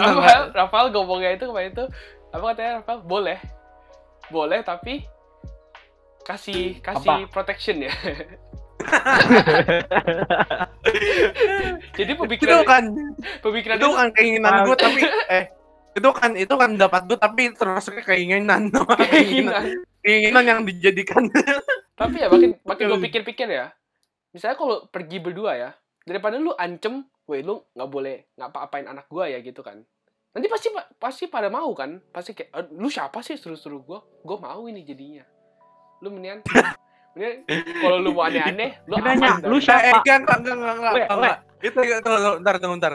Rafael, 0.53 0.87
ngomongnya 0.93 1.31
itu 1.33 1.45
kemarin 1.49 1.71
itu 1.73 1.85
apa 2.29 2.45
katanya 2.53 2.73
Rafael? 2.85 3.01
Boleh. 3.09 3.39
Boleh 4.29 4.61
tapi 4.61 4.95
kasih 6.29 6.79
kasih 6.85 7.25
protection 7.33 7.81
ya. 7.81 7.93
Jadi 11.97 12.13
Itu 12.13 12.21
pemikiran 12.21 12.65
kan, 12.69 12.85
pemikiran 13.41 13.77
itu 13.81 13.89
itu 13.89 13.97
kan 13.97 14.09
keinginan 14.13 14.53
gue 14.69 14.77
tapi 14.77 15.01
eh 15.29 15.45
itu 16.01 16.11
kan 16.17 16.31
itu 16.33 16.55
kan 16.57 16.71
dapat 16.81 17.05
gue 17.05 17.19
tapi 17.21 17.53
termasuknya 17.53 18.03
keinginan 18.03 18.73
keinginan 18.73 19.05
keinginan. 19.13 19.63
keinginan 20.01 20.45
yang 20.49 20.61
dijadikan 20.65 21.29
Tapi 22.01 22.17
ya 22.17 22.33
makin 22.33 22.57
makin 22.65 22.85
gue 22.89 23.01
pikir-pikir 23.13 23.45
ya. 23.53 23.69
Misalnya 24.33 24.57
kalau 24.57 24.89
pergi 24.89 25.21
berdua 25.21 25.53
ya, 25.53 25.71
daripada 26.09 26.41
lu 26.41 26.57
ancem, 26.57 27.05
weh 27.29 27.45
lu 27.45 27.61
nggak 27.77 27.91
boleh 27.93 28.33
ngapa-apain 28.41 28.89
anak 28.89 29.05
gua 29.13 29.29
ya 29.29 29.43
gitu 29.45 29.61
kan. 29.61 29.85
Nanti 30.33 30.47
pasti 30.49 30.73
pasti 30.97 31.29
pada 31.29 31.53
mau 31.53 31.69
kan? 31.77 32.01
Pasti 32.09 32.33
kayak 32.33 32.51
"Eh, 32.57 32.67
lu 32.73 32.89
siapa 32.89 33.21
sih 33.21 33.37
suruh-suruh 33.37 33.83
gua? 33.85 34.01
Gua 34.25 34.39
mau 34.41 34.65
ini 34.65 34.81
jadinya. 34.81 35.27
Lu 36.01 36.09
mendingan 36.15 36.41
mendingan 37.13 37.45
kalau 37.83 37.99
lu 38.01 38.17
mau 38.17 38.25
aneh-aneh, 38.31 38.81
lu 38.89 38.97
nanya, 38.97 39.43
lu 39.45 39.59
Eh, 39.59 39.63
siapa? 39.67 40.01
enggak, 40.01 40.17
enggak, 40.25 40.37
enggak, 40.41 40.55
enggak, 40.57 40.73
enggak, 40.79 41.09
enggak. 41.11 41.37
Itu, 41.61 41.79
itu, 41.85 42.01
tunggu, 42.01 42.71
bentar. 42.73 42.93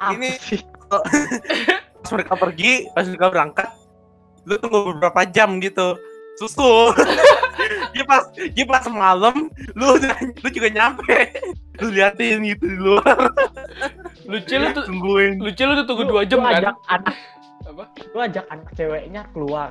Apa 0.00 0.16
Ini-? 0.16 1.78
Pas 2.00 2.10
mereka 2.10 2.32
pergi, 2.34 2.72
pas 2.90 3.04
mereka 3.04 3.28
berangkat, 3.28 3.68
lu 4.44 4.56
tunggu 4.56 4.96
beberapa 4.96 5.20
jam 5.26 5.60
gitu. 5.60 5.96
Susul. 6.36 6.96
dia 7.92 8.04
pas, 8.04 8.24
dia 8.32 8.64
pas 8.64 8.84
malam, 8.88 9.52
lu 9.74 9.86
lu 10.40 10.48
juga 10.48 10.68
nyampe. 10.68 11.28
Lu 11.78 11.92
liatin 11.92 12.44
gitu 12.44 12.64
di 12.64 12.76
luar, 12.76 13.32
Lucu 14.24 14.54
lu 14.54 14.68
tuh 14.70 14.84
tungguin. 14.84 15.40
lucu 15.40 15.62
lu 15.64 15.72
tuh 15.80 15.86
tunggu 15.88 16.04
dua 16.04 16.22
jam 16.24 16.38
Lu 16.38 16.46
kan? 16.46 16.54
ajak 16.60 16.76
anak 16.88 17.16
Apa? 17.60 17.84
lu 18.12 18.18
ajak 18.20 18.44
anak 18.48 18.68
ceweknya 18.72 19.22
keluar 19.32 19.70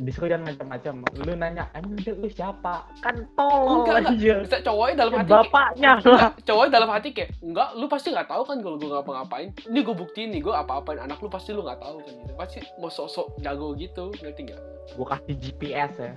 disuruh 0.00 0.28
jangan 0.30 0.54
macam-macam. 0.54 0.94
Lu 1.26 1.32
nanya 1.34 1.64
emang 1.74 1.98
dia 1.98 2.14
lu 2.14 2.28
siapa? 2.30 2.86
Kan 3.02 3.26
tolol 3.34 3.82
Enggak 3.82 4.14
aja. 4.14 4.34
Bisa 4.46 4.56
cowoknya 4.62 4.94
dalam 5.02 5.12
Ya, 5.12 5.18
hati 5.18 5.30
kayak, 5.30 5.44
bapaknya. 5.46 5.90
Lah 5.90 6.00
Enggak, 6.06 6.32
cowoknya 6.46 6.70
dalam 6.70 6.90
hati 6.90 7.08
kayak 7.12 7.30
enggak 7.42 7.68
lu 7.74 7.86
pasti 7.90 8.08
nggak 8.14 8.28
tahu 8.30 8.42
kan 8.46 8.56
kalau 8.62 8.76
gue 8.78 8.88
ngapa-ngapain. 8.90 9.48
Ini 9.66 9.78
gue 9.82 9.96
buktiin 9.96 10.28
nih 10.32 10.40
gue 10.42 10.54
apa-apain. 10.54 10.98
Anak 11.02 11.18
lu 11.20 11.28
pasti 11.28 11.50
lu 11.50 11.62
nggak 11.66 11.80
tahu 11.82 11.96
kan 12.00 12.12
gitu. 12.14 12.32
Pasti 12.38 12.58
mau 12.78 12.90
sok-sok 12.90 13.26
jago 13.42 13.74
gitu 13.74 14.04
ngerti 14.22 14.40
nggak? 14.52 14.62
Gua 14.94 15.06
kasih 15.18 15.34
GPS 15.34 15.92
ya 15.98 16.12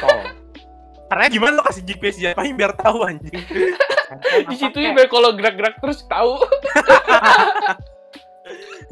tol 0.00 0.20
Karena 1.12 1.26
gimana 1.28 1.52
lu 1.60 1.64
kasih 1.68 1.84
GPS 1.84 2.16
diapain 2.16 2.56
biar 2.56 2.72
tahu 2.74 3.04
anjing. 3.04 3.36
Di 4.48 4.56
situ 4.56 4.78
kek? 4.80 4.92
biar 4.96 5.08
kalau 5.12 5.36
gerak-gerak 5.36 5.76
terus 5.78 6.00
tahu. 6.08 6.40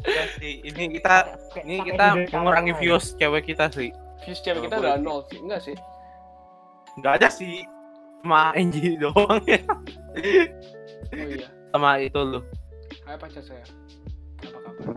Ya 0.03 0.27
sih, 0.35 0.59
ini 0.67 0.99
kita 0.99 1.15
ini 1.63 1.79
kita 1.79 2.27
mengurangi 2.35 2.75
views 2.75 3.15
cewek 3.15 3.47
kita 3.47 3.71
sih. 3.71 3.95
Views 4.23 4.39
cewek 4.41 4.61
kita 4.67 4.75
udah 4.79 4.97
nol 4.99 5.21
sih. 5.27 5.39
Enggak 5.39 5.61
sih. 5.63 5.75
Enggak 6.99 7.13
ada 7.21 7.29
sih. 7.29 7.55
Sama 8.23 8.55
Angie 8.55 8.95
doang 9.03 9.43
ya. 9.43 9.59
oh 11.11 11.27
iya. 11.27 11.47
Sama 11.75 11.99
itu 11.99 12.19
lu. 12.23 12.39
hai 13.03 13.17
pacar 13.19 13.43
saya. 13.43 13.65
Apa 14.43 14.59
kabar? 14.63 14.87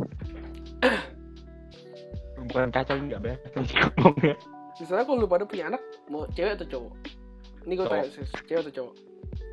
Bukan 2.46 2.70
kacau 2.70 2.94
nggak 2.94 3.20
beres 3.20 3.68
ngomongnya 3.98 4.38
misalnya 4.80 5.04
kalau 5.08 5.24
lu 5.24 5.28
pada 5.28 5.44
punya 5.48 5.72
anak 5.72 5.82
mau 6.12 6.28
cewek 6.36 6.60
atau 6.60 6.66
cowok? 6.68 6.92
Ini 7.66 7.72
gue 7.74 7.86
tanya 7.88 8.06
serius 8.12 8.30
cewek 8.44 8.60
atau 8.68 8.72
cowok? 8.72 8.94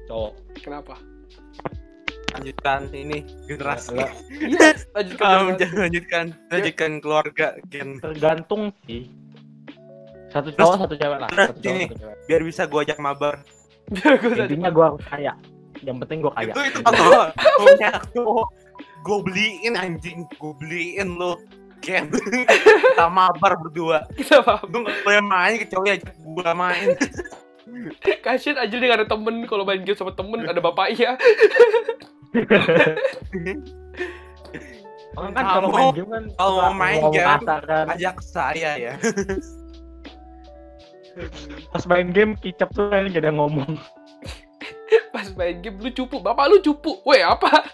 Cowok. 0.08 0.34
Kenapa? 0.60 0.96
Lanjutkan 2.34 2.80
ini 2.92 3.18
generasi. 3.46 3.94
Nggak, 3.94 4.14
iya 4.42 4.70
lanjutkan 4.94 5.30
lanjutkan. 5.30 5.74
lanjutkan, 5.78 6.26
lanjutkan 6.50 6.92
keluarga 7.00 7.48
Gen. 7.70 8.02
tergantung 8.02 8.74
sih 8.86 9.23
satu 10.34 10.50
cowok 10.58 10.76
satu 10.82 10.96
cewek 10.98 11.18
lah 11.22 11.30
terus 11.30 11.48
satu 11.54 11.60
cowok 11.62 11.76
ini. 11.78 11.86
satu 11.86 11.98
cewek 12.02 12.18
Biar 12.26 12.42
bisa 12.42 12.62
gua 12.66 12.82
ajak 12.82 12.98
mabar. 12.98 13.36
biar 13.94 14.14
gue 14.18 14.34
intinya 14.34 14.70
gua 14.74 14.86
harus 14.90 15.04
kaya 15.06 15.34
yang 15.84 15.98
penting 16.02 16.18
gua 16.26 16.34
kaya 16.34 16.54
Itu 16.56 16.62
itu 16.66 16.80
kalau 16.82 17.24
punya 17.62 17.90
aku 18.02 18.24
gue 19.04 19.18
beliin 19.28 19.74
anjing, 19.76 20.24
gue 20.40 20.54
beliin 20.56 21.20
lo. 21.20 21.36
Gen. 21.84 22.08
Kita 22.96 23.12
mabar 23.12 23.60
berdua. 23.60 24.08
kenapa 24.16 24.64
Lu 24.72 24.88
gak 24.88 25.04
boleh 25.04 25.20
main 25.20 25.60
kecuali 25.60 26.00
ajak 26.00 26.16
gua 26.24 26.56
main. 26.56 26.96
kasian 28.26 28.56
aja 28.60 28.72
dia 28.72 28.88
gak 28.88 29.04
ada 29.04 29.08
temen 29.08 29.44
kalau 29.48 29.68
main 29.68 29.84
game 29.84 29.96
sama 29.96 30.16
temen 30.16 30.48
ada 30.48 30.60
bapaknya 30.60 31.16
Orang 35.14 35.32
kan 35.38 35.44
kalau 35.46 35.70
main 35.70 35.90
game 35.94 36.10
kan 36.10 36.24
kalau 36.40 36.54
mau 36.58 36.74
main 36.74 37.02
game, 37.14 37.28
kan. 37.46 37.86
Ajak 37.92 38.18
saya 38.24 38.72
ya. 38.80 38.94
Pas 41.70 41.84
main 41.86 42.10
game 42.10 42.34
kicap 42.38 42.74
tuh 42.74 42.90
kan 42.90 43.06
gak 43.10 43.22
ada 43.22 43.30
yang 43.30 43.38
ngomong. 43.38 43.78
pas 45.14 45.30
main 45.38 45.62
game 45.62 45.78
lu 45.78 45.90
cupu 45.94 46.18
bapak 46.22 46.50
lu 46.50 46.58
cupu 46.62 46.98
weh 47.06 47.22
apa 47.22 47.50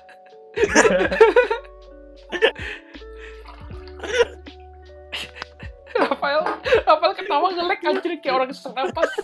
Rafael 5.99 6.43
Rafael 6.87 7.13
ketawa 7.15 7.51
ngelek 7.51 7.83
anjir 7.83 8.11
kayak 8.19 8.35
orang 8.35 8.51
sesak 8.51 8.75
napas 8.75 9.11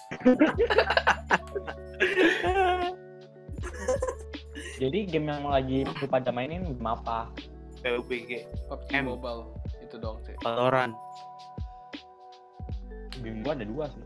Jadi 4.75 5.07
game 5.07 5.31
yang 5.31 5.47
lagi 5.47 5.87
lu 5.87 6.03
pada 6.11 6.35
mainin 6.35 6.67
game 6.67 6.83
apa? 6.83 7.31
PUBG, 7.79 8.43
PUBG. 8.67 8.91
Mobile 9.07 9.55
itu 9.79 9.95
dong 9.95 10.19
sih 10.27 10.35
Valorant. 10.43 10.91
BIM 13.21 13.43
gua 13.43 13.53
ada 13.55 13.65
dua 13.67 13.85
sih 13.91 14.03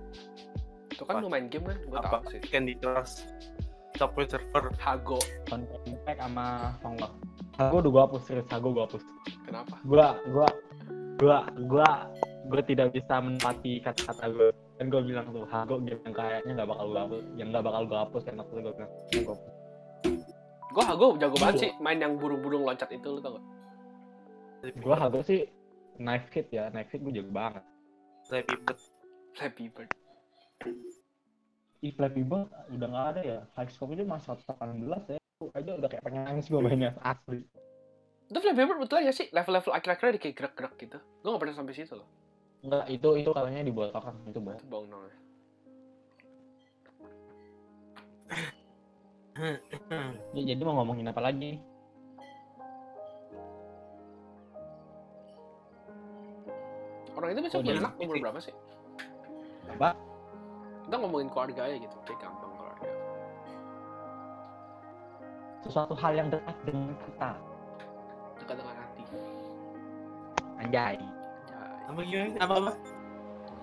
Itu 0.94 1.04
kan 1.08 1.24
lu 1.24 1.32
main 1.32 1.48
game 1.48 1.64
kan? 1.64 1.78
Gue 1.88 2.00
tahu 2.04 2.22
sih. 2.34 2.40
Candy 2.50 2.76
Crush 2.78 3.24
Subway 3.96 4.28
Surfer 4.28 4.70
Hago. 4.80 5.20
Content 5.48 5.82
Impact 5.88 6.20
sama 6.20 6.46
Songok 6.84 7.12
Hago 7.60 7.76
udah 7.84 7.92
gua 7.92 8.02
hapus 8.08 8.22
serius 8.28 8.48
Hago 8.52 8.68
gua 8.72 8.84
hapus 8.88 9.04
Kenapa? 9.48 9.76
gua 9.84 10.08
gua 10.32 10.48
gua 11.20 11.38
gua 11.68 11.90
gua 12.48 12.62
tidak 12.64 12.96
bisa 12.96 13.20
menepati 13.20 13.84
kata-kata 13.84 14.26
gua 14.32 14.50
dan 14.80 14.86
gua 14.88 15.02
bilang 15.04 15.28
tuh 15.28 15.44
Hago 15.52 15.76
game 15.84 16.00
yang 16.08 16.16
kayaknya 16.16 16.52
nggak 16.56 16.70
bakal 16.72 16.86
gua 16.88 17.00
hapus 17.04 17.24
yang 17.36 17.48
nggak 17.52 17.64
bakal 17.68 17.84
gua 17.84 17.98
hapus 18.08 18.22
waktu 18.24 18.52
itu 18.56 18.62
gua 18.64 18.74
bilang 18.76 18.92
"Ya, 19.12 19.20
gua 19.24 19.36
hapus." 19.36 19.54
Gue 20.70 20.84
Hago 20.86 21.08
jago 21.18 21.36
banget 21.42 21.56
sih 21.66 21.72
main 21.82 21.98
yang 21.98 22.14
burung-burung 22.22 22.62
loncat 22.62 22.94
itu 22.94 23.10
lu 23.10 23.20
tau 23.20 23.36
gak? 23.36 23.46
gua 24.80 24.96
Hago 25.02 25.20
sih 25.26 25.50
knife 26.00 26.30
hit 26.32 26.48
ya 26.54 26.70
knife 26.72 26.94
hit 26.94 27.02
gua 27.04 27.12
jago 27.12 27.32
banget 27.34 27.64
Flappy 28.30 28.56
Bird 28.64 28.80
Flappy 29.38 29.66
Bird. 29.72 29.90
Ih, 31.80 31.92
Flappy 31.96 32.22
Bird 32.28 32.48
udah 32.76 32.88
nggak 32.92 33.08
ada 33.16 33.22
ya 33.24 33.38
high 33.56 33.72
score 33.72 33.96
itu 33.96 34.04
masih 34.04 34.36
118 34.36 35.16
ya 35.16 35.20
Gua 35.40 35.52
aja 35.56 35.72
udah 35.80 35.88
kayak 35.88 36.04
pengen 36.04 36.22
nangis 36.28 36.52
gua 36.52 36.60
mainnya 36.60 36.92
asli 37.00 37.40
Itu 38.28 38.38
Flappy 38.44 38.64
Bird 38.68 38.80
betul 38.84 39.00
ya 39.08 39.14
sih? 39.16 39.32
Level-level 39.32 39.72
akhir-akhirnya 39.72 40.14
dia 40.20 40.24
kayak 40.28 40.36
gerak-gerak 40.36 40.74
gitu. 40.76 40.98
Gue 41.24 41.30
gak 41.32 41.42
pernah 41.42 41.56
sampai 41.56 41.74
situ 41.74 41.96
loh. 41.96 42.08
enggak 42.60 42.92
itu 42.92 43.10
itu 43.16 43.30
katanya 43.32 43.64
dibotokan 43.64 44.16
itu 44.28 44.40
bohong 44.44 44.60
Itu 44.60 44.68
bohong 44.68 44.88
dong 44.92 45.04
ya. 45.08 45.16
ya, 50.36 50.42
jadi 50.44 50.62
mau 50.68 50.76
ngomongin 50.84 51.08
apa 51.08 51.22
lagi 51.24 51.56
Orang 57.16 57.30
itu 57.36 57.40
biasanya 57.44 57.60
Oh, 57.60 57.66
punya 57.66 57.80
anak 57.84 57.94
umur 58.00 58.16
berapa 58.20 58.40
sih? 58.40 58.54
Apa 59.70 59.90
Kita 60.84 60.96
ngomongin 60.98 61.30
keluarga 61.30 61.62
aja 61.64 61.78
gitu. 61.78 61.96
Kayak 62.04 62.20
gampang 62.22 62.52
keluarga. 62.52 62.90
sesuatu 65.60 65.94
hal 65.94 66.14
yang 66.16 66.28
dekat 66.28 66.56
dengan 66.64 66.90
kita 66.98 67.32
Dekat 68.38 68.56
dengan 68.58 68.76
hati. 68.76 69.04
anjay 70.58 70.96
Ya, 70.96 71.62
apa 71.86 72.00
gimana 72.02 72.38
apa 72.40 72.54
apa 72.56 72.72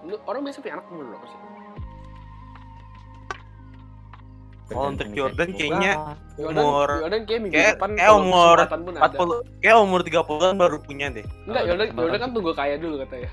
lu 0.02 0.14
orang 0.22 0.40
biasa 0.42 0.58
punya 0.60 0.74
anak 0.76 0.86
umur 0.88 1.04
berapa 1.08 1.26
sih? 1.26 1.40
Oh, 4.68 4.86
untuk 4.88 5.06
Jordan 5.08 5.48
kayak 5.48 5.58
kayaknya 5.72 5.92
Jordan, 6.36 6.58
Umur- 6.60 6.98
Jordan 7.00 7.22
kayak 7.24 7.40
minggu 7.40 7.54
kayak- 7.54 7.74
depan 7.76 7.90
kayak 7.92 8.02
kalau 8.04 8.18
umur 8.20 8.56
kesempatan 8.56 8.80
pun 8.82 8.92
ada. 8.92 9.06
40 9.08 9.38
kayak 9.56 9.76
umur 9.80 10.00
30-an 10.02 10.54
baru 10.56 10.76
punya 10.80 11.06
deh 11.08 11.26
Enggak, 11.44 11.62
Jordan, 11.64 11.86
Jordan 11.92 12.18
kan 12.20 12.30
tunggu 12.32 12.52
kaya 12.52 12.74
dulu 12.76 12.94
katanya. 13.00 13.30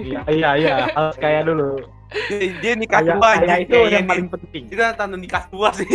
Iya 0.00 0.20
iya 0.30 0.50
iya 0.56 0.74
harus 0.94 1.16
kaya 1.18 1.42
dulu 1.42 1.82
dia, 2.30 2.54
dia 2.62 2.72
nikah 2.78 3.02
kaya, 3.02 3.18
tua 3.18 3.30
kaya 3.42 3.56
itu 3.60 3.74
kayaknya 3.74 3.98
yang 3.98 4.06
paling 4.06 4.28
penting 4.30 4.62
kita 4.70 4.94
tanda 4.94 5.16
nikah 5.18 5.44
tua 5.50 5.74
sih 5.74 5.86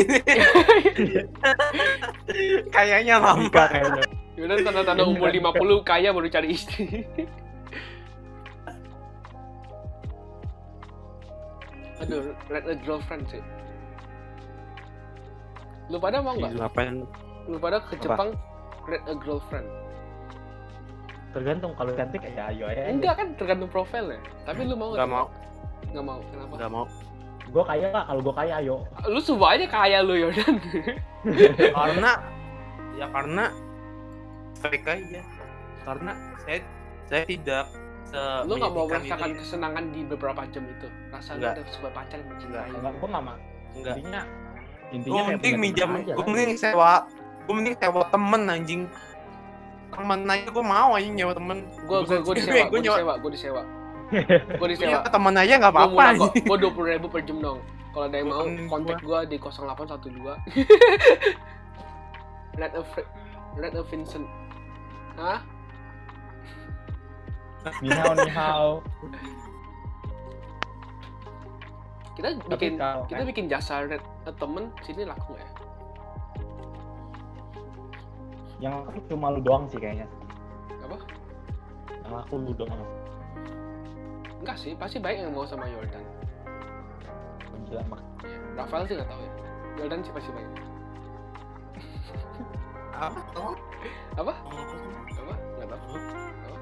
kayaknya 2.75 3.17
lama 3.17 3.41
nikah 3.41 3.67
kayaknya 3.71 4.03
tanda-tanda 4.41 5.03
umur 5.05 5.29
50 5.29 5.85
kaya 5.85 6.09
baru 6.15 6.27
cari 6.31 6.55
istri. 6.55 7.05
Aduh, 12.01 12.33
red 12.49 12.65
a 12.65 12.75
girlfriend 12.81 13.29
sih. 13.29 13.43
Lu 15.93 16.01
pada 16.01 16.23
mau 16.23 16.33
nggak? 16.33 16.57
ngapain 16.57 17.05
Lu 17.45 17.57
pada 17.61 17.77
ke 17.85 17.93
Apa? 17.99 18.01
Jepang 18.01 18.29
red 18.89 19.03
a 19.05 19.13
girlfriend? 19.13 19.67
Tergantung 21.31 21.71
kalau 21.79 21.91
cantik 21.95 22.21
ya 22.23 22.51
ayo 22.51 22.67
aja 22.67 22.91
Enggak 22.91 23.13
kan 23.19 23.27
tergantung 23.39 23.69
profilnya. 23.71 24.19
Tapi 24.43 24.67
lu 24.67 24.75
mau 24.75 24.91
Nggak 24.91 25.09
mau. 25.09 25.25
Nggak 25.91 26.05
mau. 26.05 26.19
Kenapa? 26.31 26.53
nggak 26.59 26.71
mau 26.71 26.85
gue 27.51 27.63
kaya 27.67 27.87
lah 27.91 28.03
kalau 28.07 28.21
gue 28.23 28.35
kaya 28.35 28.53
ayo 28.63 28.75
Lu 29.11 29.19
semua 29.19 29.59
aja 29.59 29.65
kaya 29.67 29.99
lu 29.99 30.15
Jordan. 30.15 30.55
karena 31.77 32.11
ya 32.95 33.05
karena 33.11 33.45
fake 34.61 34.87
aja 34.87 35.21
karena 35.83 36.11
saya 36.45 36.59
saya 37.11 37.23
tidak 37.27 37.65
se 38.07 38.19
lu 38.47 38.55
nggak 38.55 38.71
mau 38.71 38.85
merasakan 38.87 39.35
kesenangan 39.35 39.83
di 39.91 40.01
beberapa 40.07 40.41
jam 40.47 40.63
itu. 40.63 40.87
Rasa 41.11 41.35
lu 41.35 41.43
ada 41.43 41.61
sebuah 41.67 41.91
pacar 41.91 42.17
yang 42.23 42.29
mencintai 42.31 42.71
enggak 42.71 42.93
gue 42.95 43.09
nggak 43.11 43.23
mah 43.23 43.37
enggak 43.75 43.95
intinya 43.99 44.21
gue 44.23 44.95
intinya 44.95 45.21
kayak 45.23 45.39
mending 45.39 45.57
minjam 45.59 45.89
gue 45.91 46.13
lah. 46.15 46.27
mending 46.27 46.59
sewa 46.59 46.93
gue 47.47 47.53
mending 47.55 47.75
sewa 47.79 48.01
temen 48.11 48.41
anjing 48.47 48.81
temen 50.01 50.19
aja 50.25 50.49
gue 50.49 50.65
mau 50.65 50.89
anjing 50.97 51.13
nyewa 51.13 51.33
temen 51.37 51.57
Gue 51.85 51.99
gue 52.09 52.17
gue 52.25 52.33
disewa, 52.41 52.65
gue 52.73 52.81
disewa, 52.81 53.13
gue 53.21 53.31
disewa. 53.31 53.61
Gue 54.59 54.67
disewa. 54.75 55.07
Temen 55.07 55.33
aja 55.39 55.53
nggak 55.55 55.71
apa-apa 55.71 56.03
gue 56.35 56.57
dua 56.59 56.71
puluh 56.75 56.91
ribu 56.91 57.07
per 57.07 57.23
jam 57.23 57.39
dong. 57.39 57.63
Kalau 57.95 58.07
ada 58.07 58.17
yang 58.19 58.27
mau, 58.31 58.43
kontak 58.71 58.99
gue 58.99 59.19
di 59.31 59.37
0812. 59.39 60.35
Red 62.59 62.73
of 62.75 62.87
Red 63.55 63.75
of 63.79 63.87
Vincent. 63.87 64.27
Hah? 65.15 65.39
nihao 67.81 68.13
nihao 68.17 68.69
Kita 72.11 72.27
bikin 72.51 72.75
kita 73.07 73.23
bikin 73.23 73.45
jasa 73.47 73.87
red 73.87 74.03
temen 74.37 74.69
sini 74.83 75.07
laku 75.07 75.33
nggak 75.33 75.45
ya? 75.45 75.50
Yang 78.61 78.85
aku 78.85 79.01
cuma 79.09 79.33
lu 79.33 79.41
doang 79.41 79.65
sih 79.67 79.81
kayaknya 79.81 80.05
Apa? 80.85 80.97
yang 82.05 82.13
aku 82.21 82.35
lu 82.37 82.53
doang 82.53 82.81
Enggak 84.41 84.57
sih, 84.57 84.73
pasti 84.73 84.97
baik 84.97 85.21
yang 85.21 85.37
mau 85.37 85.45
sama 85.45 85.69
Jordan. 85.69 86.01
gila 87.69 87.85
mak 87.93 88.01
Iya. 88.25 88.37
Rafael 88.57 88.83
sih 88.89 88.95
nggak 88.97 89.09
tahu 89.09 89.21
ya. 89.21 89.31
Jordan 89.77 89.99
sih 90.01 90.13
pasti 90.17 90.29
baik. 90.33 90.49
apa 92.91 93.19
Apa? 94.17 94.33
Apa? 95.13 95.33
Nggak 95.61 95.67
tahu. 95.69 95.93
Apa? 95.93 96.57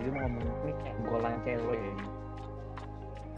jadi 0.00 0.08
mau 0.16 0.24
ngomong 0.24 0.48
ini 0.64 0.72
kayak 0.80 0.96
golan 1.04 1.34
cewek 1.44 1.76
ya. 1.76 1.94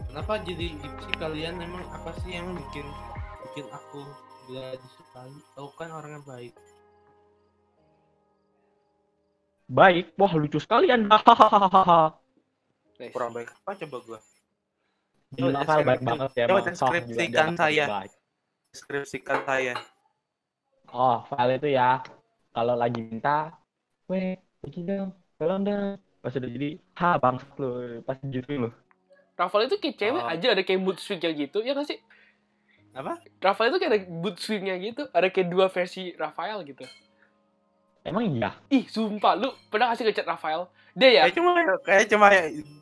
kenapa 0.07 0.33
jadi 0.47 0.65
gitu 0.79 0.97
sih 1.03 1.15
kalian 1.19 1.59
emang 1.59 1.83
apa 1.91 2.15
sih 2.23 2.39
yang 2.39 2.55
bikin 2.55 2.87
bikin 3.53 3.69
aku 3.69 4.01
gak 4.49 4.81
disukai 4.81 5.29
aku 5.53 5.69
kan 5.77 5.93
orangnya 5.93 6.25
baik. 6.25 6.57
Baik? 9.69 10.09
Wah 10.17 10.33
lucu 10.33 10.57
sekali 10.57 10.89
anda. 10.89 11.21
Hahaha. 11.21 12.17
Kurang 13.13 13.29
baik 13.37 13.53
apa? 13.53 13.77
Coba 13.77 13.97
gua. 14.09 14.19
Jadi 15.37 15.53
Novel 15.53 15.79
baik 15.85 16.01
banget 16.01 16.31
ya 16.33 16.45
Coba 16.49 16.65
Bang. 16.65 16.65
deskripsikan 16.73 17.49
saya. 17.53 17.85
deskripsikan 18.73 19.39
saya. 19.45 19.73
Oh 20.89 21.21
file 21.29 21.61
itu 21.61 21.69
ya. 21.77 22.01
Kalau 22.57 22.73
lagi 22.73 23.05
minta 23.05 23.53
weh 24.09 24.33
pergi 24.65 24.81
dong 24.81 25.13
tolong 25.37 25.61
dong. 25.61 26.01
Pas 26.25 26.33
udah 26.33 26.49
jadi 26.49 26.81
ha 26.97 27.21
bangsat 27.21 27.53
lu 27.61 28.01
pas 28.01 28.17
gitu 28.17 28.49
lu. 28.65 28.73
Rafael 29.37 29.69
itu 29.69 29.77
kayak 29.77 29.97
cewek 30.01 30.23
Oh. 30.25 30.33
aja 30.33 30.47
ada 30.57 30.61
kayak 30.65 30.81
mood 30.81 30.97
swingnya 30.97 31.29
gitu, 31.37 31.61
ya 31.61 31.77
nggak 31.77 31.85
sih? 31.89 32.01
Apa 32.93 33.17
Rafael 33.41 33.73
itu 33.73 33.77
kayak 33.81 33.91
ada 33.91 33.99
mood 34.07 34.37
swingnya 34.37 34.77
gitu, 34.77 35.09
ada 35.09 35.27
kayak 35.27 35.49
dua 35.49 35.65
versi 35.67 36.13
Rafael 36.13 36.61
gitu. 36.61 36.85
emang 38.03 38.27
iya 38.27 38.51
Ih, 38.67 38.83
sumpah, 38.85 39.33
lu 39.33 39.49
pernah 39.71 39.89
kasih 39.89 40.03
ngechat 40.05 40.27
Rafael? 40.27 40.67
Dia 40.93 41.09
ya, 41.09 41.21
kayak 41.25 41.35
cuma 41.39 41.49
kayak 41.81 42.05
cuma 42.05 42.27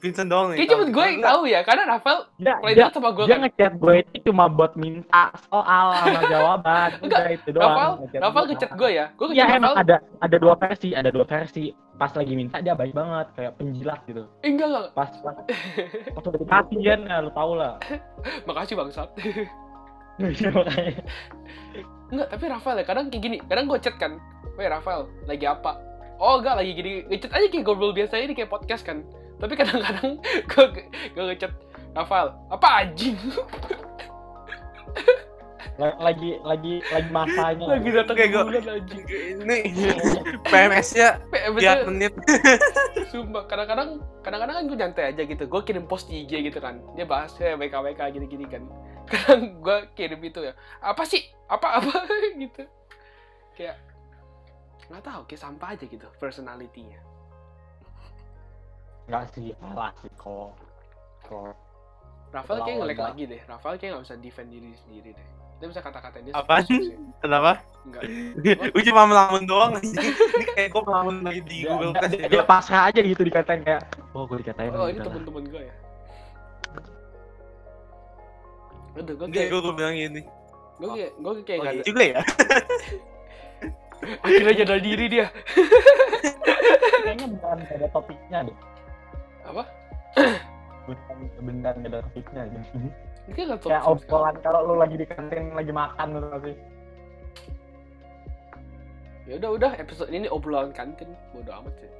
Vincent 0.04 0.28
doang 0.28 0.52
nih 0.52 0.58
kayak 0.60 0.70
cuma 0.76 0.84
gue 0.84 1.06
yang 1.08 1.22
tahu 1.24 1.42
ya, 1.48 1.60
karena 1.64 1.84
Rafael 1.88 2.20
dia, 2.36 2.54
play 2.60 2.74
dia, 2.76 2.92
sama 2.92 3.10
gue 3.16 3.24
dia 3.24 3.36
kan. 3.38 3.42
ngechat 3.48 3.74
gue 3.80 3.94
itu 4.04 4.18
cuma 4.28 4.44
buat 4.52 4.74
minta 4.76 5.32
soal 5.48 5.86
sama 5.96 6.22
jawaban 6.34 6.90
Enggak, 7.00 7.22
udah 7.24 7.32
itu 7.32 7.50
doang 7.56 7.72
Rafael, 7.72 7.92
ngechat 8.04 8.20
Rafael 8.20 8.44
gue. 8.44 8.52
ngechat 8.52 8.72
gue 8.76 8.90
ya, 8.92 9.06
gue 9.16 9.28
Iya 9.32 9.46
ngechat 9.48 9.56
emang 9.56 9.72
Rafael, 9.72 9.84
ada 9.88 9.96
ada 10.20 10.38
dua 10.42 10.54
versi, 10.60 10.90
ada 10.92 11.08
dua 11.08 11.24
versi. 11.24 11.66
Pas 11.96 12.12
lagi 12.18 12.34
minta 12.34 12.58
dia 12.60 12.74
baik 12.74 12.98
banget, 12.98 13.28
kayak 13.38 13.54
penjilat 13.62 14.02
gitu. 14.10 14.26
eh, 14.42 14.50
enggak 14.50 14.68
enggak, 14.74 14.86
Pas 14.92 15.12
pas 15.22 15.38
pas 16.18 16.24
udah 16.26 16.40
dikasih 16.42 16.80
kan, 16.82 17.00
ya, 17.06 17.18
lu 17.22 17.32
tau 17.32 17.54
lah. 17.54 17.78
makasih 18.50 18.74
bangsat. 18.76 19.08
Enggak, 22.12 22.28
tapi 22.28 22.44
Rafael 22.52 22.84
ya, 22.84 22.86
kadang 22.86 23.08
kayak 23.08 23.24
gini, 23.24 23.38
kadang 23.48 23.72
gue 23.72 23.80
chat 23.80 23.96
kan, 23.96 24.20
weh 24.60 24.68
Rafael, 24.68 25.08
lagi 25.24 25.48
apa? 25.48 25.80
Oh 26.20 26.44
enggak, 26.44 26.60
lagi 26.60 26.76
gini, 26.76 27.08
ngechat 27.08 27.32
aja 27.32 27.48
kayak 27.48 27.64
ngobrol 27.64 27.96
biasa 27.96 28.20
ini 28.20 28.36
kayak 28.36 28.52
podcast 28.52 28.84
kan. 28.84 29.08
Tapi 29.40 29.56
kadang-kadang 29.56 30.20
gue 31.16 31.24
ngechat 31.24 31.56
Rafael, 31.96 32.36
apa 32.52 32.68
anjing? 32.84 33.16
La- 35.78 35.98
lagi 36.00 36.38
lagi 36.42 36.82
lagi 36.90 37.10
masanya. 37.10 37.66
lagi 37.68 37.90
datang 37.94 38.16
Kayak 38.18 38.66
anjing. 38.66 39.04
ini 39.42 39.58
PMS 40.48 40.90
nya 40.98 41.10
Eh, 41.32 41.52
tiap 41.62 41.86
menit 41.88 42.14
Sumpah, 43.12 43.44
kadang-kadang 43.46 44.00
kadang-kadang 44.24 44.56
kan 44.56 44.64
gue 44.68 44.78
nyantai 44.78 45.04
aja 45.12 45.22
gitu. 45.28 45.44
Gue 45.46 45.62
kirim 45.68 45.86
post 45.86 46.08
di 46.08 46.24
IG 46.24 46.48
gitu 46.48 46.60
kan. 46.64 46.80
Dia 46.96 47.04
bahas 47.04 47.36
ya 47.36 47.60
WKWK 47.60 48.02
gini-gini 48.16 48.46
kan. 48.48 48.64
Kadang 49.12 49.60
gue 49.60 49.78
kirim 49.98 50.22
itu 50.24 50.40
ya. 50.40 50.54
Apa 50.80 51.04
sih? 51.04 51.20
Apa 51.52 51.84
apa 51.84 51.92
gitu. 52.40 52.64
Kayak 53.58 53.76
nggak 54.88 55.04
tahu, 55.04 55.22
kayak 55.28 55.42
sampah 55.42 55.76
aja 55.76 55.84
gitu 55.88 56.08
personalitinya. 56.16 57.00
Enggak 59.12 59.28
sih, 59.36 59.52
kalah 59.60 59.92
sih 60.00 60.12
kok. 60.16 60.56
Kok. 61.28 61.56
Rafael 62.32 62.60
kayak 62.64 62.78
ngelek 62.80 63.00
lagi 63.04 63.24
deh. 63.28 63.42
Rafael 63.44 63.76
kayak 63.76 63.92
nggak 64.00 64.06
bisa 64.08 64.16
defend 64.24 64.50
diri 64.56 64.72
sendiri 64.88 65.10
deh. 65.12 65.30
Dia 65.62 65.68
bisa 65.70 65.82
kata-katain 65.86 66.26
dia. 66.26 66.34
Apaan? 66.34 66.66
sih. 66.66 66.98
Kenapa? 67.22 67.62
Enggak. 67.86 68.02
Gue 68.74 68.84
cuma 68.90 69.06
melamun 69.06 69.44
doang. 69.46 69.78
Ini 69.78 70.46
kayak 70.58 70.70
gue 70.74 70.82
melamun 70.82 71.16
lagi 71.22 71.42
di 71.46 71.58
Google 71.70 71.94
Class. 71.94 72.12
dia, 72.18 72.26
dia 72.30 72.44
pasrah 72.46 72.90
aja 72.90 73.00
gitu 73.02 73.22
dikatain 73.22 73.62
kayak, 73.62 73.86
oh 74.18 74.26
gue 74.26 74.42
dikatain. 74.42 74.74
Oh, 74.74 74.90
ini 74.90 74.98
udah 74.98 75.06
lah." 75.06 75.06
teman-teman 75.14 75.44
gue 75.50 75.62
ya. 75.62 75.74
Aduh, 78.92 79.14
gue 79.16 79.28
kayak, 79.32 79.50
gue 79.54 79.60
gue 79.62 79.74
bilang 79.78 79.96
gini. 79.96 80.22
gue 80.82 80.90
kayak, 80.98 81.12
gue 81.14 81.32
kayak 81.46 81.60
Oh, 81.62 81.66
iya 81.66 81.72
ada. 81.78 81.84
juga 81.86 82.02
ya. 82.04 82.22
Akhirnya 84.26 84.54
nyadar 84.58 84.80
diri 84.82 85.06
dia. 85.14 85.26
Kayaknya 87.06 87.28
bukan 87.38 87.58
ada 87.70 87.88
topiknya 87.94 88.40
deh. 88.50 88.58
Apa? 89.46 89.64
Bukan 90.90 91.18
beneran 91.46 91.86
ada 91.86 92.02
topiknya 92.10 92.50
gitu. 92.50 92.90
Ini 93.28 93.32
kayak 93.38 93.48
nggak 93.48 93.60
tahu 93.62 93.70
Kayak 93.70 93.86
obrolan 93.86 94.36
kalau 94.42 94.60
lu 94.66 94.76
lagi 94.82 94.96
di 94.98 95.06
kantin 95.06 95.54
lagi 95.54 95.72
makan 95.74 96.08
gitu 96.18 96.38
sih. 96.50 96.56
Ya 99.30 99.34
udah 99.38 99.50
udah 99.54 99.72
episode 99.78 100.10
ini 100.10 100.28
obrolan 100.28 100.74
kantin. 100.74 101.14
Bodoh 101.32 101.54
amat 101.62 101.74
sih. 101.78 101.92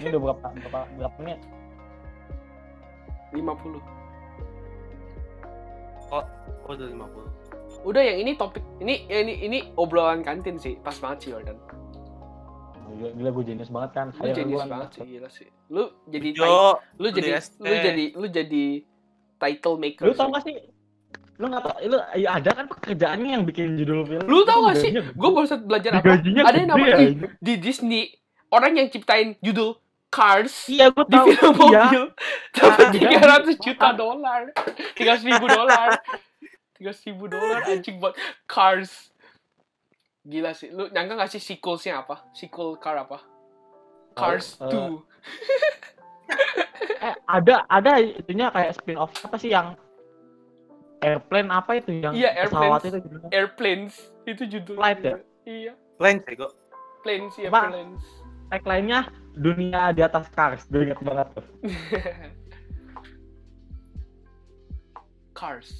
Ini 0.00 0.06
udah 0.16 0.20
berapa 0.20 0.46
berapa 0.64 0.80
berapa 0.96 1.16
menit? 1.20 1.40
50. 3.36 3.76
Oh, 6.08 6.24
udah 6.72 6.86
50. 6.88 7.84
Udah 7.84 8.02
yang 8.02 8.18
ini 8.24 8.32
topik 8.34 8.64
ini 8.80 9.04
ya 9.06 9.20
ini 9.20 9.34
ini 9.44 9.58
obrolan 9.76 10.24
kantin 10.24 10.56
sih. 10.56 10.80
Pas 10.80 10.96
banget 10.96 11.28
sih 11.28 11.30
Jordan. 11.36 11.60
Gila, 12.88 13.12
gila 13.12 13.30
gue 13.36 13.44
jenius 13.44 13.68
banget 13.68 13.90
kan. 13.92 14.06
Lu 14.16 14.32
jenius 14.32 14.64
banget 14.64 14.88
sih 14.96 15.04
gila 15.04 15.28
sih. 15.28 15.48
Lu 15.68 15.92
jadi 16.08 16.28
Yo, 16.32 16.80
lu 16.96 17.12
di 17.12 17.20
jadi 17.20 17.30
lu 17.60 17.74
jadi 17.76 18.04
lu 18.16 18.26
jadi 18.32 18.64
title 19.38 19.76
maker. 19.76 20.04
Lu 20.04 20.12
tau 20.12 20.28
gak 20.28 20.42
sih? 20.42 20.54
Lu 21.38 21.46
gak 21.46 21.62
tau, 21.62 21.74
lu 21.80 21.96
ya 22.14 22.34
ada 22.34 22.50
kan 22.52 22.66
pekerjaannya 22.66 23.30
yang 23.32 23.44
bikin 23.44 23.74
judul 23.74 24.02
film. 24.02 24.26
Lu 24.26 24.42
tau 24.42 24.66
gak 24.66 24.76
sih? 24.76 24.90
Gue 24.92 25.30
baru 25.30 25.46
saat 25.46 25.62
belajar 25.62 25.96
apa? 25.96 26.18
Gajinya 26.18 26.42
Ada 26.42 26.56
yang 26.56 26.68
namanya 26.68 26.94
anjing. 26.98 27.18
di 27.38 27.54
Disney 27.56 28.02
orang 28.48 28.72
yang 28.74 28.88
ciptain 28.88 29.38
judul 29.38 29.78
Cars 30.08 30.66
Iya, 30.66 30.88
gue 30.88 31.04
di 31.04 31.14
tau. 31.14 31.26
film 31.26 31.52
Iya. 31.68 31.84
mobil 31.84 32.04
dapat 32.56 32.78
Ah, 32.80 32.90
tiga 32.90 33.20
ratus 33.20 33.54
juta 33.56 33.88
dolar, 33.92 34.42
tiga 34.92 35.14
ribu 35.14 35.46
dolar, 35.46 35.88
tiga 36.72 36.92
ribu 36.96 37.24
dolar 37.28 37.60
anjing 37.62 37.96
buat 37.96 38.16
Cars. 38.44 39.12
Gila 40.24 40.52
sih, 40.52 40.68
lu 40.68 40.88
nyangka 40.88 41.14
gak 41.18 41.30
sih 41.30 41.38
sequelsnya 41.38 42.02
apa? 42.02 42.24
Sequel 42.32 42.76
car 42.76 42.98
apa? 42.98 43.20
Cars 44.12 44.56
Tahu, 44.56 44.66
2 44.66 44.74
eh, 44.74 44.96
Eh, 46.98 47.14
ada 47.26 47.62
ada 47.66 47.92
itunya 47.96 48.50
kayak 48.50 48.74
spin 48.74 48.96
off 48.96 49.14
apa 49.20 49.36
sih 49.36 49.48
yang 49.48 49.78
airplane 50.98 51.48
apa 51.48 51.78
itu 51.78 51.94
yang 51.94 52.10
Iya, 52.10 52.44
pesawat 52.44 52.82
airplanes. 52.82 52.84
itu 52.84 52.98
judulnya? 53.00 53.28
Airplanes 53.30 53.94
itu 54.24 54.42
judulnya. 54.46 54.80
Flight 54.80 55.00
ya? 55.00 55.16
Iya, 55.44 55.72
Plain 55.94 56.18
sih 56.20 56.34
kok. 56.34 56.52
planes 57.00 57.34
ya 57.34 57.48
Cuma- 57.48 57.64
planes. 57.66 58.02
Tagline-nya 58.48 59.00
dunia 59.34 59.92
di 59.92 60.00
atas 60.00 60.26
cars. 60.28 60.64
Gue 60.66 60.84
inget 60.84 60.98
banget 60.98 61.28
tuh. 61.32 61.46
Cars. 65.32 65.70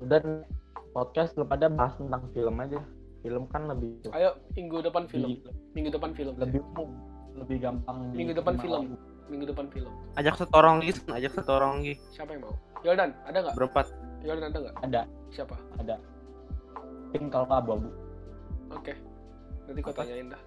Dan 0.00 0.46
podcast 0.92 1.34
lu 1.34 1.42
pada 1.42 1.66
bahas 1.66 1.96
tentang 1.96 2.30
film 2.30 2.54
aja. 2.56 2.78
Film 3.18 3.50
kan 3.50 3.66
lebih 3.66 3.98
Ayo 4.12 4.38
minggu 4.54 4.78
depan 4.80 5.10
film. 5.10 5.26
lebih, 5.34 5.50
Minggu 5.74 5.90
depan 5.90 6.14
film. 6.14 6.34
lebih 6.38 6.62
umum, 6.70 6.94
lebih 7.38 7.56
gampang. 7.60 7.96
Minggu 8.10 8.32
depan 8.32 8.54
film. 8.56 8.82
Minggu 9.28 9.44
depan 9.46 9.66
film. 9.68 9.92
Ajak 10.14 10.34
satu 10.34 10.54
orang 10.54 10.80
lagi, 10.80 10.92
ajak 11.06 11.32
satu 11.34 11.50
orang 11.52 11.70
lagi. 11.78 11.94
Siapa 12.10 12.30
yang 12.32 12.42
mau? 12.42 12.54
Jordan, 12.80 13.10
ada 13.22 13.36
nggak? 13.38 13.54
Berempat. 13.54 13.86
Jordan 14.20 14.44
ada 14.46 14.58
nggak? 14.58 14.74
Ada, 14.82 15.00
Siapa? 15.28 15.56
ada. 15.76 15.94
Pink 17.08 17.26
kalau 17.28 17.46
abu-abu. 17.46 17.88
Oke. 18.70 18.92
Nanti 19.64 19.80
gua 19.80 19.92
Apa? 19.92 20.00
tanyain 20.02 20.28
dah. 20.28 20.40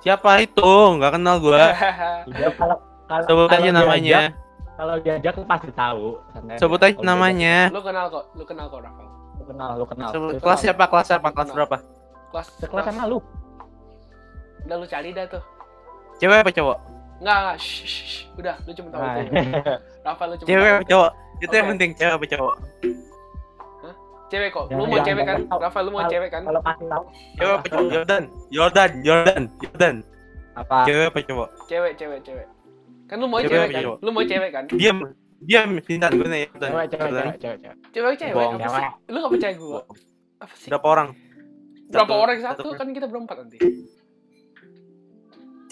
Siapa 0.00 0.30
itu? 0.40 0.70
Nggak 0.98 1.12
kenal 1.14 1.36
gua. 1.38 1.62
Udah 2.26 2.50
kalau 2.58 2.76
kalau 3.06 3.22
Sebut 3.24 3.46
kalau 3.46 3.48
aja 3.50 3.60
diajak- 3.62 3.76
namanya. 3.76 4.20
Kalau 4.72 4.94
diajak 4.98 5.34
pasti 5.42 5.70
tahu. 5.70 6.06
Sebut 6.56 6.80
aja 6.80 6.92
Kalau 6.92 7.06
namanya. 7.06 7.56
lu 7.68 7.80
kenal 7.80 8.06
kok, 8.08 8.24
lu 8.32 8.44
kenal 8.44 8.66
kok 8.66 8.80
Rafael. 8.80 9.08
diajak, 9.08 9.20
Lu 9.34 9.44
kenal, 9.46 9.70
lu 9.74 9.84
kenal. 9.86 10.08
Sebut 10.10 10.30
Lu 10.30 10.40
kelas 10.40 10.58
siapa? 10.60 10.84
Kelas 10.86 11.06
siapa? 11.06 11.28
Kelas 11.28 11.44
Kenal. 11.46 11.56
berapa? 11.56 11.76
Kelas 12.30 12.46
Sekelas 12.56 12.84
sama 12.86 13.04
lu. 13.04 13.18
Udah 14.62 14.76
lu 14.76 14.86
cari 14.86 15.10
dah 15.10 15.26
tuh. 15.28 15.42
Cewek 16.20 16.38
apa 16.42 16.50
cowok? 16.50 16.78
Enggak, 17.22 17.36
enggak. 17.38 17.56
Shh, 17.60 17.74
shh, 17.82 18.02
shh. 18.02 18.20
Udah, 18.34 18.56
lu 18.66 18.72
cuma 18.74 18.88
tahu 18.90 19.02
itu. 19.02 19.32
Rafael 20.02 20.28
lu 20.28 20.36
cuma 20.36 20.48
Cewek 20.48 20.64
tahu 20.64 20.74
apa 20.74 20.86
cowok? 20.88 21.10
Itu 21.42 21.54
yang 21.54 21.66
Oke. 21.66 21.72
penting, 21.74 21.90
cewek 21.94 22.14
apa 22.14 22.26
cowok? 22.28 22.56
Cewek 24.32 24.48
kok. 24.48 24.64
Lu 24.72 24.84
mau 24.88 25.00
cewek 25.04 25.24
kan? 25.28 25.38
Rafael 25.44 25.84
lu 25.84 25.90
mau 25.92 26.04
cewek 26.08 26.28
kan? 26.32 26.42
kalau 26.42 26.60
pasti 26.64 26.84
tahu 26.88 27.04
Cewek 27.36 27.52
apa 27.52 27.66
cowok? 27.68 27.88
Jordan, 27.92 28.22
Jordan, 28.48 28.90
Jordan, 29.04 29.42
Jordan. 29.60 29.94
apa? 30.52 30.76
Cewek 30.88 31.04
apa 31.12 31.18
cowok? 31.20 31.48
Cewek, 31.68 31.92
cewek, 32.00 32.18
cewek. 32.24 32.46
Kan 33.08 33.16
lu 33.20 33.26
mau 33.28 33.38
Cewek 33.44 33.68
kan? 33.68 33.82
cowok? 33.84 33.98
Lu 34.00 34.10
mau 34.10 34.24
cewek 34.24 34.50
kan? 34.50 34.64
Diam, 34.72 34.98
diam, 35.44 35.68
pintar 35.84 36.10
gue 36.16 36.24
nih. 36.24 36.48
Cewek, 36.48 36.86
cewek, 36.88 37.10
cewek, 37.12 37.36
cewek, 37.92 38.14
cewek. 38.16 38.46
Cewek? 38.56 38.90
Lu 39.12 39.16
gak 39.20 39.32
percaya 39.36 39.54
gua? 39.60 39.80
Apa 40.40 40.54
sih? 40.56 40.68
Berapa 40.72 40.86
orang? 40.88 41.08
Berapa 41.92 42.14
orang 42.16 42.36
satu? 42.40 42.72
satu- 42.72 42.78
Kan 42.80 42.88
kita 42.96 43.04
berempat 43.04 43.36
nanti. 43.36 43.58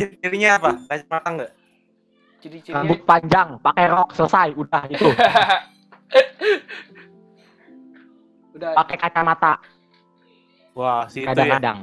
Cirinya 0.01 0.51
apa? 0.57 0.71
Kacamata 0.89 1.29
enggak? 1.29 1.51
Ciri-cirinya 2.41 2.81
Rambut 2.81 3.01
panjang, 3.05 3.49
pakai 3.61 3.85
rok, 3.87 4.09
selesai, 4.17 4.49
udah 4.57 4.83
itu. 4.89 5.09
udah 8.51 8.71
Pakai 8.75 8.97
kacamata 8.99 9.53
Wah, 10.73 11.05
si 11.07 11.21
itu 11.21 11.27
ya. 11.27 11.35
kadang-kadang. 11.35 11.79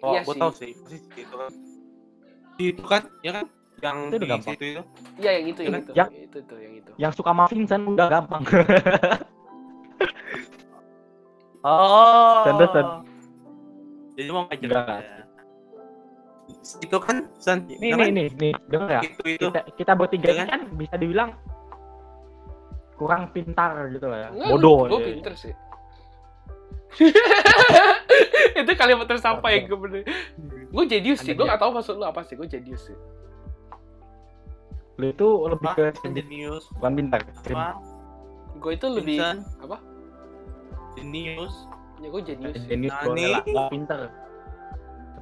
Oh, 0.00 0.12
Iya 0.12 0.20
gue 0.22 0.32
sih. 0.32 0.40
tahu 0.40 0.52
sih. 0.54 0.72
Pasti 0.76 0.96
si 1.02 1.20
itu 1.20 1.34
kan. 1.34 1.52
Si 2.54 2.62
itu 2.70 2.82
kan, 2.82 3.02
ya 3.20 3.32
kan? 3.32 3.44
Yang 3.82 3.96
Itu 3.98 4.06
udah 4.06 4.18
di 4.18 4.28
gampang. 4.30 4.54
situ 4.54 4.64
itu. 4.64 4.82
Iya 5.18 5.30
yang 5.34 5.46
itu, 5.46 5.60
yang 5.60 5.72
Yang- 5.72 5.82
itu. 5.82 5.92
yang- 5.92 6.12
Itu 6.14 6.38
tuh, 6.44 6.58
yang 6.58 6.74
itu. 6.74 6.90
Yang 6.96 7.12
suka 7.14 7.30
sama 7.30 7.44
Vincent 7.50 7.84
udah 7.84 8.06
gampang. 8.08 8.42
Oh. 11.64 12.44
Sanderson. 12.44 13.08
Jadi 14.14 14.28
mau 14.28 14.44
ngajar. 14.44 15.23
Ya. 16.44 16.76
Itu 16.84 16.96
kan, 17.00 17.16
San. 17.40 17.64
nih, 17.64 17.76
itu 17.80 17.84
nih, 17.84 17.90
kan? 17.92 18.08
nih, 18.12 18.26
nih, 18.36 18.52
denger 18.68 18.88
ya. 18.88 19.00
Itu 19.00 19.22
itu. 19.24 19.46
Kita, 19.48 19.60
kita 19.80 19.92
bertiga 19.96 20.28
Iya 20.28 20.42
ini 20.44 20.50
kan 20.52 20.60
bisa 20.76 20.94
dibilang 21.00 21.30
kurang 22.94 23.22
pintar 23.34 23.90
gitu 23.90 24.06
lah 24.06 24.18
ya. 24.18 24.28
Enggak, 24.32 24.48
Bodoh. 24.54 24.78
Gue 24.88 25.00
ya. 25.00 25.06
pinter 25.12 25.32
sih. 25.34 25.54
itu 28.60 28.70
kalimat 28.78 29.06
tersampai 29.10 29.66
gue 29.66 29.78
bener. 29.78 30.02
Gue 30.70 30.84
jenius 30.86 31.20
sih. 31.24 31.34
Gue 31.34 31.48
gak 31.48 31.58
tahu 31.58 31.74
maksud 31.74 31.98
lu 31.98 32.06
apa 32.06 32.22
sih. 32.22 32.38
Gue 32.38 32.46
jenius 32.46 32.86
sih. 32.86 32.96
Lu 34.94 35.10
itu 35.10 35.28
lebih 35.50 35.68
Apa? 35.74 35.90
ke 35.90 36.06
Jenius. 36.06 36.70
bukan 36.78 36.92
pintar. 36.94 37.20
Gue 38.62 38.72
itu 38.78 38.86
lebih 38.86 39.18
Vincent. 39.18 39.42
apa? 39.58 39.76
Jenius. 40.94 41.54
Ya 41.98 42.08
gue 42.14 42.22
jenius. 42.22 42.54
Jenius 42.70 42.94
boleh 43.02 43.26
lah, 43.34 43.42
nggak 43.42 43.70
pintar. 43.74 44.00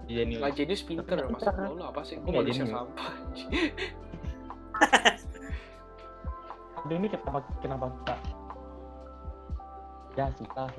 Jenius. 0.07 0.41
Gak 0.43 0.53
jenius 0.57 0.83
pinter 0.83 1.17
lu 1.25 1.37
lu 1.79 1.85
apa 1.85 2.01
sih? 2.03 2.19
Gue 2.19 2.43
jenius. 2.45 2.69
sampah. 2.71 3.13
Aduh 6.83 6.97
ini 6.99 7.07
kenapa 7.09 7.39
kenapa 7.63 7.87
kita 7.95 8.15
ya 10.13 10.27
suka 10.35 10.63
lah. 10.67 10.75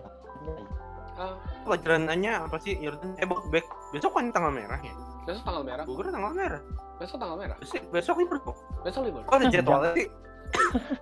Ah, 1.14 1.38
Pelajarannya 1.64 2.34
apa 2.50 2.58
sih? 2.58 2.74
Jordan. 2.82 3.14
Eh, 3.22 3.26
Bok, 3.30 3.46
Bek. 3.54 3.64
Besok 3.94 4.18
kan 4.18 4.34
tanggal 4.34 4.50
merah 4.50 4.82
ya? 4.82 4.94
besok 5.24 5.48
tanggal 5.48 5.64
merah. 5.64 5.84
Gue 5.88 6.04
tanggal 6.04 6.34
merah. 6.36 6.62
Besok 7.00 7.16
tanggal 7.16 7.38
merah. 7.40 7.56
Besok, 7.64 7.80
besok 7.96 8.16
libur 8.20 8.38
kok. 8.44 8.58
Besok 8.84 9.02
libur. 9.08 9.22
Oh, 9.24 9.40
ada 9.40 9.48
jadwalnya 9.48 9.92
sih. 9.98 10.08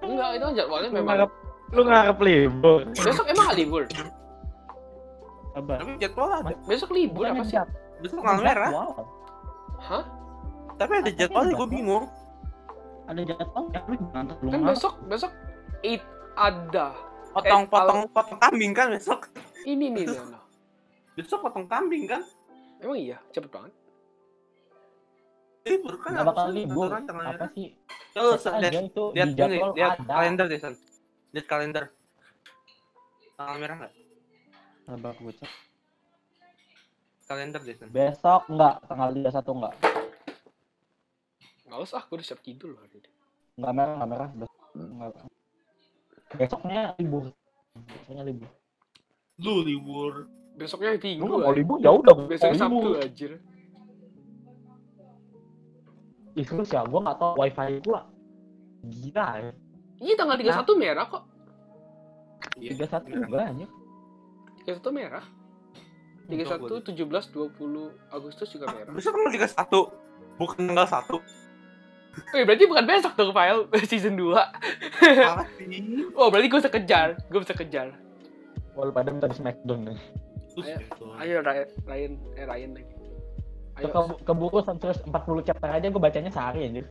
Enggak, 0.06 0.30
itu 0.38 0.44
kan 0.46 0.54
jadwalnya 0.54 0.88
Lu 0.88 0.96
memang. 1.02 1.08
ngarep 1.10 1.32
lu 1.72 1.82
ngarep 1.88 2.18
libur. 2.22 2.80
Besok 2.94 3.26
emang 3.26 3.46
gak 3.50 3.58
libur. 3.58 3.84
Apa? 5.52 5.74
Tapi 5.82 5.92
jadwal 5.98 6.30
ada. 6.30 6.54
Besok 6.70 6.90
libur 6.94 7.24
apa 7.26 7.42
sih? 7.42 7.58
Besok 8.02 8.18
tanggal 8.26 8.44
merah. 8.44 8.70
Hah? 9.82 10.04
Tapi 10.78 10.92
ada 10.98 11.12
jadwalnya, 11.14 11.54
gue 11.54 11.70
bingung. 11.70 12.06
Ada 13.06 13.22
jadwal 13.22 13.64
ya 13.70 13.80
lu 13.86 13.96
jangan 13.98 14.26
terlalu 14.30 14.50
Kan 14.50 14.62
besok 14.66 14.94
besok 15.06 15.32
it 15.86 16.02
ada. 16.34 16.88
Potong, 17.32 17.64
Eh, 17.64 17.70
potong, 17.70 18.02
potong 18.12 18.40
kambing 18.42 18.72
kan 18.76 18.92
besok. 18.92 19.32
Ini 19.64 19.86
nih 19.94 20.04
Leona. 20.10 20.40
Besok 21.16 21.48
potong 21.48 21.70
kambing 21.70 22.10
kan? 22.10 22.26
Emang 22.82 22.98
iya, 22.98 23.18
cepet 23.32 23.48
banget. 23.54 23.72
Libur 25.62 25.94
kan? 26.02 26.12
Nggak 26.18 26.28
bakal 26.34 26.48
libur. 26.50 26.90
Apa 26.90 27.14
merah. 27.14 27.50
sih? 27.54 27.78
Tuh, 28.12 28.36
lihat, 28.36 28.74
itu 28.92 29.04
lihat 29.16 29.30
di 29.32 29.34
ini, 29.38 29.40
jadwal 29.40 29.72
lihat 29.78 29.94
ada. 30.02 30.14
kalender 30.18 30.46
deh, 30.50 30.60
San. 30.60 30.74
Lihat 31.32 31.46
kalender. 31.48 31.84
Tanggal 33.38 33.56
merah 33.62 33.76
nggak? 33.86 33.94
Coba 34.90 35.10
gue 35.16 35.34
cek. 35.40 35.71
Kalender 37.32 37.62
deh. 37.64 37.76
Sen. 37.80 37.88
Besok 37.96 38.42
enggak, 38.52 38.76
tanggal 38.92 39.10
31 39.16 39.56
enggak. 39.56 39.74
Nggak 41.72 41.80
usah, 41.88 42.02
gue 42.04 42.16
udah 42.20 42.28
siap 42.28 42.42
tidur 42.44 42.76
loh 42.76 42.80
hari 42.84 43.00
ini. 43.00 43.10
Enggak 43.56 43.74
merah, 43.80 43.94
enggak 43.96 44.10
merah. 44.12 44.30
Enggak. 44.76 45.12
Besoknya 46.36 46.82
libur. 47.00 47.24
Besoknya 47.88 48.24
libur. 48.28 48.50
Lu 49.40 49.56
libur. 49.64 50.14
Besoknya 50.60 50.92
Lu 50.96 51.00
minggu. 51.00 51.24
nggak 51.24 51.48
mau 51.48 51.56
libur 51.56 51.78
jauh 51.80 52.02
dong. 52.04 52.28
Besoknya 52.28 52.60
Sabtu 52.60 52.90
anjir. 53.00 53.32
Ih, 56.32 56.48
terus 56.48 56.72
ya, 56.72 56.84
gua 56.88 57.00
nggak 57.08 57.18
tahu 57.20 57.32
wifi 57.40 57.72
gua. 57.88 58.02
Gila 58.88 59.28
ya. 59.40 59.52
Iya 60.02 60.14
tanggal 60.20 60.38
31 60.40 60.76
merah 60.76 61.06
kok. 61.08 61.24
Iya. 62.60 62.76
31 62.76 63.32
enggak 63.32 63.46
anjir. 63.48 63.70
31 64.68 64.92
merah. 64.92 65.26
31, 66.30 66.82
17, 66.84 67.34
20 67.34 68.14
Agustus 68.14 68.48
juga 68.52 68.66
merah. 68.70 68.94
Besok 68.94 69.12
kan 69.14 69.32
tiga 69.32 69.48
satu, 69.48 69.90
bukan 70.38 70.70
tanggal 70.70 70.88
satu. 70.88 71.18
Eh 72.36 72.44
berarti 72.44 72.68
bukan 72.68 72.84
besok 72.84 73.16
dong 73.16 73.32
file 73.32 73.66
season 73.92 74.20
2. 74.20 74.36
Apa 74.36 75.48
sih? 75.56 76.12
Oh 76.12 76.28
berarti 76.28 76.48
gue 76.52 76.60
bisa 76.60 76.72
kejar. 76.72 77.08
Gue 77.32 77.40
bisa 77.40 77.56
kejar. 77.56 77.96
Wah, 78.76 78.88
lu 78.88 78.92
pada 78.92 79.12
minta 79.12 79.28
di 79.28 79.36
Smackdown 79.36 79.88
nih. 79.88 80.00
Ayo. 80.52 80.76
gitu. 80.78 81.04
Ayo 81.16 81.36
Ryan, 81.40 81.68
Ryan, 81.88 82.12
eh 82.36 82.46
Ryan 82.46 82.72
lagi. 82.76 82.94
Ayo. 83.80 83.88
Ke, 83.88 84.00
keburu 84.28 84.60
terus 84.60 85.00
40 85.04 85.48
chapter 85.48 85.70
aja 85.72 85.88
gua 85.88 86.02
bacanya 86.04 86.32
sehari 86.32 86.68
anjir. 86.68 86.86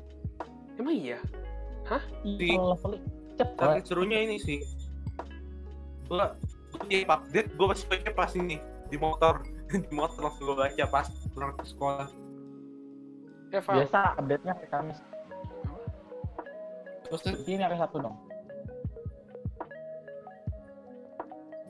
Emang 0.81 0.97
iya? 0.97 1.21
Di- 2.25 2.57
Iya, 2.57 2.61
levelnya 2.73 3.01
Tapi 3.37 3.81
serunya 3.85 4.19
ini 4.25 4.37
sih. 4.41 4.65
Gua 6.09 6.33
gua 6.73 6.85
tiap 6.89 7.09
update 7.21 7.49
gua 7.57 7.67
pasti 7.73 7.85
baca 7.89 8.11
pas 8.17 8.33
ini 8.33 8.57
di 8.91 8.97
motor 8.99 9.47
di 9.87 9.93
motor 9.95 10.19
langsung 10.27 10.51
gua 10.51 10.67
baca 10.67 10.85
pas 10.91 11.07
pulang 11.31 11.55
ke 11.55 11.65
sekolah. 11.65 12.09
Eh 13.55 13.63
file. 13.63 13.87
Biasa 13.87 13.99
update-nya 14.19 14.53
hari 14.59 14.69
Kamis. 14.71 14.99
Terus 17.11 17.23
Ini 17.47 17.67
hari 17.67 17.79
Sabtu 17.79 17.99
dong. 18.03 18.17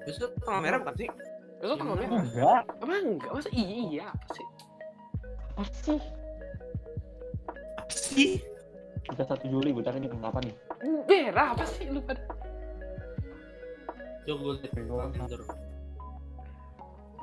besok 0.00 0.32
tanggal 0.42 0.62
merah 0.64 0.78
bukan 0.80 0.94
sih? 0.96 1.08
Besok 1.60 1.76
tanggal 1.76 1.96
merah. 2.00 2.20
Enggak. 2.24 2.62
Emang 2.82 3.04
enggak? 3.14 3.30
Masa 3.36 3.50
iya 3.52 3.76
iya 3.84 4.04
apa 4.10 4.26
sih? 4.32 4.46
Apa 5.54 5.70
sih? 5.70 6.00
Apa 7.78 7.94
sih? 7.94 8.30
Kita 9.06 9.22
1 9.28 9.52
Juli, 9.52 9.70
bentar 9.76 9.94
ini 9.94 10.08
kenapa 10.08 10.40
nih? 10.40 10.54
Merah 11.04 11.52
apa 11.52 11.64
sih 11.68 11.86
lu 11.92 12.00
pada? 12.02 12.20
Coba 14.24 14.56
gua 14.56 15.04
lihat. 15.14 15.69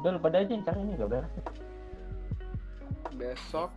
Udah 0.07 0.15
lu 0.15 0.23
pada 0.23 0.39
aja 0.39 0.47
yang 0.55 0.63
cari 0.63 0.79
ini 0.87 0.95
gak 0.95 1.11
beres. 1.11 1.33
Besok 3.19 3.75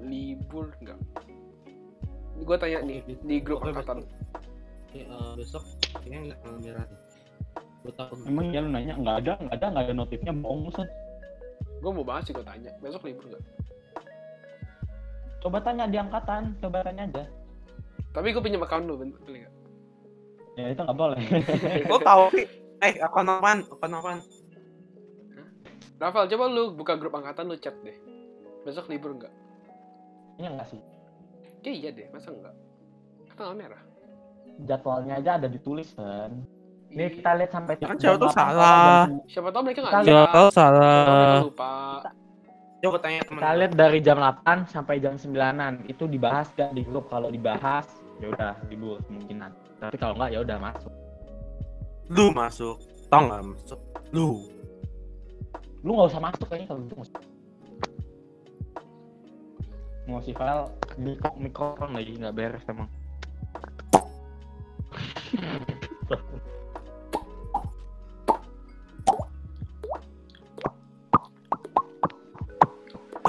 libur 0.00 0.72
enggak? 0.80 0.96
Gue 2.40 2.56
tanya 2.56 2.80
nih 2.80 3.04
Oke, 3.04 3.12
di 3.28 3.36
grup 3.44 3.60
angkatan. 3.60 4.08
Oke, 4.88 5.04
eh, 5.04 5.32
besok 5.36 5.68
kayaknya 6.00 6.32
nggak 6.32 6.38
tanggal 6.40 6.60
merah 6.64 6.84
nih. 6.88 7.00
Gua 7.84 7.92
takut. 7.92 8.24
Emang 8.24 8.48
ya 8.56 8.64
lu 8.64 8.72
nanya, 8.72 8.96
nggak 8.96 9.16
ada, 9.20 9.32
nggak 9.36 9.56
ada, 9.60 9.66
nggak 9.68 9.84
ada 9.84 9.92
notifnya, 9.92 10.32
bohong 10.32 10.60
lu 10.64 10.72
Son. 10.72 10.88
Gue 11.84 11.90
mau 11.92 12.00
bahas 12.00 12.24
sih 12.24 12.32
gue 12.32 12.46
tanya. 12.48 12.72
Besok 12.80 13.04
libur 13.04 13.28
enggak? 13.28 13.44
Coba 15.44 15.60
tanya 15.60 15.84
di 15.92 16.00
angkatan, 16.00 16.56
coba 16.64 16.88
tanya 16.88 17.04
aja. 17.04 17.24
Tapi 18.16 18.32
gue 18.32 18.40
pinjam 18.40 18.64
account 18.64 18.88
lu, 18.88 18.96
bentar 18.96 19.20
boleh 19.20 19.44
nggak? 19.44 19.54
Ya 20.56 20.72
itu 20.72 20.80
nggak 20.80 20.96
boleh. 20.96 21.20
Lo 21.84 22.00
tahu 22.00 22.32
sih? 22.32 22.48
Eh, 22.80 22.96
apa 23.00 23.20
apaan? 23.20 23.60
Apa 23.68 23.84
apaan? 23.92 24.20
Rafael, 25.96 26.28
coba 26.28 26.44
lu 26.52 26.76
buka 26.76 26.92
grup 27.00 27.16
angkatan 27.16 27.48
lu 27.48 27.56
chat 27.56 27.72
deh. 27.80 27.96
Besok 28.68 28.92
libur 28.92 29.16
enggak? 29.16 29.32
Ini 30.36 30.52
enggak 30.52 30.68
sih. 30.68 30.80
Ya 31.64 31.72
iya 31.72 31.90
deh, 31.90 32.06
masa 32.12 32.28
enggak? 32.36 32.54
Tanggal 33.32 33.56
merah. 33.56 33.82
Jadwalnya 34.64 35.20
aja 35.20 35.40
ada 35.40 35.48
ditulis 35.48 35.92
kan. 35.96 36.44
Ini 36.92 37.12
kita 37.20 37.36
lihat 37.36 37.50
sampai 37.52 37.74
Kan 37.80 37.96
tuh 37.96 38.28
8 38.28 38.32
salah. 38.32 39.08
Siapa 39.28 39.48
tahu 39.52 39.62
mereka 39.68 39.80
nggak. 39.84 40.04
Siapa 40.04 40.28
tahu 40.32 40.48
salah. 40.52 41.40
lupa. 41.44 41.72
Coba 42.80 42.96
tanya 43.00 43.20
teman. 43.24 43.40
Kita 43.40 43.50
lihat 43.56 43.72
dari 43.72 43.98
jam 44.04 44.18
8 44.20 44.68
sampai 44.68 44.94
jam 45.00 45.14
9-an. 45.16 45.74
Itu 45.88 46.04
dibahas 46.08 46.52
gak 46.56 46.76
di 46.76 46.84
grup? 46.84 47.08
Kalau 47.08 47.32
dibahas, 47.32 47.88
ya 48.20 48.32
udah 48.32 48.52
libur 48.68 49.00
kemungkinan. 49.08 49.50
Tapi 49.80 49.96
kalau 49.96 50.14
enggak 50.16 50.30
ya 50.36 50.38
udah 50.44 50.58
masuk. 50.60 50.92
Lu 52.12 52.30
masuk. 52.32 52.76
Tau 53.08 53.22
nggak 53.28 53.42
masuk? 53.44 53.80
Lu. 54.12 54.55
Lu 55.86 55.94
nggak 55.94 56.10
usah 56.10 56.18
masuk 56.18 56.50
kayaknya 56.50 56.74
kalau 56.74 56.82
gitu. 56.82 56.98
nggak 56.98 57.06
usah. 57.06 57.22
Mau 60.10 60.18
si 60.18 60.34
file 60.34 60.66
mikro 60.98 61.30
mikrofon 61.38 61.94
lagi 61.94 62.18
nggak 62.18 62.34
beres 62.34 62.66
emang. 62.66 62.90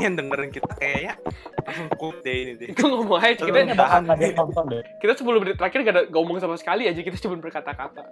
Yang 0.02 0.18
dengerin 0.18 0.50
kita 0.54 0.74
kayaknya 0.78 1.18
langsung 1.62 1.90
quote 1.94 2.26
deh 2.26 2.36
ini 2.42 2.54
deh. 2.58 2.74
Itu 2.74 2.90
ngomong 2.90 3.22
aja, 3.22 3.38
kita, 3.38 3.54
nggak 3.78 4.02
ada 4.02 4.18
yang 4.18 4.34
nonton 4.38 4.66
deh. 4.70 4.86
kita 5.02 5.18
10 5.18 5.42
menit 5.42 5.58
terakhir 5.58 5.82
gak 5.82 5.94
ada 5.94 6.06
ngomong 6.10 6.38
sama 6.38 6.54
sekali 6.58 6.86
aja, 6.86 7.02
kita 7.02 7.18
cuma 7.18 7.42
berkata-kata. 7.42 8.06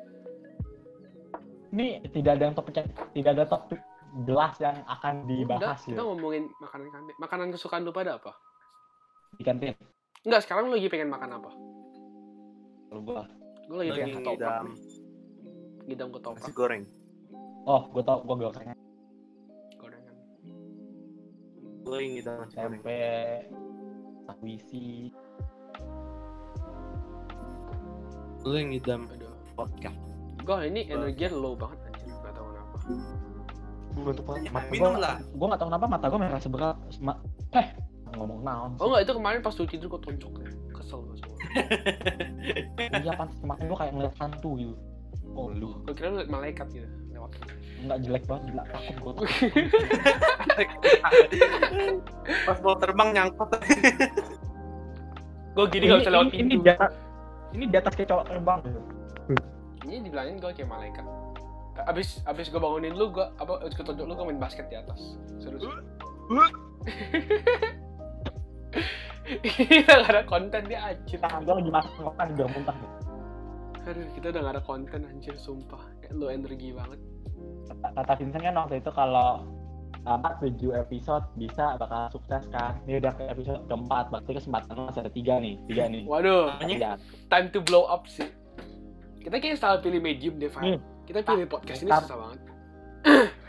Ini 1.70 2.10
tidak 2.10 2.42
ada 2.42 2.50
yang 2.50 2.58
topik 2.58 2.74
tidak 3.14 3.32
ada 3.38 3.46
topik 3.46 3.78
jelas 4.24 4.56
yang 4.64 4.78
akan 4.88 5.14
Udah, 5.28 5.28
dibahas 5.28 5.80
kita 5.84 6.00
ya 6.00 6.04
ngomongin 6.08 6.44
makanan 6.64 6.88
kantin. 6.88 7.16
Makanan 7.20 7.48
kesukaan 7.52 7.84
lu 7.84 7.92
pada 7.92 8.16
apa? 8.16 8.32
di 9.36 9.44
kantin. 9.44 9.76
Enggak, 10.26 10.42
sekarang 10.48 10.72
lu 10.72 10.80
lagi 10.80 10.88
pengen 10.90 11.12
makan 11.12 11.38
apa? 11.38 11.52
Kalau 12.90 13.02
gua, 13.04 13.24
Gue 13.66 13.78
lagi 13.82 13.92
Lagi 13.92 14.00
pengen 14.00 14.16
ketoprak 14.22 14.56
nih. 14.64 14.78
Ngidam 15.86 16.08
ketoprak, 16.14 16.42
nasi 16.42 16.52
goreng. 16.56 16.84
oh 17.66 17.82
gua 17.90 18.04
tau 18.06 18.20
gua 18.22 18.36
gorengnya 18.38 18.78
gorengan. 19.78 20.16
Gue 21.86 21.94
lagi 21.94 22.10
ngidam 22.18 22.34
nasi 22.42 22.56
goreng. 22.56 22.82
tempe, 22.82 23.02
sakwisi, 24.26 24.90
Lu 28.46 28.54
yang 28.54 28.70
ngidam 28.70 29.02
vodka. 29.58 29.92
Gue 30.46 30.70
ini 30.70 30.86
energinya 30.86 31.34
low 31.34 31.58
banget 31.58 31.82
anjir, 31.90 32.14
gak 32.22 32.34
tau 32.38 32.46
kenapa. 32.54 32.78
Gua 33.98 34.12
tuh 34.12 34.24
Ya, 34.38 34.50
mata 34.50 34.68
minum 34.68 34.92
gua, 34.92 35.02
lah. 35.02 35.16
gua 35.30 35.46
nggak 35.48 35.60
tahu 35.60 35.70
kenapa 35.70 35.86
mata 35.88 36.06
gua 36.06 36.20
merah 36.20 36.40
seberat 36.40 36.76
sema- 36.90 37.22
eh 37.52 37.68
ngomong 38.12 38.42
naon 38.42 38.72
Oh 38.78 38.88
enggak, 38.88 39.02
itu 39.04 39.14
kemarin 39.14 39.40
pas 39.40 39.54
lu 39.54 39.66
tidur 39.66 39.88
gue 39.90 40.02
tonjok 40.02 40.34
ya. 40.38 40.48
Kesel 40.72 41.00
gue 41.02 41.16
semua. 41.18 41.38
iya 43.02 43.12
pantas 43.14 43.38
kemarin 43.38 43.64
gua 43.66 43.78
kayak 43.78 43.94
ngeliat 43.94 44.16
hantu 44.18 44.50
gitu 44.56 44.76
oh 45.32 45.48
lu 45.50 45.68
Gue 45.84 45.94
kira 45.94 46.08
lu 46.10 46.18
liat 46.18 46.30
malaikat 46.30 46.68
gitu 46.70 46.88
lewat. 47.10 47.32
nggak 47.78 47.98
jelek 48.02 48.24
banget 48.26 48.44
gila 48.48 48.64
takut 48.66 48.96
gua 48.98 49.12
tuh. 49.14 49.28
Pas 52.46 52.58
mau 52.60 52.76
terbang 52.76 53.10
nyangkut. 53.12 53.50
Gue 55.54 55.66
gini 55.70 55.84
gak 55.86 56.00
bisa 56.02 56.12
lewat 56.12 56.28
ini, 56.28 56.36
ini 56.36 56.50
pintu. 56.52 56.64
di 56.64 56.70
atas 56.70 56.92
ini 57.52 57.64
di 57.66 57.78
atas 57.78 57.94
kayak 57.94 58.10
cowok 58.10 58.26
terbang. 58.28 58.60
Ini 59.82 59.96
dibilangin 60.02 60.36
gue 60.38 60.52
kayak 60.52 60.68
malaikat. 60.68 61.06
Abis 61.84 62.24
abis 62.24 62.48
gue 62.48 62.60
bangunin 62.62 62.96
lu, 62.96 63.12
gue 63.12 63.26
apa 63.36 63.68
gue 63.68 63.84
tonjok 63.84 64.06
lu 64.08 64.16
gue 64.16 64.26
main 64.32 64.40
basket 64.40 64.72
di 64.72 64.80
atas. 64.80 65.20
Serius. 65.44 65.68
Kita 69.42 70.06
gak 70.06 70.12
ada 70.14 70.24
konten 70.30 70.70
dia 70.70 70.94
anjir. 70.94 71.18
tangan 71.18 71.42
gua 71.50 71.58
lagi 71.58 71.72
makan 71.74 72.02
makan 72.06 72.26
udah 72.38 72.48
muntah 72.54 72.78
Aduh, 73.86 74.06
kita 74.18 74.34
udah 74.34 74.42
gak 74.42 74.54
ada 74.58 74.64
konten 74.66 75.02
anjir, 75.06 75.34
sumpah. 75.38 75.82
Kayak 76.02 76.14
lu 76.18 76.30
energi 76.30 76.70
banget. 76.74 77.00
kata, 77.66 78.14
Vincent 78.22 78.42
kan 78.46 78.56
waktu 78.58 78.78
itu 78.82 78.92
kalau 78.94 79.42
tamat 80.06 80.38
7 80.38 80.82
episode 80.86 81.26
bisa 81.34 81.74
bakal 81.82 82.14
sukses 82.14 82.46
kan 82.54 82.78
ini 82.86 83.02
udah 83.02 83.10
ke 83.18 83.26
episode 83.26 83.66
keempat 83.66 84.14
berarti 84.14 84.38
kesempatan 84.38 84.78
masih 84.86 85.02
ada 85.02 85.10
tiga 85.10 85.42
nih 85.42 85.58
tiga 85.66 85.90
nih 85.90 86.06
Waduh, 86.06 86.62
time 87.34 87.48
to 87.50 87.60
blow 87.66 87.90
up 87.90 88.06
sih. 88.06 88.30
Kita 89.18 89.42
kayaknya 89.42 89.58
salah 89.58 89.82
pilih 89.82 89.98
medium 89.98 90.38
deh, 90.38 90.54
Fahim. 90.54 90.78
Hmm. 90.78 90.95
Kita 91.06 91.20
pilih 91.22 91.48
podcast 91.48 91.80
ini 91.86 91.92
susah 91.94 92.18
banget. 92.18 92.40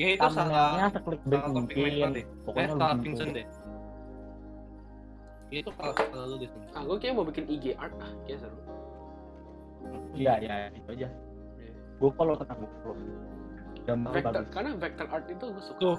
Ya 0.00 0.16
itu 0.16 0.24
salah. 0.32 0.88
seklik 0.88 1.20
salah 1.28 1.52
topik 1.52 1.76
mungkin 1.76 2.08
deh. 2.16 2.24
Eh, 2.24 2.26
pokoknya 2.40 2.68
salah 2.72 2.88
lu 2.96 3.02
Vincent 3.04 3.30
deh. 3.36 3.46
Itu 5.52 5.70
kalau 5.76 5.92
kalau 5.92 6.24
lu 6.24 6.36
deh. 6.40 6.48
Ah, 6.72 6.82
gue 6.88 6.96
kayak 6.96 7.12
mau 7.12 7.24
bikin 7.28 7.44
IG 7.52 7.76
art 7.76 7.92
ah, 8.00 8.12
kayak 8.24 8.40
seru. 8.40 8.56
iya 10.16 10.40
iya 10.42 10.72
itu 10.74 10.88
aja 10.90 11.06
Iya. 11.60 11.72
gue 12.02 12.10
follow 12.18 12.34
tenang 12.34 12.58
gue 12.64 12.70
follow 12.82 12.96
gambar 13.86 14.10
Vector, 14.10 14.32
bagus 14.34 14.50
karena 14.50 14.70
vector 14.74 15.06
art 15.12 15.26
itu 15.28 15.44
gue 15.52 15.64
suka. 15.64 15.80
Tuh. 15.80 15.96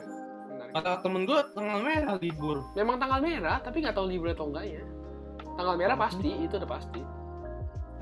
Menarik. 0.49 0.73
Kata 0.73 0.89
temen 1.05 1.21
gue 1.29 1.39
tanggal 1.53 1.79
merah 1.85 2.15
libur. 2.17 2.57
Memang 2.73 2.95
tanggal 2.97 3.19
merah, 3.21 3.57
tapi 3.61 3.77
nggak 3.85 3.95
tahu 3.95 4.07
libur 4.09 4.33
atau 4.33 4.49
enggaknya. 4.49 4.81
Tanggal 5.55 5.75
merah 5.77 5.97
pasti, 5.97 6.29
itu 6.41 6.53
udah 6.57 6.69
pasti. 6.69 7.01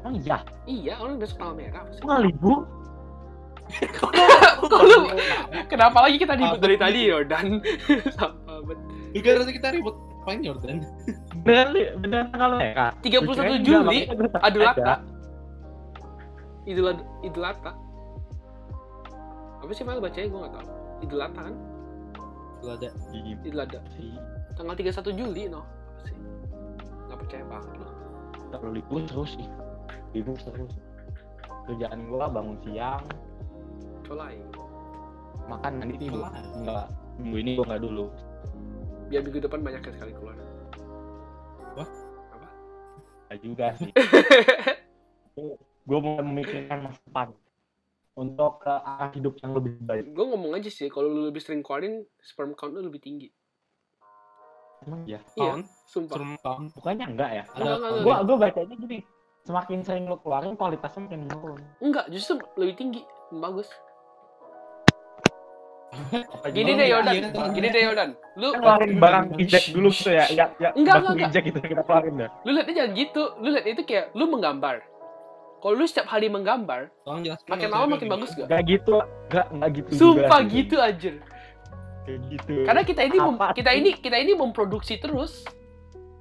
Emang 0.07 0.15
iya 0.17 0.37
Iya, 0.63 0.93
orang 0.97 1.19
besok 1.19 1.37
tanggal 1.37 1.55
merah 1.55 1.83
nggak 1.83 2.19
libur 2.23 2.59
Kok 4.63 4.81
lu- 4.81 5.11
Kenapa 5.67 6.07
lagi 6.07 6.15
kita 6.15 6.33
ribut 6.33 6.59
dari 6.63 6.79
tadi 6.79 6.99
Jordan? 7.11 7.59
Sampah 8.17 8.63
banget. 8.63 8.79
Gara-gara 9.19 9.51
kita 9.51 9.67
ribut 9.75 9.95
main 10.23 10.39
Jordan. 10.39 10.77
Beneran 11.43 11.69
li, 11.75 11.83
beneran 11.99 12.27
tanggal 12.31 12.51
merah. 12.55 12.91
31 13.03 13.27
Kirain 13.27 13.59
Juli, 13.59 13.99
Idul. 14.07 14.63
Adha. 14.63 14.95
Idul 16.63 16.87
Idul 17.23 17.43
Adha. 17.43 17.71
Apa 19.59 19.71
sih 19.75 19.83
Mal 19.83 19.99
bacanya 19.99 20.27
gue 20.31 20.39
gak 20.39 20.53
tau. 20.55 20.65
Idul 21.03 21.19
Adha 21.19 21.41
kan? 21.43 21.55
Ada. 22.63 22.89
Iya 23.11 23.35
Idul 23.43 23.59
Adha. 23.59 23.79
Tanggal 24.55 24.75
31 24.79 25.11
Juli 25.11 25.43
no. 25.51 25.59
Apa 25.63 26.01
sih? 26.07 26.15
Gak 27.11 27.17
percaya 27.19 27.43
banget 27.51 27.73
loh. 27.75 27.91
Terlalu 28.47 28.71
libur 28.79 29.03
terus 29.03 29.35
sih. 29.35 29.47
Libur 30.15 30.37
terus. 30.39 30.73
Kerjaan 31.67 32.07
gua 32.07 32.31
bangun 32.31 32.57
siang, 32.63 33.03
Colai. 34.07 34.39
makan 35.47 35.83
nanti 35.83 35.95
tidur. 35.99 36.23
Wah. 36.23 36.31
Enggak. 36.55 36.85
Minggu 37.19 37.37
ini 37.43 37.51
gua 37.59 37.65
nggak 37.71 37.83
dulu. 37.83 38.05
Biar 39.07 39.21
minggu 39.23 39.39
depan 39.43 39.59
banyak 39.63 39.81
sekali 39.83 40.11
keluar. 40.15 40.35
Nggak 43.27 43.39
juga 43.43 43.65
sih. 43.75 43.91
Gua 45.87 45.99
mau 46.03 46.19
memikirkan 46.19 46.83
masa 46.83 46.99
depan 47.07 47.27
untuk 48.17 48.59
ke 48.65 48.73
arah 48.73 49.07
hidup 49.13 49.39
yang 49.39 49.51
lebih 49.55 49.77
baik. 49.85 50.09
gue 50.09 50.25
ngomong 50.25 50.57
aja 50.57 50.67
sih, 50.73 50.89
kalau 50.89 51.07
lu 51.07 51.29
lebih 51.29 51.39
sering 51.39 51.61
keluarin, 51.61 52.01
sperm 52.19 52.57
count 52.57 52.73
lu 52.73 52.81
lebih 52.81 52.97
tinggi. 52.97 53.29
Emang 54.83 55.05
ya? 55.05 55.21
Iya, 55.37 55.53
Tahun, 55.53 55.61
sumpah. 55.85 56.17
Bukannya 56.75 57.05
enggak 57.07 57.29
ya? 57.29 57.43
Enggak, 57.55 57.75
enggak, 57.77 57.91
Gua 58.03 58.15
enggak. 58.17 58.19
gua 58.25 58.37
bacanya 58.41 58.75
gini. 58.75 58.99
Semakin 59.47 59.79
sering 59.79 60.11
lu 60.11 60.19
keluarin 60.19 60.59
kualitasnya 60.59 61.07
makin 61.07 61.23
menurun. 61.23 61.61
Enggak, 61.79 62.11
justru 62.11 62.35
lebih 62.59 62.75
tinggi. 62.75 63.01
Bagus. 63.31 63.71
Apa 65.87 66.51
Gini 66.51 66.75
deh 66.75 66.83
iya, 66.83 66.99
Yordan, 66.99 67.13
iya, 67.15 67.29
kan, 67.31 67.49
gini 67.55 67.67
deh 67.71 67.81
Yordan. 67.87 68.09
Lu 68.35 68.51
Kita 68.51 68.59
keluarin 68.59 68.91
barang 68.99 69.25
ejek 69.39 69.63
dulu 69.71 69.89
gitu 69.95 70.11
ya. 70.11 70.25
Ya, 70.35 70.45
ya 70.59 70.69
Enggak, 70.75 70.99
enggak, 70.99 71.31
ejek 71.31 71.43
gitu 71.47 71.59
kita 71.63 71.81
keluarin 71.87 72.13
dah. 72.19 72.29
lu 72.43 72.49
lihatnya 72.59 72.73
jangan 72.75 72.91
gitu. 72.99 73.23
Lu 73.39 73.47
lihat 73.55 73.65
itu 73.71 73.81
kayak 73.87 74.05
lu 74.11 74.25
menggambar. 74.27 74.83
Kalau 75.63 75.73
lu 75.79 75.85
setiap 75.87 76.11
hari 76.11 76.27
menggambar, 76.27 76.91
makin 77.07 77.65
ya, 77.65 77.71
lama 77.71 77.97
makin 77.97 78.07
bagus 78.11 78.35
gak? 78.35 78.51
Enggak 78.51 78.61
gitu, 78.67 78.93
enggak 79.31 79.45
enggak 79.55 79.69
gitu 79.79 79.89
Sumpah 79.95 80.39
juga. 80.43 80.53
gitu 80.59 80.75
aja. 80.77 81.11
Kayak 82.03 82.19
gitu. 82.35 82.55
Karena 82.67 82.81
kita 82.83 83.01
ini 83.07 83.17
mem- 83.23 83.53
kita 83.55 83.71
ini 83.71 83.89
kita 83.95 84.17
ini 84.19 84.31
memproduksi 84.35 84.99
terus. 84.99 85.47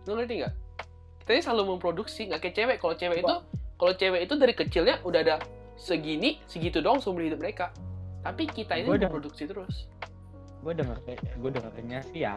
Lu 0.06 0.14
ngerti 0.14 0.46
nggak? 0.46 0.54
Ini 1.26 1.42
selalu 1.42 1.74
memproduksi, 1.76 2.30
nggak 2.30 2.38
kayak 2.38 2.54
cewek. 2.54 2.76
Kalau 2.78 2.94
cewek 2.94 3.18
itu 3.22 3.34
kalau 3.76 3.92
cewek 3.92 4.20
itu 4.24 4.34
dari 4.38 4.54
kecilnya 4.54 4.96
udah 5.02 5.20
ada 5.26 5.36
segini, 5.74 6.38
segitu 6.46 6.78
doang 6.78 7.02
seumur 7.02 7.26
hidup 7.26 7.42
mereka. 7.42 7.74
Tapi 8.22 8.46
kita 8.46 8.78
ini 8.78 8.88
Gua 8.90 8.98
memproduksi 8.98 9.46
terus. 9.46 9.90
gue 10.66 10.74
denger 10.74 10.98
gue 11.14 11.50
dengernya 11.54 12.02
sih 12.10 12.26
ya 12.26 12.34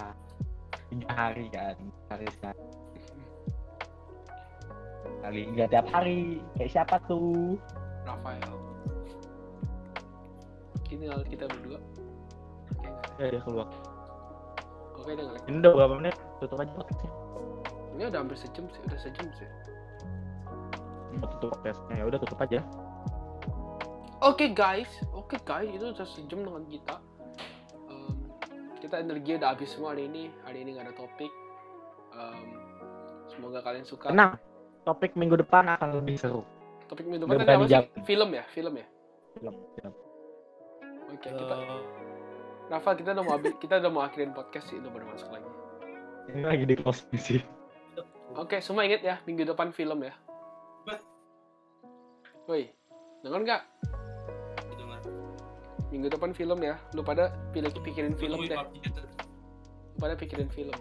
tiga 0.93 1.09
hari 1.17 1.49
kan 1.49 1.73
hari 2.13 2.29
sekali 2.29 2.61
kali 5.25 5.41
nggak 5.49 5.69
tiap 5.73 5.87
hari 5.89 6.37
kayak 6.53 6.69
siapa 6.69 7.01
tuh 7.09 7.57
Rafael. 8.05 8.53
Ini 10.93 11.05
kita 11.29 11.45
berdua. 11.49 11.81
Oke, 12.69 12.89
ya 13.21 13.27
dia 13.33 13.41
keluar 13.45 13.69
Oke, 14.97 15.09
udah 15.13 15.25
ini 15.49 15.57
udah 15.61 15.71
berapa 15.73 15.93
menit 15.97 16.15
tutup 16.37 16.61
aja 16.61 16.73
Ini 17.99 18.07
udah 18.07 18.23
hampir 18.23 18.39
sejam 18.39 18.63
sih, 18.71 18.79
udah 18.87 18.95
sejam 18.95 19.27
sih. 19.35 19.49
mau 21.19 21.27
tutup 21.35 21.51
podcastnya 21.59 21.99
ya 21.99 22.05
udah 22.07 22.19
tutup 22.21 22.39
aja 22.39 22.63
Oke 24.23 24.55
guys, 24.55 24.87
oke 25.11 25.35
guys, 25.43 25.67
itu 25.67 25.83
udah 25.91 26.07
sejam 26.07 26.47
dengan 26.47 26.63
kita. 26.71 26.95
Em, 27.91 28.15
kita 28.79 29.03
energi 29.03 29.35
udah 29.35 29.51
habis 29.51 29.75
semua 29.75 29.91
hari 29.91 30.07
ini. 30.07 30.31
Hari 30.47 30.63
ini 30.63 30.79
nggak 30.79 30.85
ada 30.91 30.95
topik. 30.95 31.31
Em, 32.15 32.47
semoga 33.35 33.59
kalian 33.67 33.83
suka. 33.83 34.15
tenang 34.15 34.39
topik 34.87 35.19
minggu 35.19 35.35
depan 35.35 35.67
akan 35.75 35.99
lebih 35.99 36.15
seru 36.15 36.47
Topik 36.87 37.03
minggu 37.03 37.27
depan 37.27 37.43
tadi 37.43 37.51
apa 37.51 37.67
sih? 37.67 37.83
Film 38.07 38.29
ya, 38.31 38.43
film 38.55 38.73
ya. 38.79 38.85
film 39.35 39.55
film 39.75 39.93
Oke, 41.11 41.27
kita 41.35 41.55
Eh, 41.59 41.81
Rafa 42.71 42.91
kita 42.95 43.11
udah 43.11 43.23
mau 43.27 43.33
habis, 43.35 43.53
kita 43.59 43.83
udah 43.83 43.91
mau 43.91 44.07
akhirin 44.07 44.31
podcast 44.31 44.71
sih, 44.71 44.79
udah 44.79 44.87
baru 44.87 45.05
masuk 45.11 45.29
lagi. 45.35 45.49
ini 46.31 46.43
lagi 46.47 46.63
di 46.63 46.75
closing 46.79 47.19
sih 47.19 47.58
Oke, 48.37 48.57
okay, 48.57 48.59
semua 48.61 48.85
inget 48.85 49.01
ya 49.01 49.17
minggu 49.25 49.41
depan 49.41 49.73
film 49.73 50.05
ya. 50.05 50.13
Woi, 52.45 52.69
dengar 53.25 53.41
nggak? 53.41 53.61
Minggu 55.89 56.07
depan 56.13 56.33
film 56.37 56.61
ya. 56.61 56.77
Lu 56.93 57.01
pada 57.01 57.33
pilih 57.49 57.73
pikirin 57.73 58.13
film 58.13 58.45
deh. 58.45 58.57
Lu 58.57 59.97
pada 59.97 60.13
pikirin 60.13 60.49
film. 60.53 60.73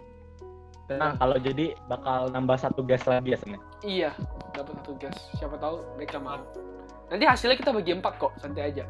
Nah, 0.89 1.13
kalau 1.21 1.37
jadi 1.37 1.77
bakal 1.85 2.33
nambah 2.33 2.57
satu 2.57 2.81
gas 2.81 3.05
lagi 3.05 3.37
ya. 3.37 3.39
Iya, 3.85 4.11
dapat 4.57 4.73
satu 4.81 4.93
gas. 4.97 5.17
Siapa 5.37 5.57
tahu 5.61 5.85
mereka 5.97 6.17
mau. 6.17 6.41
Nanti 7.13 7.25
hasilnya 7.25 7.57
kita 7.57 7.73
bagi 7.73 7.93
empat 7.93 8.17
kok, 8.17 8.33
santai 8.41 8.73
aja. 8.73 8.85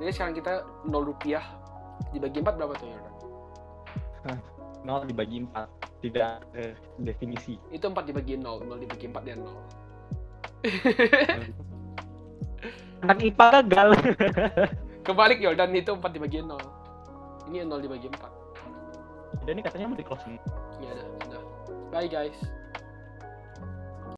Jadi 0.00 0.12
sekarang 0.12 0.34
kita 0.36 0.64
nol 0.88 1.12
rupiah 1.12 1.44
dibagi 2.12 2.40
empat 2.40 2.56
berapa 2.56 2.72
tuh 2.76 2.88
ya? 2.88 3.00
0 4.84 5.08
dibagi 5.08 5.44
4 5.44 6.00
tidak 6.00 6.40
eh, 6.56 6.74
definisi. 7.00 7.60
Itu 7.68 7.92
4 7.92 8.08
dibagi 8.08 8.36
0 8.40 8.64
0 8.64 8.80
dibagi 8.80 9.06
4 9.08 9.26
dan 9.26 9.40
0 9.44 9.56
kan 13.00 13.16
IPA 13.28 13.48
gagal. 13.64 13.88
Kebalik 15.06 15.40
yo 15.40 15.56
dan 15.56 15.72
itu 15.72 15.92
4 15.96 16.04
dibagi 16.12 16.44
0 16.44 16.56
ini 17.48 17.64
0 17.64 17.80
dibagi 17.80 18.08
4 18.12 19.44
dan 19.48 19.52
ini 19.56 19.62
katanya 19.64 19.86
mau 19.88 19.96
di 19.96 20.04
closing 20.04 20.36
ya 20.84 20.92
udah 20.92 21.06
udah 21.26 21.42
bye 21.90 22.06
guys. 22.06 22.36